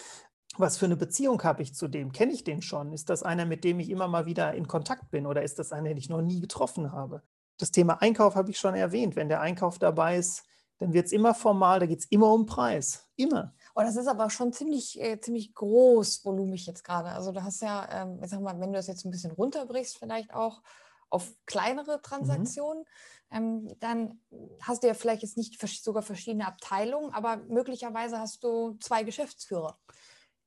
Was 0.58 0.78
für 0.78 0.86
eine 0.86 0.96
Beziehung 0.96 1.44
habe 1.44 1.64
ich 1.64 1.74
zu 1.74 1.88
dem? 1.88 2.12
Kenne 2.12 2.32
ich 2.32 2.44
den 2.44 2.62
schon? 2.62 2.94
Ist 2.94 3.10
das 3.10 3.24
einer, 3.24 3.46
mit 3.46 3.64
dem 3.64 3.80
ich 3.80 3.90
immer 3.90 4.08
mal 4.08 4.26
wieder 4.26 4.54
in 4.54 4.68
Kontakt 4.68 5.10
bin 5.10 5.26
oder 5.26 5.42
ist 5.42 5.58
das 5.58 5.72
einer, 5.72 5.90
den 5.90 5.98
ich 5.98 6.10
noch 6.10 6.22
nie 6.22 6.40
getroffen 6.40 6.92
habe? 6.92 7.24
Das 7.58 7.72
Thema 7.72 8.02
Einkauf 8.02 8.36
habe 8.36 8.52
ich 8.52 8.60
schon 8.60 8.76
erwähnt. 8.76 9.16
Wenn 9.16 9.30
der 9.30 9.42
Einkauf 9.42 9.80
dabei 9.80 10.18
ist, 10.18 10.44
dann 10.78 10.94
wird 10.94 11.08
es 11.08 11.12
immer 11.12 11.34
formal, 11.34 11.80
da 11.80 11.86
geht 11.86 12.00
es 12.00 12.06
immer 12.06 12.32
um 12.32 12.46
Preis. 12.46 13.08
Immer. 13.16 13.54
Oh, 13.76 13.82
das 13.82 13.96
ist 13.96 14.08
aber 14.08 14.30
schon 14.30 14.54
ziemlich, 14.54 15.02
äh, 15.02 15.20
ziemlich 15.20 15.54
groß, 15.56 16.24
volumig 16.24 16.68
jetzt 16.68 16.84
gerade. 16.84 17.10
Also 17.10 17.32
du 17.32 17.44
hast 17.44 17.62
ja, 17.62 17.88
ähm, 17.92 18.20
ich 18.24 18.30
sag 18.30 18.40
mal, 18.42 18.60
wenn 18.60 18.72
du 18.72 18.78
das 18.78 18.88
jetzt 18.88 19.04
ein 19.04 19.12
bisschen 19.12 19.32
runterbrichst, 19.32 19.98
vielleicht 19.98 20.34
auch 20.34 20.62
auf 21.10 21.34
kleinere 21.46 21.98
mhm. 21.98 22.02
Transaktionen, 22.04 22.84
mhm. 23.32 23.38
ähm, 23.38 23.76
dann 23.80 24.22
hast 24.62 24.84
du 24.84 24.88
ja 24.88 24.94
vielleicht 24.94 25.24
jetzt 25.24 25.38
nicht 25.38 25.60
sogar 25.84 26.04
verschiedene 26.04 26.46
Abteilungen, 26.46 27.14
aber 27.14 27.38
möglicherweise 27.48 28.20
hast 28.20 28.44
du 28.44 28.78
zwei 28.80 29.04
Geschäftsführer 29.04 29.78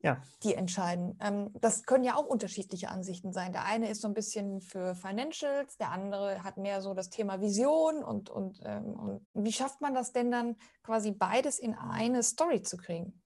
ja. 0.01 0.23
die 0.43 0.55
entscheiden. 0.55 1.19
Ähm, 1.21 1.51
das 1.61 1.85
können 1.85 2.05
ja 2.05 2.17
auch 2.17 2.27
unterschiedliche 2.27 2.89
Ansichten 2.89 3.33
sein. 3.33 3.53
Der 3.53 3.65
eine 3.65 3.91
ist 3.91 4.01
so 4.01 4.09
ein 4.09 4.15
bisschen 4.15 4.61
für 4.61 4.95
Financials, 4.95 5.77
der 5.77 5.91
andere 5.91 6.43
hat 6.45 6.57
mehr 6.57 6.83
so 6.83 6.95
das 6.95 7.11
Thema 7.11 7.41
Vision 7.41 8.03
und, 8.03 8.31
und, 8.31 8.61
ähm, 8.65 8.95
und 8.95 9.27
wie 9.35 9.53
schafft 9.53 9.81
man 9.81 9.95
das 9.95 10.13
denn 10.13 10.31
dann 10.31 10.57
quasi 10.83 11.13
beides 11.13 11.59
in 11.59 11.75
eine 11.75 12.23
Story 12.23 12.63
zu 12.63 12.77
kriegen? 12.77 13.23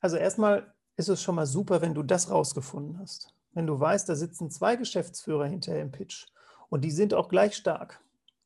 Also 0.00 0.16
erstmal 0.16 0.74
ist 0.96 1.08
es 1.08 1.22
schon 1.22 1.34
mal 1.34 1.46
super, 1.46 1.80
wenn 1.80 1.94
du 1.94 2.02
das 2.02 2.30
rausgefunden 2.30 2.98
hast. 2.98 3.34
Wenn 3.52 3.66
du 3.66 3.78
weißt, 3.78 4.08
da 4.08 4.14
sitzen 4.14 4.50
zwei 4.50 4.76
Geschäftsführer 4.76 5.46
hinterher 5.46 5.82
im 5.82 5.90
Pitch 5.90 6.26
und 6.68 6.82
die 6.82 6.90
sind 6.90 7.14
auch 7.14 7.28
gleich 7.28 7.56
stark 7.56 8.00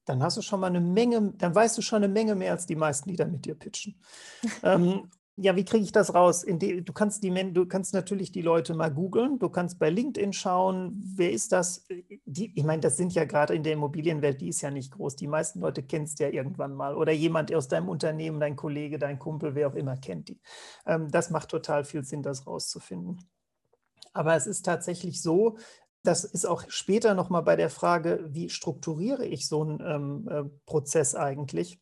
dann 0.04 0.22
hast 0.22 0.36
du 0.36 0.42
schon 0.42 0.60
mal 0.60 0.66
eine 0.66 0.80
Menge, 0.80 1.32
dann 1.38 1.54
weißt 1.54 1.78
du 1.78 1.82
schon 1.82 2.04
eine 2.04 2.12
Menge 2.12 2.34
mehr 2.34 2.52
als 2.52 2.66
die 2.66 2.76
meisten, 2.76 3.08
die 3.08 3.16
da 3.16 3.24
mit 3.24 3.44
dir 3.44 3.54
pitchen. 3.54 3.98
ähm, 4.62 5.10
ja, 5.36 5.56
wie 5.56 5.64
kriege 5.64 5.82
ich 5.82 5.90
das 5.90 6.14
raus? 6.14 6.44
du, 6.46 6.92
kannst 6.92 7.24
die, 7.24 7.52
du 7.52 7.66
kannst 7.66 7.92
natürlich 7.92 8.30
die 8.30 8.42
Leute 8.42 8.74
mal 8.74 8.92
googeln, 8.92 9.40
du 9.40 9.48
kannst 9.48 9.80
bei 9.80 9.90
LinkedIn 9.90 10.32
schauen, 10.32 11.02
wer 11.16 11.32
ist 11.32 11.50
das? 11.50 11.86
Die, 12.24 12.52
ich 12.54 12.64
meine, 12.64 12.80
das 12.80 12.96
sind 12.96 13.14
ja 13.14 13.24
gerade 13.24 13.54
in 13.54 13.64
der 13.64 13.72
Immobilienwelt, 13.72 14.40
die 14.40 14.48
ist 14.48 14.60
ja 14.60 14.70
nicht 14.70 14.92
groß. 14.92 15.16
Die 15.16 15.26
meisten 15.26 15.60
Leute 15.60 15.82
kennst 15.82 16.20
ja 16.20 16.28
irgendwann 16.28 16.74
mal 16.74 16.94
oder 16.94 17.10
jemand 17.12 17.52
aus 17.52 17.66
deinem 17.66 17.88
Unternehmen, 17.88 18.38
dein 18.38 18.54
Kollege, 18.54 18.98
dein 18.98 19.18
Kumpel, 19.18 19.56
wer 19.56 19.68
auch 19.68 19.74
immer 19.74 19.96
kennt 19.96 20.28
die. 20.28 20.40
Ähm, 20.86 21.10
das 21.10 21.30
macht 21.30 21.48
total 21.48 21.84
viel 21.84 22.04
Sinn, 22.04 22.22
das 22.22 22.46
rauszufinden. 22.46 23.18
Aber 24.12 24.36
es 24.36 24.46
ist 24.46 24.64
tatsächlich 24.64 25.20
so, 25.20 25.58
das 26.04 26.22
ist 26.22 26.44
auch 26.44 26.62
später 26.68 27.14
nochmal 27.14 27.42
bei 27.42 27.56
der 27.56 27.70
Frage, 27.70 28.24
wie 28.28 28.50
strukturiere 28.50 29.26
ich 29.26 29.48
so 29.48 29.62
einen 29.62 29.80
ähm, 29.84 30.28
äh, 30.28 30.44
Prozess 30.66 31.16
eigentlich? 31.16 31.80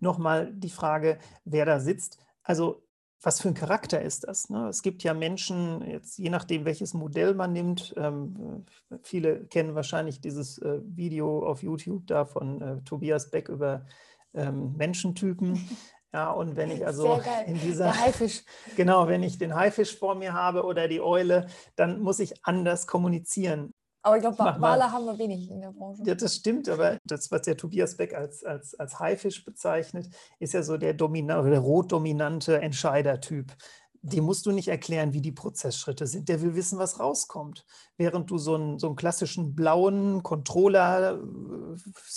Nochmal 0.00 0.52
die 0.52 0.70
Frage, 0.70 1.18
wer 1.44 1.64
da 1.64 1.80
sitzt. 1.80 2.18
Also 2.42 2.82
was 3.20 3.40
für 3.40 3.48
ein 3.48 3.54
Charakter 3.54 4.00
ist 4.00 4.28
das? 4.28 4.48
Ne? 4.48 4.68
Es 4.68 4.82
gibt 4.82 5.02
ja 5.02 5.12
Menschen, 5.12 5.82
jetzt 5.82 6.18
je 6.18 6.30
nachdem, 6.30 6.64
welches 6.64 6.94
Modell 6.94 7.34
man 7.34 7.52
nimmt, 7.52 7.92
ähm, 7.96 8.64
viele 9.02 9.44
kennen 9.46 9.74
wahrscheinlich 9.74 10.20
dieses 10.20 10.58
äh, 10.58 10.80
Video 10.84 11.44
auf 11.44 11.62
YouTube 11.62 12.06
da 12.06 12.24
von 12.24 12.60
äh, 12.60 12.80
Tobias 12.82 13.30
Beck 13.30 13.48
über 13.48 13.86
ähm, 14.34 14.74
Menschentypen. 14.76 15.58
Ja, 16.10 16.30
und 16.30 16.56
wenn 16.56 16.70
ich 16.70 16.86
also 16.86 17.20
in 17.46 17.60
dieser, 17.60 17.92
genau, 18.76 19.08
wenn 19.08 19.22
ich 19.22 19.36
den 19.36 19.54
Haifisch 19.54 19.98
vor 19.98 20.14
mir 20.14 20.32
habe 20.32 20.64
oder 20.64 20.88
die 20.88 21.02
Eule, 21.02 21.48
dann 21.76 22.00
muss 22.00 22.18
ich 22.18 22.46
anders 22.46 22.86
kommunizieren. 22.86 23.74
Aber 24.08 24.16
ich 24.16 24.22
glaube, 24.22 24.38
Wale 24.38 24.90
haben 24.90 25.04
wir 25.04 25.18
wenig 25.18 25.50
in 25.50 25.60
der 25.60 25.70
Branche. 25.70 26.02
Ja, 26.06 26.14
das 26.14 26.36
stimmt, 26.36 26.66
aber 26.70 26.98
das, 27.04 27.30
was 27.30 27.42
der 27.42 27.58
Tobias 27.58 27.98
Beck 27.98 28.14
als, 28.14 28.42
als, 28.42 28.74
als 28.80 28.98
Haifisch 28.98 29.44
bezeichnet, 29.44 30.08
ist 30.38 30.54
ja 30.54 30.62
so 30.62 30.78
der, 30.78 30.94
Domina 30.94 31.42
der 31.42 31.58
rot-dominante 31.58 32.58
Entscheidertyp. 32.58 33.54
Dem 34.00 34.24
musst 34.24 34.46
du 34.46 34.52
nicht 34.52 34.68
erklären, 34.68 35.12
wie 35.12 35.20
die 35.20 35.32
Prozessschritte 35.32 36.06
sind. 36.06 36.30
Der 36.30 36.40
will 36.40 36.54
wissen, 36.54 36.78
was 36.78 37.00
rauskommt. 37.00 37.66
Während 37.98 38.30
du 38.30 38.38
so 38.38 38.54
einen, 38.54 38.78
so 38.78 38.86
einen 38.86 38.96
klassischen 38.96 39.54
blauen 39.54 40.22
Controller, 40.22 41.20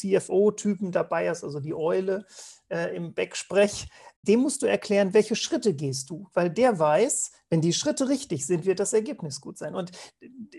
äh, 0.03 0.91
dabei 0.91 1.29
hast, 1.29 1.43
also 1.43 1.59
die 1.59 1.73
Eule 1.73 2.25
äh, 2.69 2.95
im 2.95 3.13
Backsprech, 3.13 3.89
dem 4.23 4.41
musst 4.41 4.61
du 4.61 4.67
erklären, 4.67 5.13
welche 5.13 5.35
Schritte 5.35 5.73
gehst 5.73 6.09
du, 6.09 6.27
weil 6.33 6.49
der 6.49 6.77
weiß, 6.77 7.31
wenn 7.49 7.61
die 7.61 7.73
Schritte 7.73 8.07
richtig 8.07 8.45
sind, 8.45 8.65
wird 8.65 8.79
das 8.79 8.93
Ergebnis 8.93 9.41
gut 9.41 9.57
sein. 9.57 9.75
Und 9.75 9.91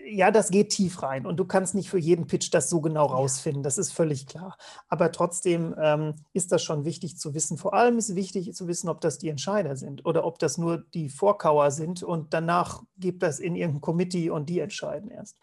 ja, 0.05 0.31
das 0.31 0.49
geht 0.49 0.69
tief 0.69 1.01
rein 1.01 1.25
und 1.25 1.37
du 1.37 1.45
kannst 1.45 1.73
nicht 1.73 1.89
für 1.89 1.97
jeden 1.97 2.27
Pitch 2.27 2.53
das 2.53 2.69
so 2.69 2.81
genau 2.81 3.05
rausfinden, 3.05 3.63
das 3.63 3.77
ist 3.77 3.91
völlig 3.91 4.27
klar. 4.27 4.57
Aber 4.89 5.11
trotzdem 5.11 5.73
ähm, 5.81 6.15
ist 6.33 6.51
das 6.51 6.61
schon 6.61 6.85
wichtig 6.85 7.17
zu 7.17 7.33
wissen. 7.33 7.57
Vor 7.57 7.73
allem 7.73 7.97
ist 7.97 8.15
wichtig 8.15 8.53
zu 8.53 8.67
wissen, 8.67 8.89
ob 8.89 9.01
das 9.01 9.17
die 9.17 9.29
Entscheider 9.29 9.75
sind 9.75 10.05
oder 10.05 10.25
ob 10.25 10.39
das 10.39 10.57
nur 10.57 10.79
die 10.93 11.09
Vorkauer 11.09 11.71
sind 11.71 12.03
und 12.03 12.33
danach 12.33 12.83
gibt 12.97 13.23
das 13.23 13.39
in 13.39 13.55
irgendein 13.55 13.81
Committee 13.81 14.29
und 14.29 14.49
die 14.49 14.59
entscheiden 14.59 15.09
erst. 15.09 15.37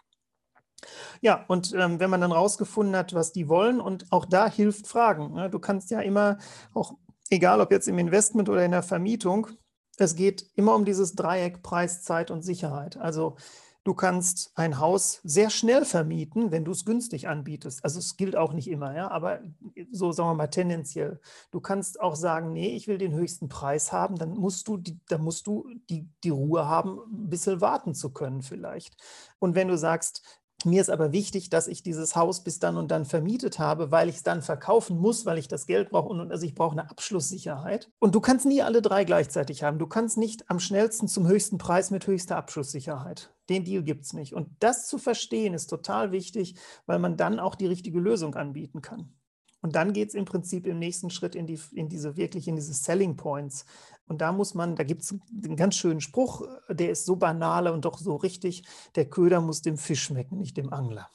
Ja, 1.21 1.45
und 1.49 1.75
ähm, 1.75 2.01
wenn 2.01 2.11
man 2.11 2.21
dann 2.21 2.33
rausgefunden 2.33 2.97
hat, 2.97 3.15
was 3.15 3.33
die 3.33 3.49
wollen, 3.49 3.81
und 3.81 4.11
auch 4.11 4.25
da 4.25 4.49
hilft 4.49 4.87
Fragen. 4.87 5.35
Ne? 5.35 5.51
Du 5.51 5.59
kannst 5.59 5.91
ja 5.91 6.01
immer 6.01 6.39
auch 6.73 6.95
egal 7.31 7.61
ob 7.61 7.71
jetzt 7.71 7.89
im 7.89 7.99
Investment 7.99 8.49
oder 8.49 8.65
in 8.65 8.73
der 8.73 8.83
Vermietung, 8.83 9.47
es 9.97 10.17
geht 10.17 10.47
immer 10.55 10.75
um 10.75 10.85
dieses 10.85 11.15
Dreieck 11.15 11.63
Preis, 11.63 12.03
Zeit 12.03 12.31
und 12.31 12.43
Sicherheit. 12.43 12.97
Also 12.97 13.37
du 13.85 13.95
kannst 13.95 14.53
ein 14.55 14.79
Haus 14.79 15.21
sehr 15.25 15.51
schnell 15.51 15.85
vermieten, 15.85 16.51
wenn 16.51 16.65
du 16.65 16.73
es 16.73 16.85
günstig 16.85 17.29
anbietest. 17.29 17.85
Also 17.85 17.99
es 17.99 18.17
gilt 18.17 18.37
auch 18.37 18.53
nicht 18.53 18.69
immer, 18.69 18.95
ja, 18.95 19.11
aber 19.11 19.41
so 19.91 20.13
sagen 20.13 20.31
wir 20.31 20.35
mal 20.35 20.47
tendenziell. 20.49 21.21
Du 21.51 21.61
kannst 21.61 22.01
auch 22.01 22.17
sagen, 22.17 22.53
nee, 22.53 22.75
ich 22.75 22.89
will 22.89 22.99
den 22.99 23.15
höchsten 23.15 23.49
Preis 23.49 23.93
haben, 23.93 24.17
dann 24.17 24.31
musst 24.31 24.69
du 24.69 24.77
die, 24.77 24.99
dann 25.09 25.23
musst 25.23 25.47
du 25.47 25.69
die, 25.89 26.09
die 26.25 26.31
Ruhe 26.31 26.67
haben, 26.67 26.99
ein 27.11 27.29
bisschen 27.31 27.61
warten 27.61 27.95
zu 27.95 28.11
können 28.11 28.43
vielleicht. 28.43 28.97
Und 29.39 29.55
wenn 29.55 29.69
du 29.69 29.77
sagst, 29.77 30.40
mir 30.65 30.81
ist 30.81 30.91
aber 30.91 31.13
wichtig, 31.13 31.49
dass 31.49 31.69
ich 31.69 31.83
dieses 31.83 32.17
Haus 32.17 32.45
bis 32.45 32.59
dann 32.59 32.77
und 32.77 32.91
dann 32.91 33.05
vermietet 33.05 33.59
habe, 33.59 33.91
weil 33.91 34.09
ich 34.09 34.17
es 34.17 34.23
dann 34.23 34.43
verkaufen 34.43 34.99
muss, 34.99 35.25
weil 35.25 35.39
ich 35.39 35.49
das 35.49 35.67
Geld 35.67 35.91
brauche 35.91 36.09
und 36.09 36.31
also 36.31 36.45
ich 36.45 36.55
brauche 36.55 36.73
eine 36.73 36.91
Abschlusssicherheit. 36.91 37.91
Und 37.99 38.15
du 38.15 38.21
kannst 38.21 38.47
nie 38.47 38.63
alle 38.63 38.83
drei 38.83 39.05
gleichzeitig 39.05 39.63
haben. 39.63 39.79
Du 39.79 39.87
kannst 39.87 40.19
nicht 40.19 40.51
am 40.51 40.61
schnellsten 40.61 41.09
zum 41.09 41.27
höchsten 41.27 41.59
Preis 41.59 41.91
mit 41.91 42.07
höchster 42.07 42.37
Abschlusssicherheit. 42.37 43.35
Den 43.49 43.65
Deal 43.65 43.83
gibt 43.83 44.05
es 44.05 44.13
nicht. 44.13 44.35
Und 44.35 44.49
das 44.61 44.87
zu 44.87 44.99
verstehen 44.99 45.55
ist 45.55 45.69
total 45.69 46.13
wichtig, 46.13 46.57
weil 46.87 46.99
man 46.99 47.17
dann 47.17 47.41
auch 47.41 47.55
die 47.55 47.67
richtige 47.67 47.99
Lösung 47.99 48.35
anbieten 48.35 48.83
kann. 48.83 49.15
Und 49.63 49.77
dann 49.77 49.93
geht 49.93 50.09
es 50.09 50.15
im 50.15 50.25
Prinzip 50.25 50.67
im 50.67 50.79
nächsten 50.79 51.11
Schritt 51.11 51.35
in, 51.35 51.47
die, 51.47 51.61
in 51.73 51.89
diese 51.89 52.17
wirklich 52.17 52.49
in 52.49 52.57
diese 52.57 52.73
Selling 52.73 53.17
Points. 53.17 53.67
Und 54.11 54.23
da 54.23 54.33
muss 54.33 54.55
man, 54.55 54.75
da 54.75 54.83
gibt 54.83 55.03
es 55.03 55.15
einen 55.45 55.55
ganz 55.55 55.77
schönen 55.77 56.01
Spruch, 56.01 56.43
der 56.69 56.91
ist 56.91 57.07
so 57.07 57.15
banal 57.15 57.69
und 57.69 57.85
doch 57.85 57.97
so 57.97 58.17
richtig, 58.17 58.65
der 58.97 59.09
Köder 59.09 59.41
muss 59.41 59.63
dem 59.63 59.79
Fisch 59.79 60.03
schmecken, 60.03 60.39
nicht 60.39 60.57
dem 60.57 60.73
Angler. 60.73 61.09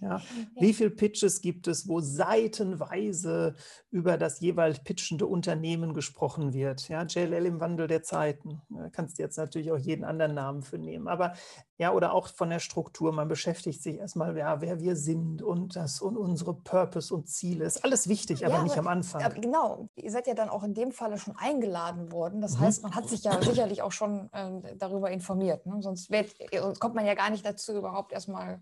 Ja. 0.00 0.20
Wie 0.58 0.72
viele 0.72 0.90
Pitches 0.90 1.40
gibt 1.40 1.66
es, 1.66 1.88
wo 1.88 2.00
seitenweise 2.00 3.54
über 3.90 4.16
das 4.16 4.40
jeweils 4.40 4.82
pitchende 4.82 5.26
Unternehmen 5.26 5.94
gesprochen 5.94 6.52
wird? 6.52 6.88
Ja, 6.88 7.04
JLL 7.04 7.46
im 7.46 7.60
Wandel 7.60 7.86
der 7.86 8.02
Zeiten. 8.02 8.62
Da 8.70 8.88
kannst 8.90 9.18
du 9.18 9.22
jetzt 9.22 9.36
natürlich 9.36 9.72
auch 9.72 9.78
jeden 9.78 10.04
anderen 10.04 10.34
Namen 10.34 10.62
für 10.62 10.78
nehmen. 10.78 11.08
Aber 11.08 11.34
ja, 11.78 11.92
oder 11.92 12.12
auch 12.12 12.28
von 12.28 12.50
der 12.50 12.58
Struktur. 12.58 13.12
Man 13.12 13.28
beschäftigt 13.28 13.82
sich 13.82 13.98
erstmal, 13.98 14.36
ja, 14.36 14.60
wer 14.60 14.80
wir 14.80 14.96
sind 14.96 15.42
und 15.42 15.76
das 15.76 16.00
und 16.00 16.16
unsere 16.16 16.54
Purpose 16.54 17.14
und 17.14 17.28
Ziele. 17.28 17.64
Ist 17.64 17.84
alles 17.84 18.08
wichtig, 18.08 18.44
aber 18.44 18.56
ja, 18.56 18.62
nicht 18.64 18.78
am 18.78 18.88
Anfang. 18.88 19.22
Aber 19.22 19.34
genau. 19.34 19.88
Ihr 19.94 20.10
seid 20.10 20.26
ja 20.26 20.34
dann 20.34 20.48
auch 20.48 20.64
in 20.64 20.74
dem 20.74 20.90
Falle 20.90 21.18
schon 21.18 21.36
eingeladen 21.36 22.10
worden. 22.10 22.40
Das 22.40 22.56
mhm. 22.56 22.60
heißt, 22.60 22.82
man 22.82 22.94
hat 22.94 23.08
sich 23.08 23.22
ja 23.24 23.40
sicherlich 23.40 23.82
auch 23.82 23.92
schon 23.92 24.28
äh, 24.32 24.76
darüber 24.76 25.10
informiert. 25.10 25.66
Ne? 25.66 25.80
Sonst, 25.80 26.10
wird, 26.10 26.34
sonst 26.52 26.80
kommt 26.80 26.94
man 26.94 27.06
ja 27.06 27.14
gar 27.14 27.30
nicht 27.30 27.44
dazu, 27.44 27.76
überhaupt 27.76 28.12
erstmal 28.12 28.60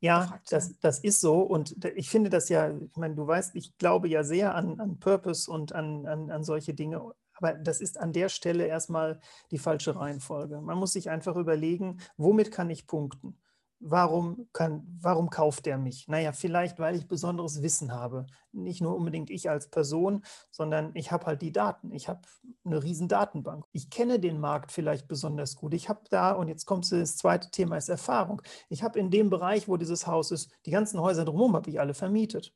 ja, 0.00 0.40
das, 0.50 0.78
das 0.80 0.98
ist 0.98 1.20
so. 1.20 1.40
Und 1.40 1.76
ich 1.96 2.10
finde 2.10 2.30
das 2.30 2.48
ja, 2.48 2.70
ich 2.70 2.96
meine, 2.96 3.14
du 3.14 3.26
weißt, 3.26 3.54
ich 3.54 3.76
glaube 3.78 4.08
ja 4.08 4.24
sehr 4.24 4.54
an, 4.54 4.80
an 4.80 4.98
Purpose 4.98 5.50
und 5.50 5.72
an, 5.74 6.06
an, 6.06 6.30
an 6.30 6.44
solche 6.44 6.74
Dinge. 6.74 7.12
Aber 7.34 7.54
das 7.54 7.80
ist 7.80 7.98
an 7.98 8.12
der 8.12 8.28
Stelle 8.28 8.66
erstmal 8.66 9.20
die 9.50 9.58
falsche 9.58 9.96
Reihenfolge. 9.96 10.60
Man 10.60 10.78
muss 10.78 10.92
sich 10.92 11.10
einfach 11.10 11.36
überlegen, 11.36 11.98
womit 12.16 12.52
kann 12.52 12.70
ich 12.70 12.86
punkten? 12.86 13.36
Warum, 13.82 14.48
kann, 14.52 14.86
warum 15.00 15.28
kauft 15.28 15.66
er 15.66 15.76
mich? 15.76 16.06
Naja, 16.08 16.32
vielleicht, 16.32 16.78
weil 16.78 16.94
ich 16.94 17.08
besonderes 17.08 17.62
Wissen 17.62 17.92
habe. 17.92 18.26
Nicht 18.52 18.80
nur 18.80 18.94
unbedingt 18.94 19.28
ich 19.30 19.50
als 19.50 19.68
Person, 19.68 20.24
sondern 20.50 20.92
ich 20.94 21.10
habe 21.10 21.26
halt 21.26 21.42
die 21.42 21.52
Daten. 21.52 21.90
Ich 21.92 22.08
habe 22.08 22.20
eine 22.64 22.82
riesen 22.82 23.08
Datenbank. 23.08 23.64
Ich 23.72 23.90
kenne 23.90 24.20
den 24.20 24.38
Markt 24.38 24.72
vielleicht 24.72 25.08
besonders 25.08 25.56
gut. 25.56 25.74
Ich 25.74 25.88
habe 25.88 26.00
da, 26.10 26.32
und 26.32 26.48
jetzt 26.48 26.64
kommt 26.64 26.90
das 26.90 27.16
zweite 27.16 27.50
Thema, 27.50 27.76
ist 27.76 27.88
Erfahrung. 27.88 28.40
Ich 28.68 28.82
habe 28.82 28.98
in 28.98 29.10
dem 29.10 29.30
Bereich, 29.30 29.68
wo 29.68 29.76
dieses 29.76 30.06
Haus 30.06 30.30
ist, 30.30 30.50
die 30.64 30.70
ganzen 30.70 31.00
Häuser 31.00 31.24
drumherum 31.24 31.56
habe 31.56 31.68
ich 31.68 31.80
alle 31.80 31.94
vermietet. 31.94 32.52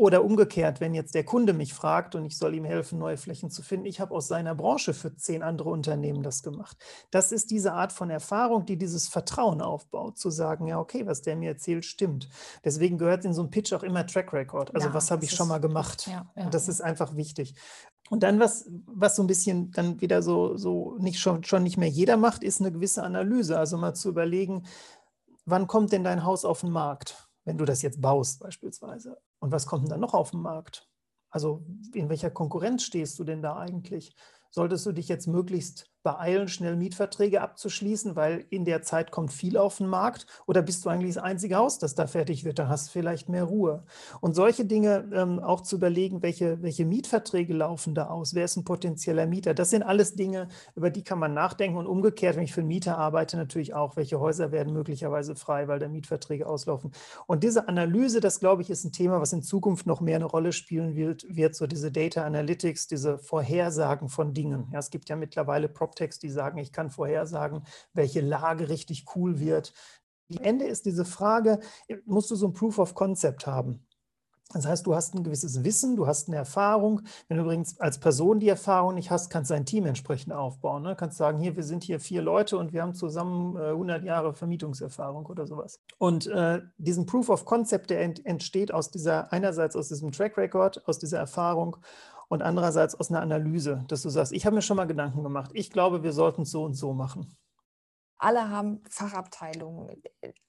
Oder 0.00 0.24
umgekehrt, 0.24 0.80
wenn 0.80 0.94
jetzt 0.94 1.14
der 1.14 1.24
Kunde 1.24 1.52
mich 1.52 1.74
fragt 1.74 2.14
und 2.14 2.24
ich 2.24 2.38
soll 2.38 2.54
ihm 2.54 2.64
helfen, 2.64 2.98
neue 2.98 3.18
Flächen 3.18 3.50
zu 3.50 3.60
finden, 3.60 3.84
ich 3.84 4.00
habe 4.00 4.14
aus 4.14 4.28
seiner 4.28 4.54
Branche 4.54 4.94
für 4.94 5.14
zehn 5.14 5.42
andere 5.42 5.68
Unternehmen 5.68 6.22
das 6.22 6.42
gemacht. 6.42 6.78
Das 7.10 7.32
ist 7.32 7.50
diese 7.50 7.74
Art 7.74 7.92
von 7.92 8.08
Erfahrung, 8.08 8.64
die 8.64 8.78
dieses 8.78 9.08
Vertrauen 9.08 9.60
aufbaut, 9.60 10.16
zu 10.16 10.30
sagen, 10.30 10.66
ja, 10.66 10.78
okay, 10.78 11.04
was 11.04 11.20
der 11.20 11.36
mir 11.36 11.50
erzählt, 11.50 11.84
stimmt. 11.84 12.30
Deswegen 12.64 12.96
gehört 12.96 13.26
in 13.26 13.34
so 13.34 13.42
einem 13.42 13.50
Pitch 13.50 13.74
auch 13.74 13.82
immer 13.82 14.06
Track 14.06 14.32
Record. 14.32 14.74
Also 14.74 14.88
ja, 14.88 14.94
was 14.94 15.10
habe 15.10 15.22
ich 15.22 15.32
schon 15.32 15.48
mal 15.48 15.60
gemacht? 15.60 16.06
Ja, 16.06 16.32
ja, 16.34 16.48
das 16.48 16.68
ist 16.68 16.80
einfach 16.80 17.14
wichtig. 17.14 17.54
Und 18.08 18.22
dann, 18.22 18.40
was, 18.40 18.70
was 18.86 19.16
so 19.16 19.22
ein 19.22 19.26
bisschen 19.26 19.70
dann 19.72 20.00
wieder 20.00 20.22
so, 20.22 20.56
so 20.56 20.96
nicht 20.98 21.20
schon, 21.20 21.44
schon 21.44 21.62
nicht 21.62 21.76
mehr 21.76 21.90
jeder 21.90 22.16
macht, 22.16 22.42
ist 22.42 22.62
eine 22.62 22.72
gewisse 22.72 23.02
Analyse. 23.02 23.58
Also 23.58 23.76
mal 23.76 23.92
zu 23.92 24.08
überlegen, 24.08 24.64
wann 25.44 25.66
kommt 25.66 25.92
denn 25.92 26.04
dein 26.04 26.24
Haus 26.24 26.46
auf 26.46 26.62
den 26.62 26.70
Markt? 26.70 27.26
wenn 27.44 27.58
du 27.58 27.64
das 27.64 27.82
jetzt 27.82 28.00
baust 28.00 28.40
beispielsweise. 28.40 29.18
Und 29.40 29.52
was 29.52 29.66
kommt 29.66 29.84
denn 29.84 29.90
dann 29.90 30.00
noch 30.00 30.14
auf 30.14 30.30
den 30.30 30.40
Markt? 30.40 30.88
Also 31.30 31.64
in 31.94 32.08
welcher 32.08 32.30
Konkurrenz 32.30 32.84
stehst 32.84 33.18
du 33.18 33.24
denn 33.24 33.42
da 33.42 33.56
eigentlich? 33.56 34.14
Solltest 34.50 34.86
du 34.86 34.92
dich 34.92 35.08
jetzt 35.08 35.26
möglichst 35.26 35.90
beeilen, 36.02 36.48
schnell 36.48 36.76
Mietverträge 36.76 37.40
abzuschließen, 37.40 38.16
weil 38.16 38.44
in 38.50 38.64
der 38.64 38.82
Zeit 38.82 39.10
kommt 39.10 39.32
viel 39.32 39.56
auf 39.56 39.78
den 39.78 39.86
Markt? 39.86 40.26
Oder 40.46 40.62
bist 40.62 40.84
du 40.84 40.88
eigentlich 40.88 41.14
das 41.14 41.22
einzige 41.22 41.56
Haus, 41.56 41.78
das 41.78 41.94
da 41.94 42.06
fertig 42.06 42.44
wird? 42.44 42.58
Da 42.58 42.68
hast 42.68 42.88
du 42.88 42.92
vielleicht 42.92 43.28
mehr 43.28 43.44
Ruhe. 43.44 43.84
Und 44.20 44.34
solche 44.34 44.64
Dinge 44.64 45.08
ähm, 45.12 45.38
auch 45.40 45.60
zu 45.60 45.76
überlegen, 45.76 46.22
welche, 46.22 46.62
welche 46.62 46.84
Mietverträge 46.84 47.52
laufen 47.52 47.94
da 47.94 48.06
aus? 48.06 48.34
Wer 48.34 48.44
ist 48.44 48.56
ein 48.56 48.64
potenzieller 48.64 49.26
Mieter? 49.26 49.54
Das 49.54 49.70
sind 49.70 49.82
alles 49.82 50.14
Dinge, 50.14 50.48
über 50.74 50.90
die 50.90 51.02
kann 51.02 51.18
man 51.18 51.34
nachdenken. 51.34 51.76
Und 51.76 51.86
umgekehrt, 51.86 52.36
wenn 52.36 52.44
ich 52.44 52.54
für 52.54 52.60
einen 52.60 52.68
Mieter 52.68 52.96
arbeite, 52.96 53.36
natürlich 53.36 53.74
auch, 53.74 53.96
welche 53.96 54.20
Häuser 54.20 54.52
werden 54.52 54.72
möglicherweise 54.72 55.36
frei, 55.36 55.68
weil 55.68 55.78
da 55.78 55.88
Mietverträge 55.88 56.46
auslaufen. 56.46 56.92
Und 57.26 57.44
diese 57.44 57.68
Analyse, 57.68 58.20
das 58.20 58.40
glaube 58.40 58.62
ich, 58.62 58.70
ist 58.70 58.84
ein 58.84 58.92
Thema, 58.92 59.20
was 59.20 59.32
in 59.32 59.42
Zukunft 59.42 59.86
noch 59.86 60.00
mehr 60.00 60.16
eine 60.16 60.24
Rolle 60.24 60.52
spielen 60.52 60.96
wird, 60.96 61.26
wird 61.28 61.54
so 61.54 61.66
diese 61.66 61.92
Data 61.92 62.24
Analytics, 62.24 62.86
diese 62.86 63.18
Vorhersagen 63.18 64.08
von 64.08 64.32
Dingen. 64.34 64.68
Ja, 64.72 64.78
es 64.78 64.90
gibt 64.90 65.08
ja 65.08 65.16
mittlerweile 65.16 65.68
Prop 65.68 65.89
Proptext, 65.90 66.22
die 66.22 66.30
sagen, 66.30 66.58
ich 66.58 66.72
kann 66.72 66.90
vorhersagen, 66.90 67.64
welche 67.92 68.20
Lage 68.20 68.68
richtig 68.68 69.04
cool 69.16 69.40
wird. 69.40 69.72
Am 70.30 70.42
Ende 70.42 70.66
ist 70.66 70.86
diese 70.86 71.04
Frage, 71.04 71.58
musst 72.04 72.30
du 72.30 72.36
so 72.36 72.46
ein 72.46 72.52
Proof 72.52 72.78
of 72.78 72.94
Concept 72.94 73.46
haben? 73.46 73.84
Das 74.52 74.66
heißt, 74.66 74.84
du 74.84 74.96
hast 74.96 75.14
ein 75.14 75.22
gewisses 75.22 75.62
Wissen, 75.62 75.94
du 75.94 76.08
hast 76.08 76.26
eine 76.26 76.36
Erfahrung. 76.36 77.02
Wenn 77.28 77.36
du 77.36 77.44
übrigens 77.44 77.78
als 77.78 77.98
Person 77.98 78.40
die 78.40 78.48
Erfahrung 78.48 78.96
nicht 78.96 79.10
hast, 79.10 79.30
kannst 79.30 79.50
du 79.50 79.54
dein 79.54 79.64
Team 79.64 79.86
entsprechend 79.86 80.32
aufbauen. 80.32 80.82
Ne? 80.82 80.96
Kannst 80.96 81.18
sagen, 81.18 81.38
hier, 81.38 81.54
wir 81.54 81.62
sind 81.62 81.84
hier 81.84 82.00
vier 82.00 82.20
Leute 82.20 82.58
und 82.58 82.72
wir 82.72 82.82
haben 82.82 82.94
zusammen 82.94 83.56
äh, 83.56 83.68
100 83.68 84.02
Jahre 84.02 84.34
Vermietungserfahrung 84.34 85.26
oder 85.26 85.46
sowas. 85.46 85.78
Und 85.98 86.26
äh, 86.26 86.62
diesen 86.78 87.06
Proof 87.06 87.28
of 87.28 87.44
Concept, 87.44 87.90
der 87.90 88.02
ent 88.02 88.26
entsteht 88.26 88.74
aus 88.74 88.90
dieser, 88.90 89.32
einerseits 89.32 89.76
aus 89.76 89.86
diesem 89.86 90.10
Track 90.10 90.36
Record, 90.36 90.82
aus 90.88 90.98
dieser 90.98 91.18
Erfahrung 91.18 91.76
und 92.30 92.42
andererseits 92.42 92.94
aus 92.94 93.10
einer 93.10 93.22
Analyse, 93.22 93.84
dass 93.88 94.02
du 94.02 94.08
sagst, 94.08 94.32
ich 94.32 94.46
habe 94.46 94.54
mir 94.54 94.62
schon 94.62 94.76
mal 94.76 94.86
Gedanken 94.86 95.24
gemacht, 95.24 95.50
ich 95.52 95.70
glaube, 95.70 96.04
wir 96.04 96.12
sollten 96.12 96.42
es 96.42 96.52
so 96.52 96.62
und 96.62 96.74
so 96.74 96.92
machen. 96.94 97.36
Alle 98.18 98.48
haben 98.48 98.82
Fachabteilungen, 98.88 100.00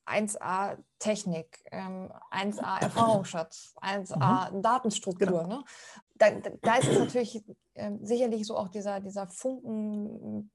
1a 0.06 0.78
Technik, 1.00 1.58
1a 1.72 2.12
ähm, 2.32 2.82
Erfahrungsschatz, 2.82 3.74
1a 3.82 4.52
mhm. 4.52 4.62
Datenstruktur. 4.62 5.28
Genau. 5.28 5.48
Ne? 5.48 5.64
Da, 6.16 6.30
da, 6.62 6.76
ist 6.76 6.90
es 6.90 7.00
natürlich 7.00 7.44
äh, 7.74 7.92
sicherlich 8.02 8.46
so 8.46 8.58
auch 8.58 8.68
dieser, 8.68 9.00
dieser 9.00 9.28
Funken 9.28 10.52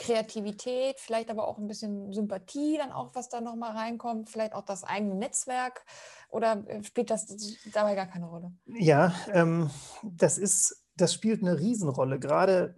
Kreativität, 0.00 0.98
vielleicht 0.98 1.30
aber 1.30 1.46
auch 1.46 1.58
ein 1.58 1.66
bisschen 1.66 2.10
Sympathie 2.10 2.78
dann 2.78 2.90
auch, 2.90 3.14
was 3.14 3.28
da 3.28 3.42
nochmal 3.42 3.76
reinkommt, 3.76 4.30
vielleicht 4.30 4.54
auch 4.54 4.64
das 4.64 4.82
eigene 4.82 5.14
Netzwerk 5.14 5.84
oder 6.30 6.64
äh, 6.68 6.82
spielt 6.82 7.10
das 7.10 7.26
dabei 7.74 7.94
gar 7.94 8.06
keine 8.06 8.26
Rolle? 8.26 8.50
Ja, 8.64 9.14
ähm, 9.30 9.70
das 10.02 10.38
ist, 10.38 10.86
das 10.96 11.12
spielt 11.12 11.42
eine 11.42 11.58
Riesenrolle, 11.58 12.18
gerade 12.18 12.74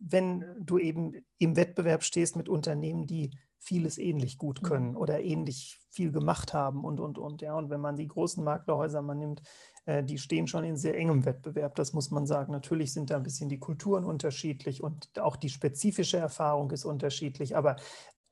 wenn 0.00 0.44
du 0.58 0.78
eben 0.78 1.24
im 1.38 1.54
Wettbewerb 1.54 2.02
stehst 2.02 2.34
mit 2.34 2.48
Unternehmen, 2.48 3.06
die 3.06 3.38
vieles 3.60 3.96
ähnlich 3.96 4.36
gut 4.36 4.60
mhm. 4.60 4.66
können 4.66 4.96
oder 4.96 5.22
ähnlich 5.22 5.80
viel 5.90 6.10
gemacht 6.10 6.54
haben 6.54 6.84
und, 6.84 6.98
und, 6.98 7.18
und. 7.18 7.40
Ja. 7.40 7.54
Und 7.54 7.70
wenn 7.70 7.80
man 7.80 7.96
die 7.96 8.08
großen 8.08 8.42
Maklerhäuser 8.42 9.00
mal 9.00 9.14
nimmt, 9.14 9.42
die 9.86 10.18
stehen 10.18 10.46
schon 10.46 10.64
in 10.64 10.76
sehr 10.76 10.96
engem 10.96 11.24
Wettbewerb, 11.24 11.74
das 11.74 11.92
muss 11.92 12.10
man 12.10 12.26
sagen. 12.26 12.52
Natürlich 12.52 12.92
sind 12.92 13.10
da 13.10 13.16
ein 13.16 13.22
bisschen 13.22 13.48
die 13.48 13.58
Kulturen 13.58 14.04
unterschiedlich 14.04 14.82
und 14.82 15.18
auch 15.20 15.36
die 15.36 15.50
spezifische 15.50 16.16
Erfahrung 16.16 16.70
ist 16.70 16.84
unterschiedlich, 16.84 17.56
aber 17.56 17.76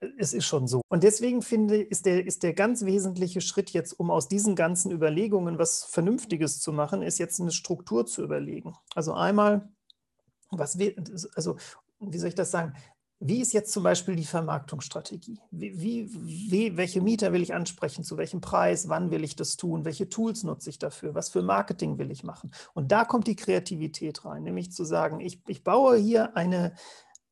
äh, 0.01 0.09
es 0.19 0.33
ist 0.33 0.47
schon 0.47 0.67
so. 0.67 0.81
Und 0.89 1.03
deswegen 1.03 1.43
finde 1.43 1.83
ich, 1.83 1.91
ist 1.91 2.07
der, 2.07 2.27
ist 2.27 2.43
der 2.43 2.55
ganz 2.55 2.85
wesentliche 2.85 3.41
Schritt 3.41 3.71
jetzt, 3.71 3.93
um 3.93 4.11
aus 4.11 4.29
diesen 4.29 4.57
ganzen 4.57 4.91
Überlegungen 4.91 5.59
was 5.59 5.85
Vernünftiges 5.85 6.61
zu 6.61 6.73
machen, 6.73 7.03
ist 7.03 7.19
jetzt 7.19 7.41
eine 7.41 7.53
Struktur 7.53 8.07
zu 8.07 8.23
überlegen. 8.23 8.75
Also 8.95 9.13
einmal, 9.13 9.69
was 10.51 10.79
wir, 10.79 10.95
also 11.35 11.57
wie 12.01 12.19
soll 12.19 12.29
ich 12.29 12.35
das 12.35 12.51
sagen? 12.51 12.75
Wie 13.25 13.41
ist 13.41 13.53
jetzt 13.53 13.71
zum 13.71 13.85
Beispiel 13.85 14.17
die 14.17 14.25
Vermarktungsstrategie? 14.25 15.41
Wie, 15.53 15.81
wie, 15.81 16.11
wie, 16.13 16.77
welche 16.77 17.01
Mieter 17.01 17.33
will 17.33 17.43
ich 17.43 17.55
ansprechen? 17.55 18.03
Zu 18.03 18.17
welchem 18.17 18.41
Preis? 18.41 18.89
Wann 18.89 19.13
will 19.13 19.23
ich 19.23 19.37
das 19.37 19.57
tun? 19.57 19.85
Welche 19.85 20.09
Tools 20.09 20.43
nutze 20.43 20.71
ich 20.71 20.81
dafür? 20.81 21.15
Was 21.15 21.29
für 21.29 21.43
Marketing 21.43 21.99
will 21.99 22.11
ich 22.11 22.25
machen? 22.25 22.51
Und 22.75 22.91
da 22.91 23.05
kommt 23.05 23.29
die 23.29 23.37
Kreativität 23.37 24.25
rein, 24.25 24.43
nämlich 24.43 24.73
zu 24.73 24.85
sagen, 24.85 25.21
ich, 25.21 25.41
ich 25.47 25.63
baue 25.63 25.97
hier 25.97 26.37
eine, 26.37 26.75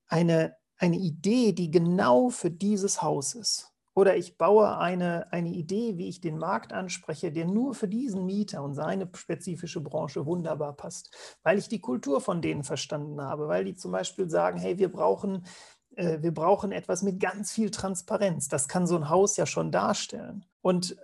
eine, 0.07 0.55
eine 0.77 0.97
Idee, 0.97 1.53
die 1.53 1.73
genau 1.73 2.29
für 2.29 2.53
dieses 2.53 3.03
Haus 3.03 3.35
ist. 3.35 3.73
Oder 3.93 4.17
ich 4.17 4.39
baue 4.39 4.79
eine, 4.79 5.33
eine 5.33 5.51
Idee, 5.51 5.99
wie 5.99 6.09
ich 6.09 6.21
den 6.21 6.39
Markt 6.39 6.73
anspreche, 6.73 7.33
der 7.33 7.47
nur 7.47 7.75
für 7.75 7.89
diesen 7.89 8.25
Mieter 8.25 8.63
und 8.63 8.75
seine 8.75 9.11
spezifische 9.13 9.81
Branche 9.81 10.25
wunderbar 10.25 10.75
passt, 10.75 11.11
weil 11.43 11.59
ich 11.59 11.69
die 11.69 11.81
Kultur 11.81 12.21
von 12.21 12.41
denen 12.41 12.63
verstanden 12.63 13.21
habe, 13.21 13.49
weil 13.49 13.65
die 13.65 13.75
zum 13.75 13.91
Beispiel 13.91 14.31
sagen, 14.31 14.59
hey, 14.59 14.79
wir 14.79 14.93
brauchen 14.93 15.45
äh, 16.01 16.23
wir 16.23 16.33
brauchen 16.33 16.73
etwas 16.73 17.03
mit 17.03 17.21
ganz 17.21 17.53
viel 17.53 17.71
Transparenz. 17.71 18.49
Das 18.49 18.69
kann 18.69 18.87
so 18.87 18.97
ein 18.97 19.09
Haus 19.09 19.37
ja 19.37 19.47
schon 19.47 19.71
darstellen. 19.71 20.45
Und 20.63 20.93
äh, 20.93 20.97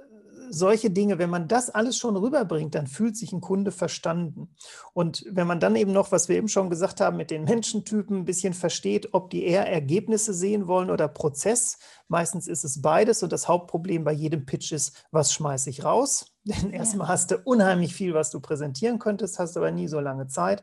solche 0.48 0.90
Dinge, 0.90 1.18
wenn 1.18 1.30
man 1.30 1.48
das 1.48 1.70
alles 1.70 1.96
schon 1.98 2.16
rüberbringt, 2.16 2.74
dann 2.74 2.86
fühlt 2.86 3.16
sich 3.16 3.32
ein 3.32 3.40
Kunde 3.40 3.72
verstanden. 3.72 4.54
Und 4.92 5.24
wenn 5.28 5.46
man 5.46 5.60
dann 5.60 5.76
eben 5.76 5.92
noch, 5.92 6.12
was 6.12 6.28
wir 6.28 6.36
eben 6.36 6.48
schon 6.48 6.70
gesagt 6.70 7.00
haben, 7.00 7.16
mit 7.16 7.30
den 7.30 7.44
Menschentypen 7.44 8.18
ein 8.18 8.24
bisschen 8.24 8.54
versteht, 8.54 9.12
ob 9.12 9.30
die 9.30 9.44
eher 9.44 9.66
Ergebnisse 9.66 10.32
sehen 10.32 10.66
wollen 10.66 10.90
oder 10.90 11.08
Prozess, 11.08 11.78
meistens 12.08 12.48
ist 12.48 12.64
es 12.64 12.80
beides. 12.80 13.22
Und 13.22 13.32
das 13.32 13.48
Hauptproblem 13.48 14.04
bei 14.04 14.12
jedem 14.12 14.46
Pitch 14.46 14.72
ist, 14.72 15.04
was 15.10 15.32
schmeiße 15.32 15.68
ich 15.68 15.84
raus? 15.84 16.32
Denn 16.44 16.70
erstmal 16.70 17.08
hast 17.08 17.32
du 17.32 17.38
unheimlich 17.44 17.94
viel, 17.94 18.14
was 18.14 18.30
du 18.30 18.40
präsentieren 18.40 18.98
könntest, 18.98 19.38
hast 19.38 19.56
aber 19.56 19.70
nie 19.70 19.88
so 19.88 20.00
lange 20.00 20.28
Zeit. 20.28 20.62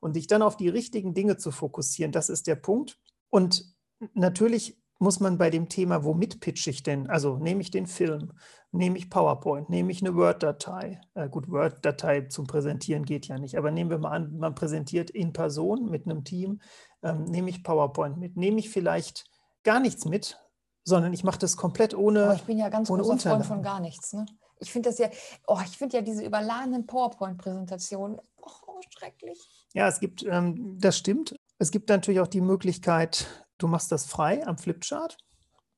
Und 0.00 0.16
dich 0.16 0.26
dann 0.26 0.42
auf 0.42 0.56
die 0.56 0.68
richtigen 0.68 1.14
Dinge 1.14 1.38
zu 1.38 1.50
fokussieren, 1.50 2.12
das 2.12 2.28
ist 2.28 2.46
der 2.46 2.56
Punkt. 2.56 2.98
Und 3.34 3.73
natürlich 4.14 4.76
muss 4.98 5.20
man 5.20 5.38
bei 5.38 5.50
dem 5.50 5.68
Thema, 5.68 6.04
womit 6.04 6.40
pitche 6.40 6.70
ich 6.70 6.82
denn? 6.82 7.08
Also 7.08 7.36
nehme 7.36 7.60
ich 7.60 7.70
den 7.70 7.86
Film, 7.86 8.32
nehme 8.72 8.98
ich 8.98 9.10
PowerPoint, 9.10 9.68
nehme 9.68 9.92
ich 9.92 10.02
eine 10.02 10.14
Word-Datei. 10.14 11.00
Äh, 11.14 11.28
gut, 11.28 11.50
Word-Datei 11.50 12.22
zum 12.22 12.46
Präsentieren 12.46 13.04
geht 13.04 13.26
ja 13.26 13.38
nicht, 13.38 13.56
aber 13.56 13.70
nehmen 13.70 13.90
wir 13.90 13.98
mal 13.98 14.10
an, 14.10 14.36
man 14.38 14.54
präsentiert 14.54 15.10
in 15.10 15.32
Person 15.32 15.90
mit 15.90 16.06
einem 16.06 16.24
Team, 16.24 16.60
ähm, 17.02 17.24
nehme 17.24 17.50
ich 17.50 17.62
PowerPoint 17.62 18.16
mit, 18.18 18.36
nehme 18.36 18.58
ich 18.58 18.70
vielleicht 18.70 19.26
gar 19.62 19.80
nichts 19.80 20.04
mit, 20.04 20.40
sondern 20.84 21.12
ich 21.12 21.24
mache 21.24 21.38
das 21.38 21.56
komplett 21.56 21.94
ohne. 21.94 22.30
Oh, 22.30 22.34
ich 22.34 22.42
bin 22.42 22.58
ja 22.58 22.68
ganz 22.68 22.90
ohne 22.90 23.02
großer 23.02 23.30
Freund 23.30 23.46
von 23.46 23.62
gar 23.62 23.80
nichts. 23.80 24.12
Ne? 24.12 24.26
Ich 24.58 24.72
finde 24.72 24.90
das 24.90 24.98
ja, 24.98 25.08
oh, 25.46 25.58
ich 25.64 25.76
finde 25.76 25.96
ja 25.96 26.02
diese 26.02 26.24
überladenen 26.24 26.86
PowerPoint-Präsentationen 26.86 28.18
oh, 28.40 28.80
schrecklich. 28.96 29.38
Ja, 29.72 29.88
es 29.88 30.00
gibt, 30.00 30.24
ähm, 30.24 30.78
das 30.78 30.98
stimmt. 30.98 31.36
Es 31.58 31.70
gibt 31.70 31.88
natürlich 31.88 32.20
auch 32.20 32.28
die 32.28 32.40
Möglichkeit, 32.40 33.43
du 33.58 33.68
machst 33.68 33.92
das 33.92 34.06
frei 34.06 34.46
am 34.46 34.58
Flipchart. 34.58 35.18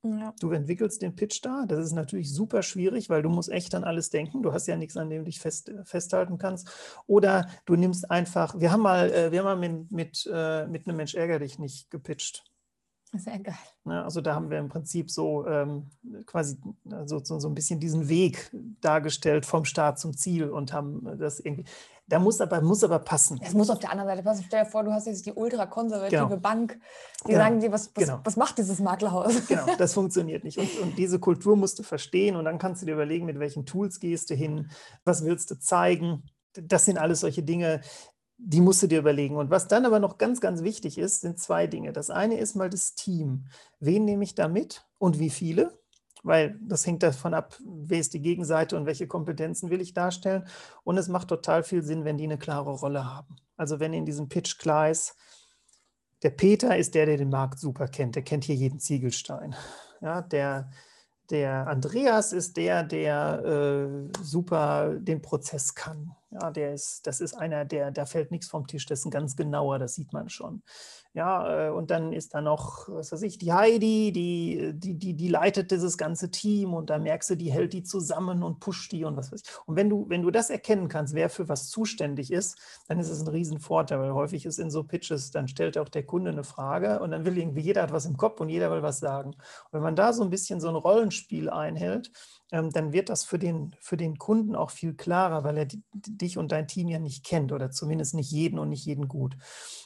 Ja. 0.03 0.33
Du 0.41 0.53
entwickelst 0.53 1.03
den 1.03 1.17
Pitch 1.17 1.41
da. 1.43 1.65
Das 1.67 1.85
ist 1.85 1.93
natürlich 1.93 2.33
super 2.33 2.63
schwierig, 2.63 3.11
weil 3.11 3.23
du 3.23 3.29
musst 3.29 3.51
echt 3.51 3.75
an 3.75 3.85
alles 3.85 4.11
denken. 4.11 4.43
Du 4.43 4.53
hast 4.53 4.67
ja 4.67 4.77
nichts, 4.77 4.97
an 4.97 5.11
dem 5.11 5.21
du 5.21 5.25
dich 5.25 5.41
fest, 5.41 5.73
festhalten 5.85 6.39
kannst. 6.39 6.69
Oder 7.07 7.49
du 7.65 7.75
nimmst 7.75 8.11
einfach, 8.11 8.59
wir 8.59 8.71
haben 8.71 8.83
mal, 8.83 9.11
äh, 9.11 9.33
wir 9.33 9.41
haben 9.41 9.61
mal 9.61 9.69
mit, 9.69 9.91
mit, 9.91 10.31
äh, 10.33 10.67
mit 10.67 10.87
einem 10.87 10.97
Mensch 10.97 11.15
ärger 11.15 11.41
dich 11.41 11.59
nicht 11.59 11.91
gepitcht. 11.91 12.45
Sehr 13.13 13.39
geil. 13.39 13.55
Ja, 13.85 14.03
also 14.03 14.21
da 14.21 14.35
haben 14.35 14.51
wir 14.51 14.59
im 14.59 14.69
Prinzip 14.69 15.11
so 15.11 15.47
ähm, 15.47 15.91
quasi 16.27 16.57
also 16.91 17.21
so, 17.23 17.39
so 17.39 17.49
ein 17.49 17.55
bisschen 17.55 17.81
diesen 17.81 18.09
Weg 18.09 18.51
dargestellt 18.81 19.47
vom 19.47 19.65
Start 19.65 19.99
zum 19.99 20.17
Ziel 20.17 20.51
und 20.51 20.73
haben 20.73 21.19
das 21.19 21.41
irgendwie. 21.41 21.65
Da 22.09 22.21
muss 22.21 22.41
aber, 22.41 22.61
muss 22.61 22.85
aber 22.85 23.01
passen. 23.01 23.41
Es 23.43 23.53
muss 23.53 23.69
auf 23.69 23.81
der 23.81 23.91
anderen 23.91 24.09
Seite 24.09 24.23
passen. 24.23 24.45
Stell 24.47 24.65
dir 24.65 24.71
vor, 24.71 24.85
du 24.85 24.93
hast 24.93 25.07
jetzt 25.07 25.27
die 25.27 25.33
ultrakonservative 25.33 26.29
genau. 26.29 26.37
Bank, 26.41 26.79
die 27.25 27.33
genau. 27.33 27.39
sagen 27.41 27.61
dir, 27.61 27.73
was, 27.73 27.91
was, 27.95 28.05
genau. 28.05 28.21
was 28.23 28.37
macht 28.37 28.59
dieses 28.59 28.79
Maklerhaus? 28.79 29.49
Genau, 29.49 29.67
das 29.79 29.95
funktioniert 29.95 30.45
nicht. 30.45 30.59
Und, 30.59 30.71
und 30.81 30.99
diese 30.99 31.19
Kultur 31.19 31.57
musst 31.57 31.79
du 31.81 31.83
verstehen 31.83 32.37
und 32.37 32.45
dann 32.45 32.59
kannst 32.59 32.83
du 32.83 32.87
dir 32.87 32.93
überlegen, 32.93 33.27
mit 33.27 33.41
welchen 33.41 33.67
Tools 33.67 33.99
gehst 33.99 34.31
du 34.31 34.35
hin, 34.35 34.71
was 35.05 35.25
willst 35.25 35.51
du 35.51 35.59
zeigen. 35.59 36.23
Das 36.55 36.85
sind 36.85 36.97
alles 36.97 37.21
solche 37.21 37.43
Dinge, 37.43 37.81
die 38.39 38.61
musst 38.61 38.83
du 38.83 38.87
dir 38.87 39.01
überlegen. 39.01 39.37
Und 39.37 39.51
was 39.51 39.67
dann 39.67 39.85
aber 39.85 39.99
noch 39.99 40.17
ganz, 40.17 40.41
ganz 40.41 40.63
wichtig 40.63 40.99
ist, 40.99 41.23
sind 41.23 41.41
zwei 41.41 41.67
Dinge. 41.67 41.93
Das 41.93 42.11
eine 42.11 42.39
ist 42.39 42.55
mal 42.55 42.71
das 42.71 42.95
Team. 42.95 43.47
Wen 43.81 44.05
nehme 44.05 44.23
ich 44.23 44.37
da 44.37 44.47
mit 44.47 44.87
und 44.99 45.19
wie 45.19 45.31
viele? 45.31 45.77
Weil 46.27 46.59
das 46.61 46.85
hängt 46.85 47.05
davon 47.05 47.35
ab, 47.35 47.57
wer 47.65 48.01
ist 48.01 48.13
die 48.13 48.21
Gegenseite 48.21 48.77
und 48.77 48.85
welche 48.85 49.07
Kompetenzen 49.07 49.71
will 49.71 49.81
ich 49.81 49.95
darstellen. 49.95 50.45
Und 50.83 50.99
es 50.99 51.07
macht 51.07 51.29
total 51.29 51.63
viel 51.63 51.85
Sinn, 51.85 52.05
wenn 52.05 52.19
die 52.19 52.25
eine 52.25 52.37
klare 52.37 52.73
Rolle 52.73 53.05
haben. 53.05 53.37
Also 53.57 53.79
wenn 53.79 53.93
in 53.93 54.05
diesem 54.05 54.29
Pitch 54.29 54.59
klar 54.59 54.91
ist, 54.91 55.15
der 56.25 56.31
Peter 56.31 56.77
ist 56.77 56.97
der, 56.97 57.07
der 57.07 57.17
den 57.17 57.31
Markt 57.31 57.61
super 57.61 57.87
kennt. 57.87 58.17
Der 58.17 58.25
kennt 58.25 58.43
hier 58.43 58.57
jeden 58.57 58.81
Ziegelstein. 58.81 59.55
Ja, 60.01 60.21
der, 60.21 60.69
der 61.31 61.69
Andreas 61.69 62.33
ist 62.33 62.57
der, 62.57 62.83
der 62.83 63.45
äh, 63.45 64.23
super 64.23 64.97
den 64.99 65.23
Prozess 65.23 65.77
kann. 65.77 66.11
Ja, 66.33 66.51
der 66.51 66.75
ist, 66.75 67.07
das 67.07 67.21
ist 67.21 67.35
einer, 67.35 67.65
der, 67.65 67.93
da 67.93 68.05
fällt 68.05 68.33
nichts 68.33 68.49
vom 68.49 68.67
Tisch, 68.67 68.87
das 68.87 68.99
ist 68.99 69.05
ein 69.05 69.11
ganz 69.11 69.37
genauer, 69.37 69.79
das 69.79 69.95
sieht 69.95 70.13
man 70.13 70.29
schon. 70.29 70.63
Ja, 71.17 71.69
äh, 71.69 71.71
und 71.71 71.91
dann 71.91 72.13
ist 72.13 72.35
da 72.35 72.43
noch, 72.43 72.91
was 72.91 73.11
weiß 73.11 73.23
ich, 73.23 73.39
die 73.39 73.51
Heidi, 73.51 74.13
die, 74.13 74.73
die, 74.75 74.99
die, 74.99 75.15
die 75.15 75.29
leitet 75.29 75.71
dieses 75.71 75.97
ganze 75.97 76.31
Team 76.31 76.75
und 76.75 76.91
da 76.91 76.99
merkst 76.99 77.31
du, 77.31 77.37
die 77.37 77.51
hält 77.51 77.73
die 77.73 77.83
zusammen 77.83 78.43
und 78.43 78.61
pusht 78.61 78.93
die 78.93 79.03
und 79.03 79.17
was 79.17 79.33
weiß 79.33 79.41
ich. 79.41 79.49
Und 79.65 79.77
wenn 79.77 79.89
du, 79.89 80.05
wenn 80.11 80.21
du 80.21 80.31
das 80.31 80.51
erkennen 80.51 80.89
kannst, 80.89 81.15
wer 81.15 81.31
für 81.31 81.49
was 81.49 81.71
zuständig 81.71 82.31
ist, 82.31 82.59
dann 82.87 82.99
ist 82.99 83.09
es 83.09 83.23
ein 83.23 83.29
Riesenvorteil, 83.29 83.99
weil 83.99 84.13
häufig 84.13 84.45
ist 84.45 84.59
in 84.59 84.71
so 84.71 84.85
Pitches, 84.85 85.31
dann 85.31 85.49
stellt 85.49 85.79
auch 85.79 85.89
der 85.89 86.05
Kunde 86.05 86.33
eine 86.33 86.45
Frage 86.45 87.01
und 87.01 87.13
dann 87.13 87.25
will 87.25 87.39
irgendwie 87.39 87.63
jeder 87.63 87.85
hat 87.85 87.93
was 87.93 88.05
im 88.05 88.19
Kopf 88.19 88.39
und 88.43 88.51
jeder 88.51 88.71
will 88.71 88.83
was 88.83 88.99
sagen. 89.01 89.31
Und 89.31 89.73
wenn 89.73 89.83
man 89.83 89.97
da 89.97 90.13
so 90.13 90.23
ein 90.23 90.29
bisschen 90.29 90.61
so 90.61 90.69
ein 90.69 90.77
Rollenspiel 90.77 91.49
einhält, 91.49 92.13
dann 92.51 92.93
wird 92.93 93.09
das 93.09 93.25
für 93.25 93.39
den, 93.39 93.75
für 93.81 93.97
den 93.97 94.19
Kunden 94.19 94.55
auch 94.55 94.71
viel 94.71 94.95
klarer, 94.95 95.43
weil 95.43 95.59
er 95.59 95.67
dich 95.93 96.39
und 96.39 96.53
dein 96.53 96.69
Team 96.69 96.89
ja 96.89 96.99
nicht 96.99 97.25
kennt 97.25 97.53
oder 97.53 97.71
zumindest 97.71 98.15
nicht 98.15 98.31
jeden 98.31 98.59
und 98.59 98.69
nicht 98.69 98.85
jeden 98.85 99.09
gut. 99.09 99.37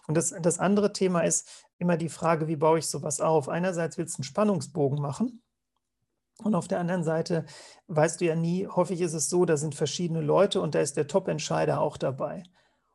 Und 0.06 0.16
das, 0.16 0.34
das 0.42 0.58
andere 0.58 0.92
Thema 0.92 1.20
ist 1.20 1.66
immer 1.78 1.96
die 1.96 2.10
Frage, 2.10 2.48
wie 2.48 2.56
baue 2.56 2.78
ich 2.78 2.86
sowas 2.86 3.20
auf? 3.20 3.48
Einerseits 3.48 3.96
willst 3.96 4.14
du 4.14 4.18
einen 4.18 4.24
Spannungsbogen 4.24 5.00
machen. 5.00 5.42
Und 6.42 6.54
auf 6.54 6.68
der 6.68 6.80
anderen 6.80 7.04
Seite 7.04 7.44
weißt 7.88 8.20
du 8.20 8.26
ja 8.26 8.34
nie, 8.34 8.66
häufig 8.66 9.00
ist 9.00 9.14
es 9.14 9.28
so, 9.28 9.44
da 9.44 9.56
sind 9.56 9.74
verschiedene 9.74 10.20
Leute 10.20 10.60
und 10.60 10.74
da 10.74 10.80
ist 10.80 10.96
der 10.96 11.06
Top-Entscheider 11.06 11.80
auch 11.80 11.96
dabei. 11.96 12.42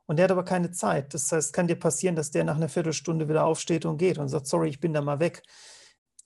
Und 0.08 0.18
der 0.18 0.26
hat 0.26 0.32
aber 0.32 0.46
keine 0.46 0.72
Zeit. 0.72 1.14
Das 1.14 1.32
heißt, 1.32 1.48
es 1.48 1.54
kann 1.54 1.68
dir 1.68 1.76
passieren, 1.76 2.16
dass 2.16 2.32
der 2.32 2.44
nach 2.44 2.56
einer 2.56 2.70
Viertelstunde 2.70 3.28
wieder 3.28 3.46
aufsteht 3.46 3.86
und 3.86 3.98
geht 3.98 4.18
und 4.18 4.30
sagt, 4.30 4.48
sorry, 4.48 4.70
ich 4.70 4.80
bin 4.80 4.94
da 4.94 5.02
mal 5.02 5.20
weg. 5.20 5.44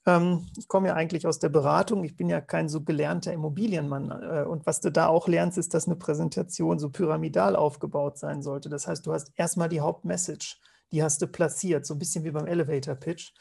Ähm, 0.06 0.48
ich 0.58 0.68
komme 0.68 0.90
ja 0.90 0.94
eigentlich 0.94 1.28
aus 1.28 1.40
der 1.40 1.50
Beratung. 1.50 2.04
Ich 2.04 2.16
bin 2.16 2.30
ja 2.30 2.42
kein 2.42 2.70
so 2.70 2.82
gelernter 2.82 3.34
Immobilienmann. 3.34 4.12
Äh, 4.12 4.44
und 4.44 4.66
was 4.66 4.82
du 4.82 4.92
da 4.92 5.08
auch 5.08 5.28
lernst, 5.28 5.58
ist, 5.58 5.74
dass 5.74 5.88
eine 5.88 5.96
Präsentation 5.96 6.80
so 6.80 6.90
pyramidal 6.90 7.56
aufgebaut 7.56 8.18
sein 8.18 8.42
sollte. 8.42 8.70
Das 8.70 8.88
heißt, 8.88 9.06
du 9.06 9.14
hast 9.14 9.32
erstmal 9.36 9.70
die 9.70 9.82
Hauptmessage, 9.82 10.58
die 10.92 11.04
hast 11.04 11.22
du 11.22 11.28
platziert, 11.28 11.86
so 11.86 11.96
ein 11.96 12.00
bisschen 12.00 12.24
wie 12.24 12.32
beim 12.32 12.48
Elevator 12.48 12.96
Pitch. 12.96 13.34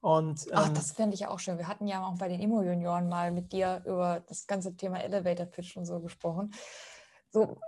Und, 0.00 0.46
ähm, 0.46 0.52
Ach, 0.54 0.68
das 0.68 0.92
fände 0.92 1.14
ich 1.14 1.26
auch 1.26 1.40
schön. 1.40 1.58
Wir 1.58 1.66
hatten 1.66 1.86
ja 1.86 2.06
auch 2.06 2.16
bei 2.18 2.28
den 2.28 2.40
Immo-Junioren 2.40 3.08
mal 3.08 3.32
mit 3.32 3.52
dir 3.52 3.82
über 3.84 4.22
das 4.28 4.46
ganze 4.46 4.76
Thema 4.76 5.02
Elevator 5.02 5.46
Pitch 5.46 5.76
und 5.76 5.86
so 5.86 6.00
gesprochen. 6.00 6.52
So, 7.30 7.60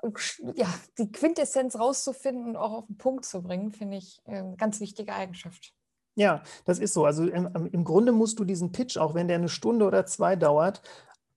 ja, 0.54 0.72
die 0.96 1.12
Quintessenz 1.12 1.78
rauszufinden 1.78 2.50
und 2.50 2.56
auch 2.56 2.72
auf 2.72 2.86
den 2.86 2.96
Punkt 2.96 3.26
zu 3.26 3.42
bringen, 3.42 3.72
finde 3.72 3.98
ich 3.98 4.22
eine 4.24 4.56
ganz 4.56 4.80
wichtige 4.80 5.12
Eigenschaft. 5.12 5.74
Ja, 6.20 6.42
das 6.66 6.78
ist 6.78 6.92
so. 6.92 7.06
Also 7.06 7.26
im, 7.26 7.48
im 7.72 7.82
Grunde 7.82 8.12
musst 8.12 8.38
du 8.38 8.44
diesen 8.44 8.72
Pitch, 8.72 8.98
auch 8.98 9.14
wenn 9.14 9.26
der 9.26 9.38
eine 9.38 9.48
Stunde 9.48 9.86
oder 9.86 10.04
zwei 10.04 10.36
dauert, 10.36 10.82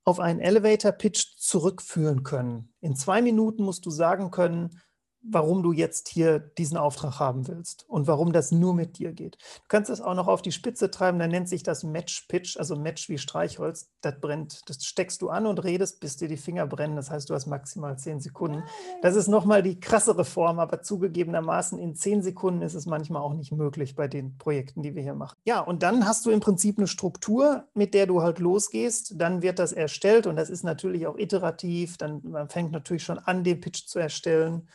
auf 0.03 0.19
einen 0.19 0.41
Elevator-Pitch 0.41 1.37
zurückführen 1.37 2.23
können. 2.23 2.73
In 2.81 2.93
zwei 2.97 3.21
Minuten 3.21 3.63
musst 3.63 3.85
du 3.85 3.89
sagen 3.89 4.29
können, 4.29 4.81
warum 5.23 5.63
du 5.63 5.71
jetzt 5.71 6.09
hier 6.09 6.39
diesen 6.39 6.77
Auftrag 6.77 7.19
haben 7.19 7.47
willst 7.47 7.85
und 7.87 8.07
warum 8.07 8.33
das 8.33 8.51
nur 8.51 8.73
mit 8.73 8.99
dir 8.99 9.13
geht. 9.13 9.35
Du 9.35 9.67
kannst 9.69 9.89
es 9.89 10.01
auch 10.01 10.15
noch 10.15 10.27
auf 10.27 10.41
die 10.41 10.51
Spitze 10.51 10.91
treiben, 10.91 11.17
dann 11.17 11.31
nennt 11.31 11.47
sich 11.47 11.63
das 11.63 11.83
Match-Pitch, 11.83 12.57
also 12.57 12.75
Match 12.75 13.07
wie 13.09 13.17
Streichholz. 13.17 13.89
Das 14.01 14.19
brennt, 14.19 14.61
das 14.67 14.83
steckst 14.83 15.21
du 15.21 15.29
an 15.29 15.45
und 15.45 15.63
redest, 15.63 16.01
bis 16.01 16.17
dir 16.17 16.27
die 16.27 16.37
Finger 16.37 16.67
brennen. 16.67 16.97
Das 16.97 17.09
heißt, 17.09 17.29
du 17.29 17.33
hast 17.33 17.47
maximal 17.47 17.97
zehn 17.97 18.19
Sekunden. 18.19 18.63
Das 19.01 19.15
ist 19.15 19.27
nochmal 19.27 19.63
die 19.63 19.79
krassere 19.79 20.25
Form, 20.25 20.59
aber 20.59 20.81
zugegebenermaßen 20.81 21.79
in 21.79 21.95
zehn 21.95 22.21
Sekunden 22.21 22.61
ist 22.61 22.73
es 22.73 22.85
manchmal 22.85 23.21
auch 23.21 23.33
nicht 23.33 23.53
möglich 23.53 23.95
bei 23.95 24.07
den 24.07 24.37
Projekten, 24.37 24.81
die 24.81 24.93
wir 24.93 25.03
hier 25.03 25.15
machen. 25.15 25.35
Ja, 25.45 25.61
und 25.61 25.83
dann 25.83 26.05
hast 26.05 26.25
du 26.25 26.31
im 26.31 26.41
Prinzip 26.41 26.77
eine 26.77 26.87
Struktur, 26.87 27.65
mit 27.73 27.93
der 27.93 28.07
du 28.07 28.21
halt 28.21 28.39
losgehst. 28.39 29.13
Dann 29.17 29.41
wird 29.41 29.59
das 29.59 29.71
erstellt 29.71 30.27
und 30.27 30.35
das 30.35 30.49
ist 30.49 30.63
natürlich 30.63 31.07
auch 31.07 31.17
iterativ. 31.17 31.97
Dann 31.97 32.21
man 32.23 32.49
fängt 32.49 32.71
natürlich 32.71 33.03
schon 33.03 33.19
an, 33.19 33.43
den 33.43 33.61
Pitch 33.61 33.87
zu 33.87 33.99
erstellen. 33.99 34.67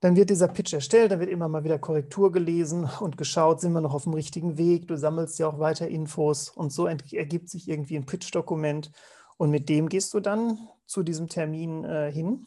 Dann 0.00 0.16
wird 0.16 0.30
dieser 0.30 0.48
Pitch 0.48 0.72
erstellt, 0.72 1.12
dann 1.12 1.20
wird 1.20 1.28
immer 1.28 1.48
mal 1.48 1.62
wieder 1.62 1.78
Korrektur 1.78 2.32
gelesen 2.32 2.88
und 3.00 3.18
geschaut, 3.18 3.60
sind 3.60 3.72
wir 3.72 3.82
noch 3.82 3.92
auf 3.92 4.04
dem 4.04 4.14
richtigen 4.14 4.56
Weg. 4.56 4.88
Du 4.88 4.96
sammelst 4.96 5.38
ja 5.38 5.46
auch 5.46 5.58
weiter 5.58 5.88
Infos 5.88 6.48
und 6.48 6.72
so 6.72 6.86
ergibt 6.86 7.50
sich 7.50 7.68
irgendwie 7.68 7.96
ein 7.96 8.06
Pitch-Dokument. 8.06 8.90
Und 9.36 9.50
mit 9.50 9.68
dem 9.68 9.88
gehst 9.88 10.14
du 10.14 10.20
dann 10.20 10.58
zu 10.86 11.02
diesem 11.02 11.28
Termin 11.28 11.84
äh, 11.84 12.10
hin 12.10 12.46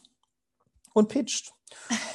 und 0.93 1.09
pitcht. 1.09 1.53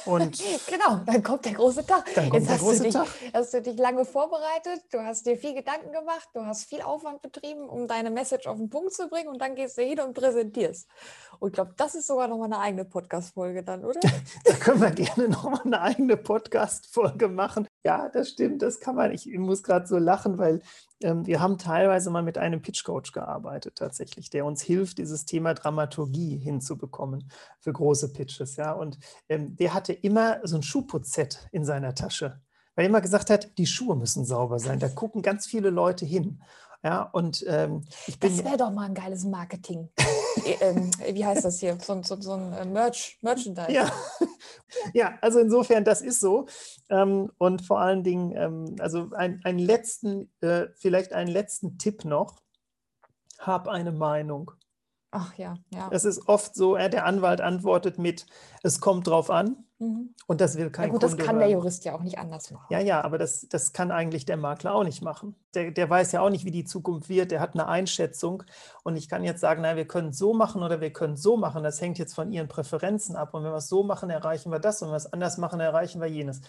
Und 0.05 0.41
genau, 0.67 1.01
dann 1.05 1.23
kommt 1.23 1.45
der 1.45 1.53
große 1.53 1.85
Tag. 1.85 2.05
Dann 2.15 2.29
kommt 2.29 2.33
Jetzt 2.35 2.47
der 2.47 2.55
hast, 2.55 2.61
große 2.61 2.77
du 2.77 2.83
dich, 2.83 2.93
Tag. 2.93 3.07
hast 3.33 3.53
du 3.53 3.61
dich 3.61 3.77
lange 3.77 4.05
vorbereitet, 4.05 4.83
du 4.91 5.03
hast 5.03 5.25
dir 5.25 5.37
viel 5.37 5.53
Gedanken 5.53 5.91
gemacht, 5.91 6.29
du 6.33 6.45
hast 6.45 6.65
viel 6.65 6.81
Aufwand 6.81 7.21
betrieben, 7.21 7.69
um 7.69 7.87
deine 7.87 8.09
Message 8.09 8.47
auf 8.47 8.57
den 8.57 8.69
Punkt 8.69 8.93
zu 8.93 9.07
bringen 9.07 9.29
und 9.29 9.39
dann 9.39 9.55
gehst 9.55 9.77
du 9.77 9.83
hin 9.83 9.99
und 9.99 10.13
präsentierst. 10.13 10.87
Und 11.39 11.49
ich 11.49 11.53
glaube, 11.53 11.73
das 11.77 11.95
ist 11.95 12.07
sogar 12.07 12.27
nochmal 12.27 12.47
eine 12.47 12.59
eigene 12.59 12.85
Podcast-Folge 12.85 13.63
dann, 13.63 13.85
oder? 13.85 13.99
da 14.45 14.53
können 14.53 14.81
wir 14.81 14.91
gerne 14.91 15.29
nochmal 15.29 15.61
eine 15.63 15.81
eigene 15.81 16.17
Podcast-Folge 16.17 17.27
machen. 17.27 17.68
Ja, 17.85 18.09
das 18.09 18.29
stimmt, 18.29 18.61
das 18.61 18.81
kann 18.81 18.95
man. 18.95 19.11
Ich 19.11 19.25
muss 19.37 19.63
gerade 19.63 19.87
so 19.87 19.97
lachen, 19.97 20.37
weil 20.37 20.61
ähm, 21.01 21.25
wir 21.25 21.39
haben 21.39 21.57
teilweise 21.57 22.09
mal 22.09 22.23
mit 22.23 22.37
einem 22.37 22.61
Pitch-Coach 22.61 23.13
gearbeitet, 23.13 23.75
tatsächlich, 23.75 24.29
der 24.29 24.45
uns 24.45 24.61
hilft, 24.61 24.97
dieses 24.97 25.25
Thema 25.25 25.53
Dramaturgie 25.53 26.37
hinzubekommen 26.37 27.31
für 27.59 27.71
große 27.71 28.11
Pitches. 28.11 28.57
Ja, 28.57 28.73
und 28.73 28.99
ähm, 29.29 29.55
der 29.55 29.73
hatte 29.73 29.93
immer 29.93 30.39
so 30.43 30.57
ein 30.57 30.63
Schuhputzset 30.63 31.47
in 31.53 31.63
seiner 31.63 31.95
Tasche, 31.95 32.41
weil 32.75 32.85
er 32.85 32.89
immer 32.89 33.01
gesagt 33.01 33.29
hat, 33.29 33.57
die 33.57 33.67
Schuhe 33.67 33.95
müssen 33.95 34.25
sauber 34.25 34.59
sein. 34.59 34.79
Da 34.79 34.89
gucken 34.89 35.21
ganz 35.21 35.45
viele 35.47 35.69
Leute 35.69 36.05
hin. 36.05 36.41
Ja, 36.83 37.03
und 37.03 37.43
ähm, 37.47 37.83
ich 38.07 38.19
bin. 38.19 38.35
Das 38.35 38.45
wäre 38.45 38.57
doch 38.57 38.71
mal 38.71 38.85
ein 38.85 38.93
geiles 38.93 39.25
Marketing. 39.25 39.89
Äh, 40.45 40.55
ähm, 40.61 40.91
wie 41.11 41.25
heißt 41.25 41.43
das 41.43 41.59
hier? 41.59 41.77
So, 41.81 42.01
so, 42.03 42.19
so 42.21 42.33
ein 42.33 42.53
äh, 42.53 42.65
Merch, 42.65 43.17
Merchandise. 43.21 43.71
Ja. 43.71 43.91
ja, 44.93 45.17
also 45.21 45.39
insofern, 45.39 45.83
das 45.83 46.01
ist 46.01 46.21
so. 46.21 46.47
Ähm, 46.89 47.31
und 47.37 47.65
vor 47.65 47.81
allen 47.81 48.03
Dingen, 48.03 48.33
ähm, 48.35 48.75
also 48.79 49.09
ein, 49.13 49.41
einen 49.43 49.59
letzten, 49.59 50.31
äh, 50.39 50.67
vielleicht 50.75 51.11
einen 51.11 51.29
letzten 51.29 51.77
Tipp 51.77 52.05
noch. 52.05 52.37
Hab 53.39 53.67
eine 53.67 53.91
Meinung. 53.91 54.51
Ach 55.11 55.35
ja, 55.37 55.55
ja. 55.69 55.89
Es 55.91 56.05
ist 56.05 56.27
oft 56.27 56.55
so, 56.55 56.75
äh, 56.75 56.89
der 56.89 57.05
Anwalt 57.05 57.41
antwortet 57.41 57.97
mit, 57.97 58.27
es 58.61 58.79
kommt 58.79 59.07
drauf 59.07 59.31
an. 59.31 59.65
Mhm. 59.79 60.13
Und 60.27 60.41
das 60.41 60.57
will 60.57 60.69
kein 60.69 60.87
ja, 60.87 60.91
gut, 60.91 61.01
Kunde 61.01 61.15
das 61.15 61.25
kann 61.25 61.37
hören. 61.37 61.47
der 61.47 61.57
Jurist 61.57 61.85
ja 61.85 61.95
auch 61.95 62.01
nicht 62.01 62.19
anders 62.19 62.51
machen. 62.51 62.67
Ja, 62.69 62.79
ja, 62.79 63.01
aber 63.01 63.17
das, 63.17 63.47
das 63.47 63.71
kann 63.71 63.91
eigentlich 63.91 64.25
der 64.25 64.35
Makler 64.35 64.75
auch 64.75 64.83
nicht 64.83 65.01
machen. 65.01 65.35
Der, 65.55 65.71
der 65.71 65.89
weiß 65.89 66.11
ja 66.11 66.19
auch 66.19 66.29
nicht, 66.29 66.43
wie 66.43 66.51
die 66.51 66.65
Zukunft 66.65 67.07
wird. 67.07 67.31
Der 67.31 67.39
hat 67.39 67.53
eine 67.53 67.67
Einschätzung. 67.67 68.43
Und 68.83 68.97
ich 68.97 69.07
kann 69.07 69.23
jetzt 69.23 69.39
sagen, 69.39 69.61
naja, 69.61 69.77
wir 69.77 69.87
können 69.87 70.09
es 70.09 70.17
so 70.17 70.33
machen 70.33 70.61
oder 70.63 70.81
wir 70.81 70.91
können 70.91 71.13
es 71.13 71.21
so 71.21 71.37
machen. 71.37 71.63
Das 71.63 71.79
hängt 71.79 71.97
jetzt 71.97 72.13
von 72.13 72.31
Ihren 72.31 72.49
Präferenzen 72.49 73.15
ab. 73.15 73.33
Und 73.33 73.43
wenn 73.45 73.51
wir 73.51 73.57
es 73.57 73.69
so 73.69 73.83
machen, 73.83 74.09
erreichen 74.09 74.51
wir 74.51 74.59
das. 74.59 74.81
Und 74.81 74.89
wenn 74.89 74.93
wir 74.93 74.97
es 74.97 75.13
anders 75.13 75.37
machen, 75.37 75.61
erreichen 75.61 76.01
wir 76.01 76.09
jenes 76.09 76.41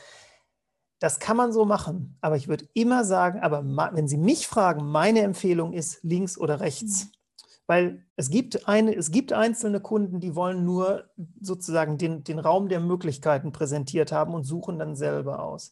Das 0.98 1.20
kann 1.20 1.36
man 1.36 1.52
so 1.52 1.64
machen, 1.64 2.18
aber 2.20 2.36
ich 2.36 2.48
würde 2.48 2.68
immer 2.74 3.04
sagen, 3.04 3.40
aber 3.40 3.62
wenn 3.94 4.08
Sie 4.08 4.18
mich 4.18 4.48
fragen, 4.48 4.84
meine 4.84 5.20
Empfehlung 5.20 5.72
ist 5.72 6.02
links 6.02 6.36
oder 6.36 6.58
rechts. 6.60 7.04
Mhm. 7.04 7.19
Weil 7.70 8.04
es 8.16 8.30
gibt, 8.30 8.66
eine, 8.66 8.96
es 8.96 9.12
gibt 9.12 9.32
einzelne 9.32 9.78
Kunden, 9.78 10.18
die 10.18 10.34
wollen 10.34 10.64
nur 10.64 11.04
sozusagen 11.40 11.98
den, 11.98 12.24
den 12.24 12.40
Raum 12.40 12.68
der 12.68 12.80
Möglichkeiten 12.80 13.52
präsentiert 13.52 14.10
haben 14.10 14.34
und 14.34 14.42
suchen 14.42 14.76
dann 14.80 14.96
selber 14.96 15.44
aus. 15.44 15.70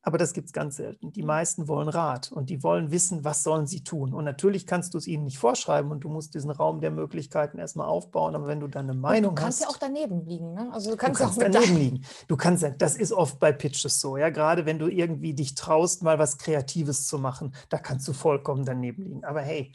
Aber 0.00 0.16
das 0.16 0.32
gibt 0.32 0.46
es 0.46 0.54
ganz 0.54 0.76
selten. 0.76 1.12
Die 1.12 1.22
meisten 1.22 1.68
wollen 1.68 1.90
Rat 1.90 2.32
und 2.32 2.48
die 2.48 2.62
wollen 2.62 2.90
wissen, 2.90 3.22
was 3.22 3.42
sollen 3.42 3.66
sie 3.66 3.84
tun. 3.84 4.14
Und 4.14 4.24
natürlich 4.24 4.66
kannst 4.66 4.94
du 4.94 4.98
es 4.98 5.06
ihnen 5.06 5.24
nicht 5.24 5.36
vorschreiben 5.36 5.90
und 5.90 6.04
du 6.04 6.08
musst 6.08 6.32
diesen 6.32 6.50
Raum 6.50 6.80
der 6.80 6.90
Möglichkeiten 6.90 7.58
erstmal 7.58 7.86
aufbauen. 7.86 8.34
Aber 8.34 8.46
wenn 8.46 8.60
du 8.60 8.66
deine 8.66 8.94
Meinung 8.94 9.32
hast. 9.32 9.40
Du 9.40 9.42
kannst 9.42 9.60
hast, 9.60 9.68
ja 9.68 9.68
auch 9.68 9.76
daneben 9.78 10.24
liegen. 10.24 10.54
Ne? 10.54 10.70
Also 10.72 10.92
du 10.92 10.96
kannst, 10.96 11.20
du 11.20 11.24
kannst 11.24 11.38
auch 11.38 11.52
daneben 11.52 11.76
liegen. 11.76 12.04
Du 12.28 12.36
kannst, 12.38 12.66
das 12.78 12.96
ist 12.96 13.12
oft 13.12 13.38
bei 13.38 13.52
Pitches 13.52 14.00
so. 14.00 14.16
Ja, 14.16 14.30
gerade 14.30 14.64
wenn 14.64 14.78
du 14.78 14.88
irgendwie 14.88 15.34
dich 15.34 15.54
traust, 15.54 16.02
mal 16.02 16.18
was 16.18 16.38
Kreatives 16.38 17.06
zu 17.06 17.18
machen, 17.18 17.54
da 17.68 17.76
kannst 17.76 18.08
du 18.08 18.14
vollkommen 18.14 18.64
daneben 18.64 19.02
liegen. 19.02 19.24
Aber 19.26 19.42
hey, 19.42 19.74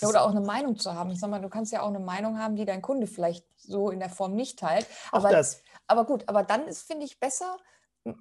ja, 0.00 0.08
oder 0.08 0.24
auch 0.24 0.30
eine 0.30 0.40
Meinung 0.40 0.76
zu 0.76 0.94
haben. 0.94 1.10
Ich 1.10 1.20
sag 1.20 1.30
mal, 1.30 1.40
du 1.40 1.48
kannst 1.48 1.72
ja 1.72 1.82
auch 1.82 1.88
eine 1.88 2.00
Meinung 2.00 2.38
haben, 2.38 2.56
die 2.56 2.64
dein 2.64 2.82
Kunde 2.82 3.06
vielleicht 3.06 3.46
so 3.56 3.90
in 3.90 4.00
der 4.00 4.10
Form 4.10 4.34
nicht 4.34 4.58
teilt. 4.58 4.86
Aber, 5.12 5.28
auch 5.28 5.32
das. 5.32 5.62
aber 5.86 6.04
gut, 6.04 6.24
aber 6.28 6.42
dann 6.42 6.66
ist, 6.66 6.82
finde 6.82 7.04
ich, 7.04 7.20
besser, 7.20 7.56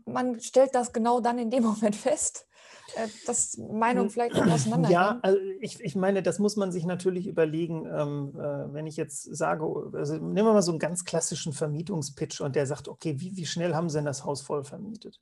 man 0.05 0.39
stellt 0.39 0.75
das 0.75 0.93
genau 0.93 1.19
dann 1.19 1.39
in 1.39 1.49
dem 1.49 1.63
Moment 1.63 1.95
fest, 1.95 2.47
äh, 2.95 3.07
dass 3.25 3.57
Meinungen 3.57 4.09
vielleicht 4.09 4.36
auch 4.36 4.45
auseinandergehen. 4.45 4.91
Ja, 4.91 5.19
also 5.21 5.38
ich, 5.59 5.79
ich 5.81 5.95
meine, 5.95 6.23
das 6.23 6.39
muss 6.39 6.55
man 6.55 6.71
sich 6.71 6.86
natürlich 6.86 7.27
überlegen, 7.27 7.86
ähm, 7.86 8.33
äh, 8.36 8.73
wenn 8.73 8.88
ich 8.88 8.97
jetzt 8.97 9.23
sage, 9.36 9.65
also 9.93 10.13
nehmen 10.15 10.47
wir 10.47 10.53
mal 10.53 10.62
so 10.62 10.71
einen 10.71 10.79
ganz 10.79 11.05
klassischen 11.05 11.53
Vermietungspitch 11.53 12.41
und 12.41 12.55
der 12.55 12.67
sagt, 12.67 12.88
okay, 12.88 13.19
wie, 13.19 13.36
wie 13.36 13.45
schnell 13.45 13.75
haben 13.75 13.89
Sie 13.89 13.97
denn 13.97 14.05
das 14.05 14.25
Haus 14.25 14.41
voll 14.41 14.63
vermietet? 14.63 15.19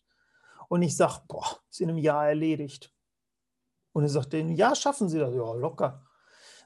Und 0.68 0.82
ich 0.84 0.96
sage, 0.96 1.22
boah, 1.28 1.60
ist 1.70 1.82
in 1.82 1.90
einem 1.90 1.98
Jahr 1.98 2.28
erledigt. 2.28 2.94
Und 3.94 4.04
er 4.04 4.10
sagt, 4.10 4.34
in 4.34 4.48
einem 4.48 4.56
Jahr 4.56 4.76
schaffen 4.76 5.10
Sie 5.10 5.20
das, 5.20 5.34
ja, 5.34 5.54
locker. 5.54 6.06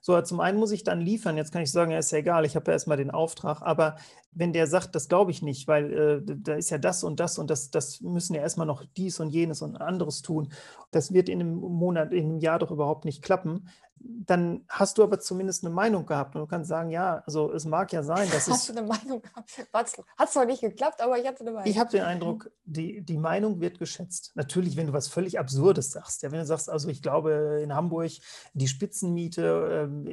So, 0.06 0.22
zum 0.22 0.40
einen 0.40 0.60
muss 0.60 0.72
ich 0.72 0.84
dann 0.84 1.02
liefern. 1.02 1.36
Jetzt 1.36 1.52
kann 1.52 1.64
ich 1.64 1.72
sagen, 1.72 1.90
ja, 1.90 1.98
ist 1.98 2.12
ja 2.12 2.20
egal, 2.20 2.46
ich 2.46 2.56
habe 2.56 2.68
ja 2.68 2.74
erstmal 2.74 2.98
den 2.98 3.10
Auftrag. 3.10 3.64
Aber 3.64 3.96
wenn 4.34 4.54
der 4.54 4.68
sagt, 4.68 4.94
das 4.94 5.10
glaube 5.10 5.32
ich 5.32 5.42
nicht, 5.42 5.68
weil 5.68 5.94
äh, 5.94 6.22
da 6.24 6.54
ist 6.54 6.70
ja 6.70 6.78
das 6.78 7.04
und 7.04 7.20
das 7.20 7.40
und 7.40 7.50
das, 7.50 7.72
das 7.72 8.02
müssen 8.02 8.36
ja 8.36 8.42
erstmal 8.42 8.68
noch 8.68 8.86
dies 8.98 9.20
und 9.20 9.32
jenes 9.32 9.64
und 9.64 9.78
anderes 9.78 10.22
tun. 10.22 10.54
Das 10.92 11.12
wird 11.12 11.28
in 11.28 11.40
einem 11.42 11.56
Monat, 11.56 12.14
in 12.14 12.26
einem 12.26 12.38
Jahr 12.38 12.60
doch 12.60 12.70
überhaupt 12.70 13.04
nicht 13.04 13.24
klappen 13.24 13.68
dann 14.00 14.66
hast 14.70 14.98
du 14.98 15.04
aber 15.04 15.20
zumindest 15.20 15.64
eine 15.66 15.74
Meinung 15.74 16.06
gehabt 16.06 16.36
und 16.36 16.42
du 16.42 16.48
kannst 16.48 16.70
sagen, 16.70 16.90
ja, 16.90 17.24
also 17.26 17.52
es 17.52 17.66
mag 17.66 17.92
ja 17.94 18.04
sein, 18.04 18.28
dass 18.32 18.48
hast 18.50 18.70
es... 18.70 18.76
du 18.76 18.80
eine 18.80 18.88
Meinung 18.88 19.22
gehabt? 19.22 19.68
Hat 20.18 20.32
zwar 20.32 20.46
nicht 20.46 20.62
geklappt, 20.62 21.02
aber 21.02 21.18
ich 21.18 21.28
hatte 21.28 21.42
eine 21.42 21.52
Meinung. 21.52 21.70
Ich 21.70 21.80
habe 21.80 21.90
den 21.92 22.04
Eindruck, 22.04 22.52
die, 22.66 23.02
die 23.02 23.18
Meinung 23.18 23.62
wird 23.62 23.80
geschätzt. 23.80 24.32
Natürlich, 24.36 24.76
wenn 24.76 24.88
du 24.88 24.94
was 24.94 25.08
völlig 25.08 25.40
Absurdes 25.40 25.92
sagst. 25.92 26.24
Ja, 26.24 26.32
wenn 26.32 26.40
du 26.40 26.46
sagst, 26.46 26.70
also 26.70 26.90
ich 26.90 27.02
glaube 27.02 27.60
in 27.64 27.74
Hamburg, 27.74 28.12
die 28.54 28.68
Spitzenmiete 28.68 29.90
äh, 30.08 30.10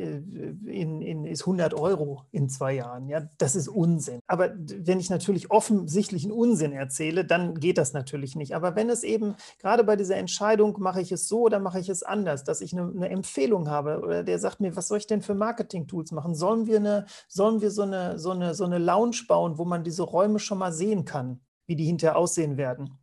in, 0.71 1.03
in, 1.03 1.25
ist 1.25 1.43
100 1.43 1.75
Euro 1.75 2.25
in 2.31 2.49
zwei 2.49 2.75
Jahren. 2.75 3.09
Ja, 3.09 3.29
das 3.39 3.57
ist 3.57 3.69
Unsinn. 3.69 4.21
Aber 4.27 4.53
wenn 4.57 5.01
ich 5.01 5.11
natürlich 5.11 5.51
offensichtlichen 5.51 6.33
Unsinn 6.33 6.73
erzähle, 6.73 7.25
dann 7.25 7.55
geht 7.55 7.79
das 7.79 7.93
natürlich 7.93 8.37
nicht. 8.37 8.55
Aber 8.55 8.77
wenn 8.77 8.89
es 8.91 9.03
eben, 9.03 9.35
gerade 9.59 9.85
bei 9.85 9.97
dieser 9.97 10.17
Entscheidung, 10.17 10.77
mache 10.79 11.01
ich 11.01 11.13
es 11.13 11.29
so 11.29 11.43
oder 11.43 11.59
mache 11.59 11.81
ich 11.81 11.89
es 11.89 12.03
anders, 12.03 12.45
dass 12.45 12.61
ich 12.61 12.73
eine, 12.73 12.91
eine 12.91 13.09
Empfehlung 13.09 13.69
habe, 13.69 13.72
habe 13.73 14.01
oder 14.01 14.23
der 14.23 14.39
sagt 14.39 14.61
mir, 14.61 14.77
was 14.77 14.89
soll 14.89 14.99
ich 14.99 15.07
denn 15.07 15.23
für 15.23 15.35
Marketing-Tools 15.35 16.13
machen? 16.13 16.35
Sollen 16.35 16.67
wir, 16.67 16.77
eine, 16.77 17.07
sollen 17.29 17.61
wir 17.61 17.71
so, 17.71 17.83
eine, 17.83 18.19
so, 18.19 18.31
eine, 18.31 18.55
so 18.55 18.65
eine 18.65 18.79
Lounge 18.79 19.23
bauen, 19.27 19.59
wo 19.59 19.65
man 19.65 19.83
diese 19.83 20.03
Räume 20.05 20.39
schon 20.39 20.59
mal 20.59 20.73
sehen 20.73 21.05
kann, 21.05 21.41
wie 21.67 21.77
die 21.77 21.85
hinterher 21.85 22.17
aussehen 22.17 22.57
werden? 22.57 22.99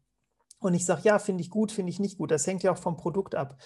Und 0.60 0.74
ich 0.74 0.86
sage, 0.86 1.02
ja, 1.04 1.20
finde 1.20 1.42
ich 1.42 1.50
gut, 1.50 1.72
finde 1.72 1.90
ich 1.90 2.00
nicht 2.00 2.18
gut. 2.18 2.32
Das 2.32 2.46
hängt 2.46 2.64
ja 2.64 2.72
auch 2.72 2.78
vom 2.78 2.98
Produkt 2.98 3.36
ab. 3.36 3.58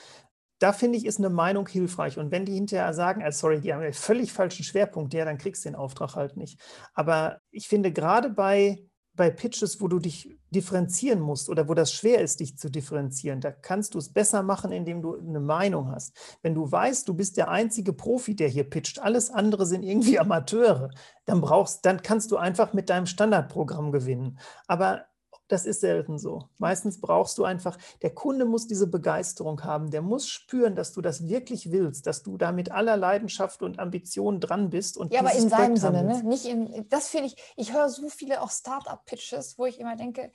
Da 0.59 0.71
finde 0.71 0.97
ich, 0.97 1.05
ist 1.05 1.19
eine 1.19 1.29
Meinung 1.29 1.67
hilfreich. 1.67 2.17
Und 2.17 2.31
wenn 2.31 2.45
die 2.45 2.53
hinterher 2.53 2.93
sagen, 2.93 3.23
also 3.23 3.39
sorry, 3.39 3.59
die 3.59 3.73
haben 3.73 3.81
einen 3.81 3.93
völlig 3.93 4.31
falschen 4.31 4.63
Schwerpunkt, 4.63 5.13
ja, 5.13 5.25
dann 5.25 5.37
kriegst 5.37 5.65
du 5.65 5.69
den 5.69 5.75
Auftrag 5.75 6.15
halt 6.15 6.37
nicht. 6.37 6.59
Aber 6.93 7.39
ich 7.51 7.67
finde 7.67 7.91
gerade 7.91 8.29
bei 8.29 8.85
bei 9.15 9.29
Pitches, 9.29 9.79
wo 9.79 9.87
du 9.87 9.99
dich 9.99 10.37
differenzieren 10.49 11.19
musst 11.19 11.49
oder 11.49 11.67
wo 11.67 11.73
das 11.73 11.93
schwer 11.93 12.21
ist, 12.21 12.39
dich 12.39 12.57
zu 12.57 12.69
differenzieren, 12.69 13.41
da 13.41 13.51
kannst 13.51 13.93
du 13.93 13.99
es 13.99 14.11
besser 14.11 14.43
machen, 14.43 14.71
indem 14.71 15.01
du 15.01 15.17
eine 15.17 15.39
Meinung 15.39 15.91
hast. 15.91 16.15
Wenn 16.41 16.55
du 16.55 16.71
weißt, 16.71 17.07
du 17.07 17.13
bist 17.13 17.37
der 17.37 17.49
einzige 17.49 17.93
Profi, 17.93 18.35
der 18.35 18.49
hier 18.49 18.69
pitcht, 18.69 18.99
alles 18.99 19.29
andere 19.29 19.65
sind 19.65 19.83
irgendwie 19.83 20.19
Amateure, 20.19 20.89
dann 21.25 21.41
brauchst, 21.41 21.85
dann 21.85 22.01
kannst 22.01 22.31
du 22.31 22.37
einfach 22.37 22.73
mit 22.73 22.89
deinem 22.89 23.05
Standardprogramm 23.05 23.91
gewinnen. 23.91 24.39
Aber 24.67 25.05
das 25.47 25.65
ist 25.65 25.81
selten 25.81 26.17
so. 26.17 26.49
Meistens 26.57 26.99
brauchst 27.01 27.37
du 27.37 27.43
einfach, 27.43 27.77
der 28.01 28.13
Kunde 28.13 28.45
muss 28.45 28.67
diese 28.67 28.87
Begeisterung 28.87 29.63
haben, 29.63 29.91
der 29.91 30.01
muss 30.01 30.27
spüren, 30.27 30.75
dass 30.75 30.93
du 30.93 31.01
das 31.01 31.27
wirklich 31.27 31.71
willst, 31.71 32.07
dass 32.07 32.23
du 32.23 32.37
da 32.37 32.51
mit 32.51 32.71
aller 32.71 32.97
Leidenschaft 32.97 33.61
und 33.61 33.79
Ambition 33.79 34.39
dran 34.39 34.69
bist. 34.69 34.97
Und 34.97 35.13
ja, 35.13 35.19
aber 35.19 35.33
in 35.33 35.49
seinem 35.49 35.77
Sinne, 35.77 36.03
ne? 36.03 36.23
nicht 36.23 36.45
in, 36.45 36.87
das 36.89 37.09
finde 37.09 37.27
ich, 37.27 37.35
ich 37.55 37.73
höre 37.73 37.89
so 37.89 38.09
viele 38.09 38.41
auch 38.41 38.51
Start-up-Pitches, 38.51 39.57
wo 39.57 39.65
ich 39.65 39.79
immer 39.79 39.95
denke, 39.95 40.31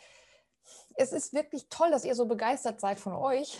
es 0.97 1.13
ist 1.13 1.33
wirklich 1.33 1.69
toll, 1.69 1.91
dass 1.91 2.05
ihr 2.05 2.15
so 2.15 2.27
begeistert 2.27 2.81
seid 2.81 2.99
von 2.99 3.15
euch, 3.15 3.59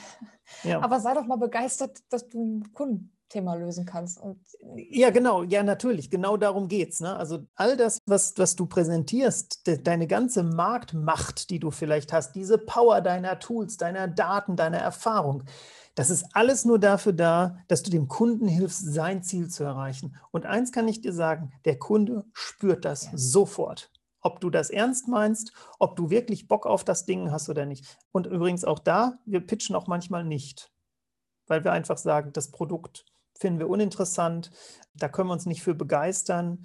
ja. 0.65 0.81
aber 0.81 1.01
sei 1.01 1.15
doch 1.15 1.25
mal 1.25 1.37
begeistert, 1.37 1.99
dass 2.11 2.29
du 2.29 2.41
einen 2.41 2.73
Kunden 2.73 3.18
Thema 3.29 3.55
lösen 3.55 3.85
kannst. 3.85 4.21
Und 4.21 4.39
ja, 4.75 5.11
genau, 5.11 5.43
ja, 5.43 5.63
natürlich, 5.63 6.11
genau 6.11 6.37
darum 6.37 6.69
geht 6.69 6.93
es. 6.93 7.01
Ne? 7.01 7.15
Also 7.17 7.47
all 7.55 7.77
das, 7.77 7.99
was, 8.07 8.35
was 8.37 8.57
du 8.57 8.67
präsentierst, 8.67 9.67
de, 9.67 9.83
deine 9.83 10.07
ganze 10.07 10.43
Marktmacht, 10.43 11.51
die 11.51 11.59
du 11.59 11.71
vielleicht 11.71 12.13
hast, 12.13 12.35
diese 12.35 12.59
Power 12.59 13.01
deiner 13.01 13.39
Tools, 13.39 13.77
deiner 13.77 14.09
Daten, 14.09 14.57
deiner 14.57 14.79
Erfahrung, 14.79 15.45
das 15.99 16.11
ist 16.11 16.27
alles 16.33 16.65
nur 16.65 16.79
dafür 16.79 17.13
da, 17.13 17.59
dass 17.67 17.83
du 17.83 17.91
dem 17.91 18.07
Kunden 18.07 18.47
hilfst, 18.47 18.85
sein 18.85 19.25
Ziel 19.25 19.49
zu 19.49 19.65
erreichen. 19.65 20.15
Und 20.31 20.47
eins 20.47 20.71
kann 20.71 20.87
ich 20.87 21.01
dir 21.01 21.13
sagen, 21.13 21.51
der 21.65 21.77
Kunde 21.77 22.25
spürt 22.33 22.85
das 22.85 23.07
ja. 23.07 23.11
sofort. 23.17 23.91
Ob 24.21 24.41
du 24.41 24.49
das 24.49 24.71
ernst 24.71 25.09
meinst, 25.09 25.53
ob 25.81 25.97
du 25.97 26.09
wirklich 26.09 26.47
Bock 26.47 26.67
auf 26.67 26.85
das 26.85 27.05
Ding 27.05 27.33
hast 27.33 27.49
oder 27.49 27.67
nicht. 27.67 27.99
Und 28.13 28.29
übrigens 28.29 28.65
auch 28.65 28.79
da, 28.79 29.19
wir 29.27 29.41
pitchen 29.41 29.75
auch 29.75 29.89
manchmal 29.89 30.23
nicht, 30.23 30.71
weil 31.49 31.65
wir 31.65 31.73
einfach 31.73 31.99
sagen, 31.99 32.33
das 32.33 32.53
Produkt 32.53 33.05
finden 33.39 33.59
wir 33.59 33.69
uninteressant, 33.69 34.51
da 34.95 35.09
können 35.09 35.29
wir 35.29 35.33
uns 35.33 35.47
nicht 35.47 35.63
für 35.63 35.75
begeistern. 35.75 36.65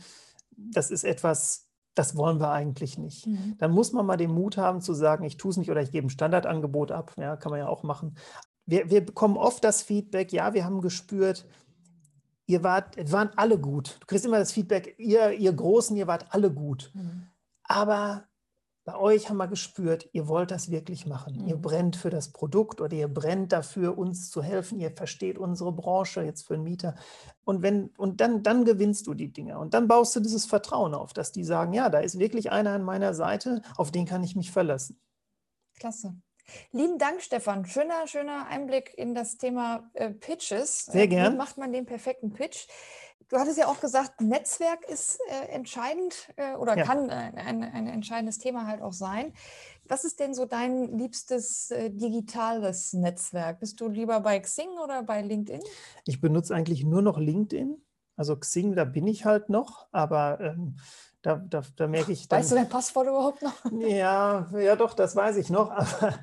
Das 0.56 0.92
ist 0.92 1.04
etwas, 1.04 1.70
das 1.94 2.16
wollen 2.16 2.40
wir 2.40 2.52
eigentlich 2.52 2.98
nicht. 2.98 3.28
Mhm. 3.28 3.56
Dann 3.60 3.72
muss 3.72 3.94
man 3.94 4.06
mal 4.06 4.18
den 4.18 4.32
Mut 4.32 4.58
haben 4.58 4.82
zu 4.82 4.94
sagen, 4.94 5.24
ich 5.24 5.38
tue 5.38 5.52
es 5.52 5.58
nicht 5.58 5.72
oder 5.72 5.82
ich 5.82 5.92
gebe 5.92 6.08
ein 6.08 6.12
Standardangebot 6.12 6.92
ab. 6.92 7.14
Ja, 7.18 7.36
kann 7.38 7.52
man 7.52 7.60
ja 7.60 7.68
auch 7.68 7.84
machen. 7.84 8.18
Wir, 8.66 8.90
wir 8.90 9.06
bekommen 9.06 9.38
oft 9.38 9.64
das 9.64 9.82
Feedback, 9.82 10.32
ja, 10.32 10.54
wir 10.54 10.66
haben 10.66 10.82
gespürt, 10.82 11.46
ihr 12.46 12.64
wart, 12.64 13.12
waren 13.12 13.30
alle 13.36 13.60
gut. 13.60 13.98
Du 14.00 14.08
kriegst 14.08 14.26
immer 14.26 14.40
das 14.40 14.52
Feedback, 14.52 14.96
ihr, 14.98 15.32
ihr 15.32 15.54
Großen, 15.54 15.96
ihr 15.96 16.08
wart 16.08 16.28
alle 16.30 16.52
gut. 16.52 16.92
Mhm. 16.94 17.28
Aber 17.64 18.24
bei 18.86 18.98
euch 18.98 19.30
haben 19.30 19.38
wir 19.38 19.48
gespürt, 19.48 20.10
ihr 20.12 20.28
wollt 20.28 20.52
das 20.52 20.70
wirklich 20.70 21.06
machen. 21.06 21.42
Mhm. 21.42 21.48
Ihr 21.48 21.56
brennt 21.56 21.96
für 21.96 22.10
das 22.10 22.34
Produkt 22.34 22.82
oder 22.82 22.96
ihr 22.96 23.08
brennt 23.08 23.54
dafür, 23.54 23.98
uns 23.98 24.30
zu 24.30 24.44
helfen. 24.44 24.80
Ihr 24.80 24.92
versteht 24.92 25.38
unsere 25.38 25.72
Branche 25.72 26.22
jetzt 26.22 26.48
für 26.48 26.56
einen 26.56 26.64
Mieter. 26.64 26.96
Und, 27.46 27.62
wenn, 27.62 27.92
und 27.98 28.20
dann, 28.20 28.44
dann 28.44 28.66
gewinnst 28.66 29.08
du 29.08 29.14
die 29.14 29.32
Dinge. 29.32 29.58
Und 29.58 29.74
dann 29.74 29.88
baust 29.88 30.16
du 30.16 30.20
dieses 30.20 30.46
Vertrauen 30.46 30.94
auf, 30.94 31.14
dass 31.14 31.32
die 31.32 31.46
sagen, 31.46 31.74
ja, 31.74 31.90
da 31.90 32.00
ist 32.00 32.20
wirklich 32.20 32.52
einer 32.52 32.72
an 32.72 32.84
meiner 32.84 33.14
Seite, 33.14 33.62
auf 33.78 33.92
den 33.92 34.06
kann 34.06 34.24
ich 34.24 34.36
mich 34.36 34.52
verlassen. 34.52 35.00
Klasse. 35.80 36.16
Lieben 36.72 36.98
Dank, 36.98 37.22
Stefan. 37.22 37.66
Schöner, 37.66 38.06
schöner 38.06 38.48
Einblick 38.48 38.94
in 38.98 39.16
das 39.16 39.38
Thema 39.38 39.90
äh, 39.94 40.10
Pitches. 40.10 40.86
Sehr 40.86 41.08
gern. 41.08 41.34
Wie 41.34 41.38
macht 41.38 41.58
man 41.58 41.72
den 41.72 41.86
perfekten 41.86 42.34
Pitch? 42.34 42.68
Du 43.34 43.40
hattest 43.40 43.58
ja 43.58 43.66
auch 43.66 43.80
gesagt, 43.80 44.22
Netzwerk 44.22 44.88
ist 44.88 45.20
äh, 45.28 45.48
entscheidend 45.48 46.32
äh, 46.36 46.54
oder 46.54 46.78
ja. 46.78 46.84
kann 46.84 47.10
äh, 47.10 47.32
ein, 47.36 47.64
ein, 47.64 47.88
entscheidendes 47.88 48.38
Thema 48.38 48.68
halt 48.68 48.84
auch 48.84 48.94
sein. 48.94 49.34
Was 49.86 50.04
ist 50.04 50.20
denn 50.20 50.36
so 50.36 50.46
dein 50.46 50.96
liebstes 51.00 51.72
äh, 51.72 51.90
digitales 51.90 52.94
Netzwerk? 52.94 53.60
Bist 53.60 53.82
du 53.82 53.88
lieber 53.88 54.20
bei 54.20 54.40
Xing 54.40 54.70
oder 54.84 55.02
bei 55.02 55.24
LinkedIn? 55.24 55.62
Ich 56.06 56.22
benutze 56.22 56.54
eigentlich 56.54 56.84
nur 56.84 57.02
noch 57.02 57.18
LinkedIn. 57.18 57.82
Also 58.16 58.36
Xing, 58.36 58.76
da 58.76 58.84
bin 58.86 59.08
ich 59.08 59.26
halt 59.26 59.50
noch, 59.50 59.88
aber 59.92 60.40
ähm, 60.40 60.76
da, 61.24 61.38
da, 61.38 61.64
da, 61.76 61.88
merke 61.88 62.12
ich. 62.12 62.28
Dann, 62.28 62.40
weißt 62.40 62.52
du 62.52 62.56
dein 62.56 62.70
Passwort 62.70 63.08
überhaupt 63.08 63.42
noch? 63.42 63.56
Ja, 63.72 64.48
ja, 64.60 64.76
doch, 64.76 64.94
das 64.94 65.16
weiß 65.16 65.38
ich 65.38 65.50
noch. 65.50 65.72
Aber 65.72 66.14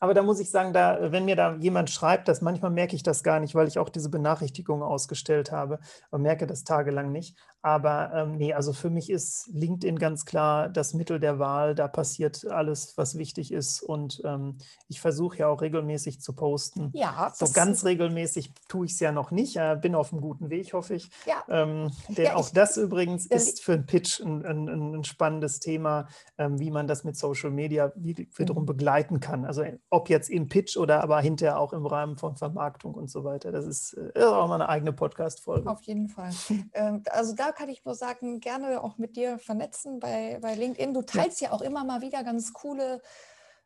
aber 0.00 0.14
da 0.14 0.22
muss 0.22 0.40
ich 0.40 0.50
sagen, 0.50 0.72
da, 0.72 1.12
wenn 1.12 1.26
mir 1.26 1.36
da 1.36 1.56
jemand 1.56 1.90
schreibt, 1.90 2.26
dass 2.26 2.40
manchmal 2.40 2.70
merke 2.70 2.96
ich 2.96 3.02
das 3.02 3.22
gar 3.22 3.38
nicht, 3.38 3.54
weil 3.54 3.68
ich 3.68 3.78
auch 3.78 3.90
diese 3.90 4.08
Benachrichtigung 4.08 4.82
ausgestellt 4.82 5.52
habe 5.52 5.78
und 6.10 6.22
merke 6.22 6.46
das 6.46 6.64
tagelang 6.64 7.12
nicht. 7.12 7.36
Aber 7.62 8.10
ähm, 8.14 8.36
nee, 8.36 8.54
also 8.54 8.72
für 8.72 8.88
mich 8.88 9.10
ist 9.10 9.50
LinkedIn 9.52 9.98
ganz 9.98 10.24
klar 10.24 10.70
das 10.70 10.94
Mittel 10.94 11.20
der 11.20 11.38
Wahl. 11.38 11.74
Da 11.74 11.88
passiert 11.88 12.46
alles, 12.46 12.96
was 12.96 13.18
wichtig 13.18 13.52
ist. 13.52 13.82
Und 13.82 14.22
ähm, 14.24 14.56
ich 14.88 15.02
versuche 15.02 15.38
ja 15.38 15.48
auch 15.48 15.60
regelmäßig 15.60 16.22
zu 16.22 16.32
posten. 16.32 16.90
Ja. 16.94 17.30
So 17.34 17.50
ganz 17.52 17.84
regelmäßig 17.84 18.54
tue 18.68 18.86
ich 18.86 18.92
es 18.92 19.00
ja 19.00 19.12
noch 19.12 19.30
nicht. 19.30 19.56
Äh, 19.56 19.76
bin 19.80 19.94
auf 19.94 20.12
einem 20.12 20.22
guten 20.22 20.48
Weg, 20.48 20.72
hoffe 20.72 20.94
ich. 20.94 21.10
Ja. 21.26 21.44
Ähm, 21.48 21.90
denn 22.08 22.24
ja, 22.24 22.36
auch 22.36 22.46
ich, 22.46 22.54
das 22.54 22.78
übrigens 22.78 23.26
ist 23.26 23.62
für 23.62 23.74
einen 23.74 23.84
Pitch 23.84 24.20
ein, 24.20 24.46
ein, 24.46 24.94
ein 24.94 25.04
spannendes 25.04 25.60
Thema, 25.60 26.08
ähm, 26.38 26.58
wie 26.58 26.70
man 26.70 26.88
das 26.88 27.04
mit 27.04 27.18
Social 27.18 27.50
Media 27.50 27.92
wiederum 27.94 28.62
mhm. 28.62 28.66
begleiten 28.66 29.20
kann. 29.20 29.44
Also 29.44 29.64
ob 29.90 30.08
jetzt 30.08 30.30
im 30.30 30.48
Pitch 30.48 30.76
oder 30.76 31.02
aber 31.02 31.20
hinterher 31.20 31.58
auch 31.58 31.72
im 31.72 31.84
Rahmen 31.84 32.16
von 32.16 32.36
Vermarktung 32.36 32.94
und 32.94 33.10
so 33.10 33.24
weiter. 33.24 33.50
Das 33.50 33.66
ist, 33.66 33.92
ist 33.92 34.16
äh, 34.16 34.22
auch 34.22 34.46
mal 34.46 34.54
eine 34.54 34.68
eigene 34.68 34.92
Podcast-Folge. 34.92 35.68
Auf 35.68 35.82
jeden 35.82 36.08
Fall. 36.08 36.30
ähm, 36.74 37.02
also 37.10 37.34
da 37.34 37.50
kann 37.50 37.68
ich 37.68 37.84
nur 37.84 37.96
sagen, 37.96 38.38
gerne 38.38 38.82
auch 38.82 38.98
mit 38.98 39.16
dir 39.16 39.38
vernetzen 39.38 39.98
bei, 39.98 40.38
bei 40.40 40.54
LinkedIn. 40.54 40.94
Du 40.94 41.02
teilst 41.02 41.40
ja. 41.40 41.48
ja 41.48 41.54
auch 41.54 41.60
immer 41.60 41.84
mal 41.84 42.02
wieder 42.02 42.22
ganz 42.22 42.52
coole 42.52 43.02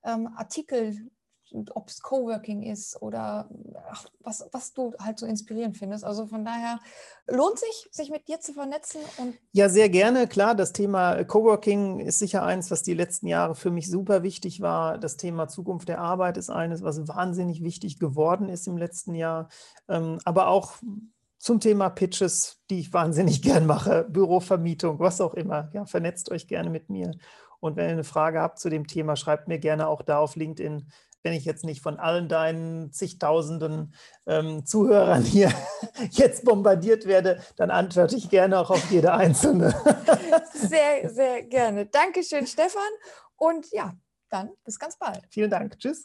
ähm, 0.02 0.30
Artikel 0.34 1.10
ob 1.52 1.88
es 1.88 2.00
Coworking 2.00 2.62
ist 2.62 3.00
oder 3.00 3.48
ach, 3.90 4.06
was, 4.20 4.48
was 4.52 4.72
du 4.72 4.94
halt 4.98 5.18
so 5.18 5.26
inspirierend 5.26 5.76
findest. 5.76 6.04
Also 6.04 6.26
von 6.26 6.44
daher 6.44 6.80
lohnt 7.26 7.58
sich, 7.58 7.88
sich 7.90 8.10
mit 8.10 8.28
dir 8.28 8.40
zu 8.40 8.52
vernetzen. 8.52 9.00
Und 9.18 9.34
ja, 9.52 9.68
sehr 9.68 9.88
gerne. 9.88 10.26
Klar, 10.26 10.54
das 10.54 10.72
Thema 10.72 11.22
Coworking 11.24 12.00
ist 12.00 12.18
sicher 12.18 12.42
eins, 12.42 12.70
was 12.70 12.82
die 12.82 12.94
letzten 12.94 13.26
Jahre 13.26 13.54
für 13.54 13.70
mich 13.70 13.90
super 13.90 14.22
wichtig 14.22 14.60
war. 14.60 14.98
Das 14.98 15.16
Thema 15.16 15.48
Zukunft 15.48 15.88
der 15.88 16.00
Arbeit 16.00 16.36
ist 16.36 16.50
eines, 16.50 16.82
was 16.82 17.06
wahnsinnig 17.08 17.62
wichtig 17.62 17.98
geworden 17.98 18.48
ist 18.48 18.66
im 18.66 18.76
letzten 18.76 19.14
Jahr. 19.14 19.48
Ähm, 19.88 20.18
aber 20.24 20.48
auch 20.48 20.74
zum 21.38 21.60
Thema 21.60 21.90
Pitches, 21.90 22.62
die 22.70 22.80
ich 22.80 22.92
wahnsinnig 22.92 23.42
gern 23.42 23.66
mache, 23.66 24.04
Bürovermietung, 24.08 24.98
was 24.98 25.20
auch 25.20 25.34
immer. 25.34 25.68
Ja, 25.72 25.84
vernetzt 25.84 26.30
euch 26.30 26.48
gerne 26.48 26.70
mit 26.70 26.88
mir. 26.90 27.12
Und 27.60 27.76
wenn 27.76 27.86
ihr 27.86 27.92
eine 27.92 28.04
Frage 28.04 28.40
habt 28.40 28.58
zu 28.58 28.68
dem 28.68 28.86
Thema, 28.86 29.16
schreibt 29.16 29.48
mir 29.48 29.58
gerne 29.58 29.88
auch 29.88 30.02
da 30.02 30.18
auf 30.18 30.36
LinkedIn 30.36 30.86
wenn 31.24 31.32
ich 31.32 31.44
jetzt 31.44 31.64
nicht 31.64 31.82
von 31.82 31.98
allen 31.98 32.28
deinen 32.28 32.92
zigtausenden 32.92 33.94
ähm, 34.26 34.64
Zuhörern 34.64 35.22
hier 35.22 35.50
jetzt 36.10 36.44
bombardiert 36.44 37.06
werde, 37.06 37.42
dann 37.56 37.70
antworte 37.70 38.14
ich 38.14 38.28
gerne 38.30 38.60
auch 38.60 38.70
auf 38.70 38.90
jede 38.90 39.12
einzelne. 39.14 39.74
sehr, 40.52 41.10
sehr 41.10 41.42
gerne. 41.42 41.86
Dankeschön, 41.86 42.46
Stefan. 42.46 42.82
Und 43.36 43.66
ja, 43.72 43.94
dann 44.28 44.50
bis 44.64 44.78
ganz 44.78 44.98
bald. 44.98 45.26
Vielen 45.30 45.50
Dank. 45.50 45.78
Tschüss. 45.78 46.04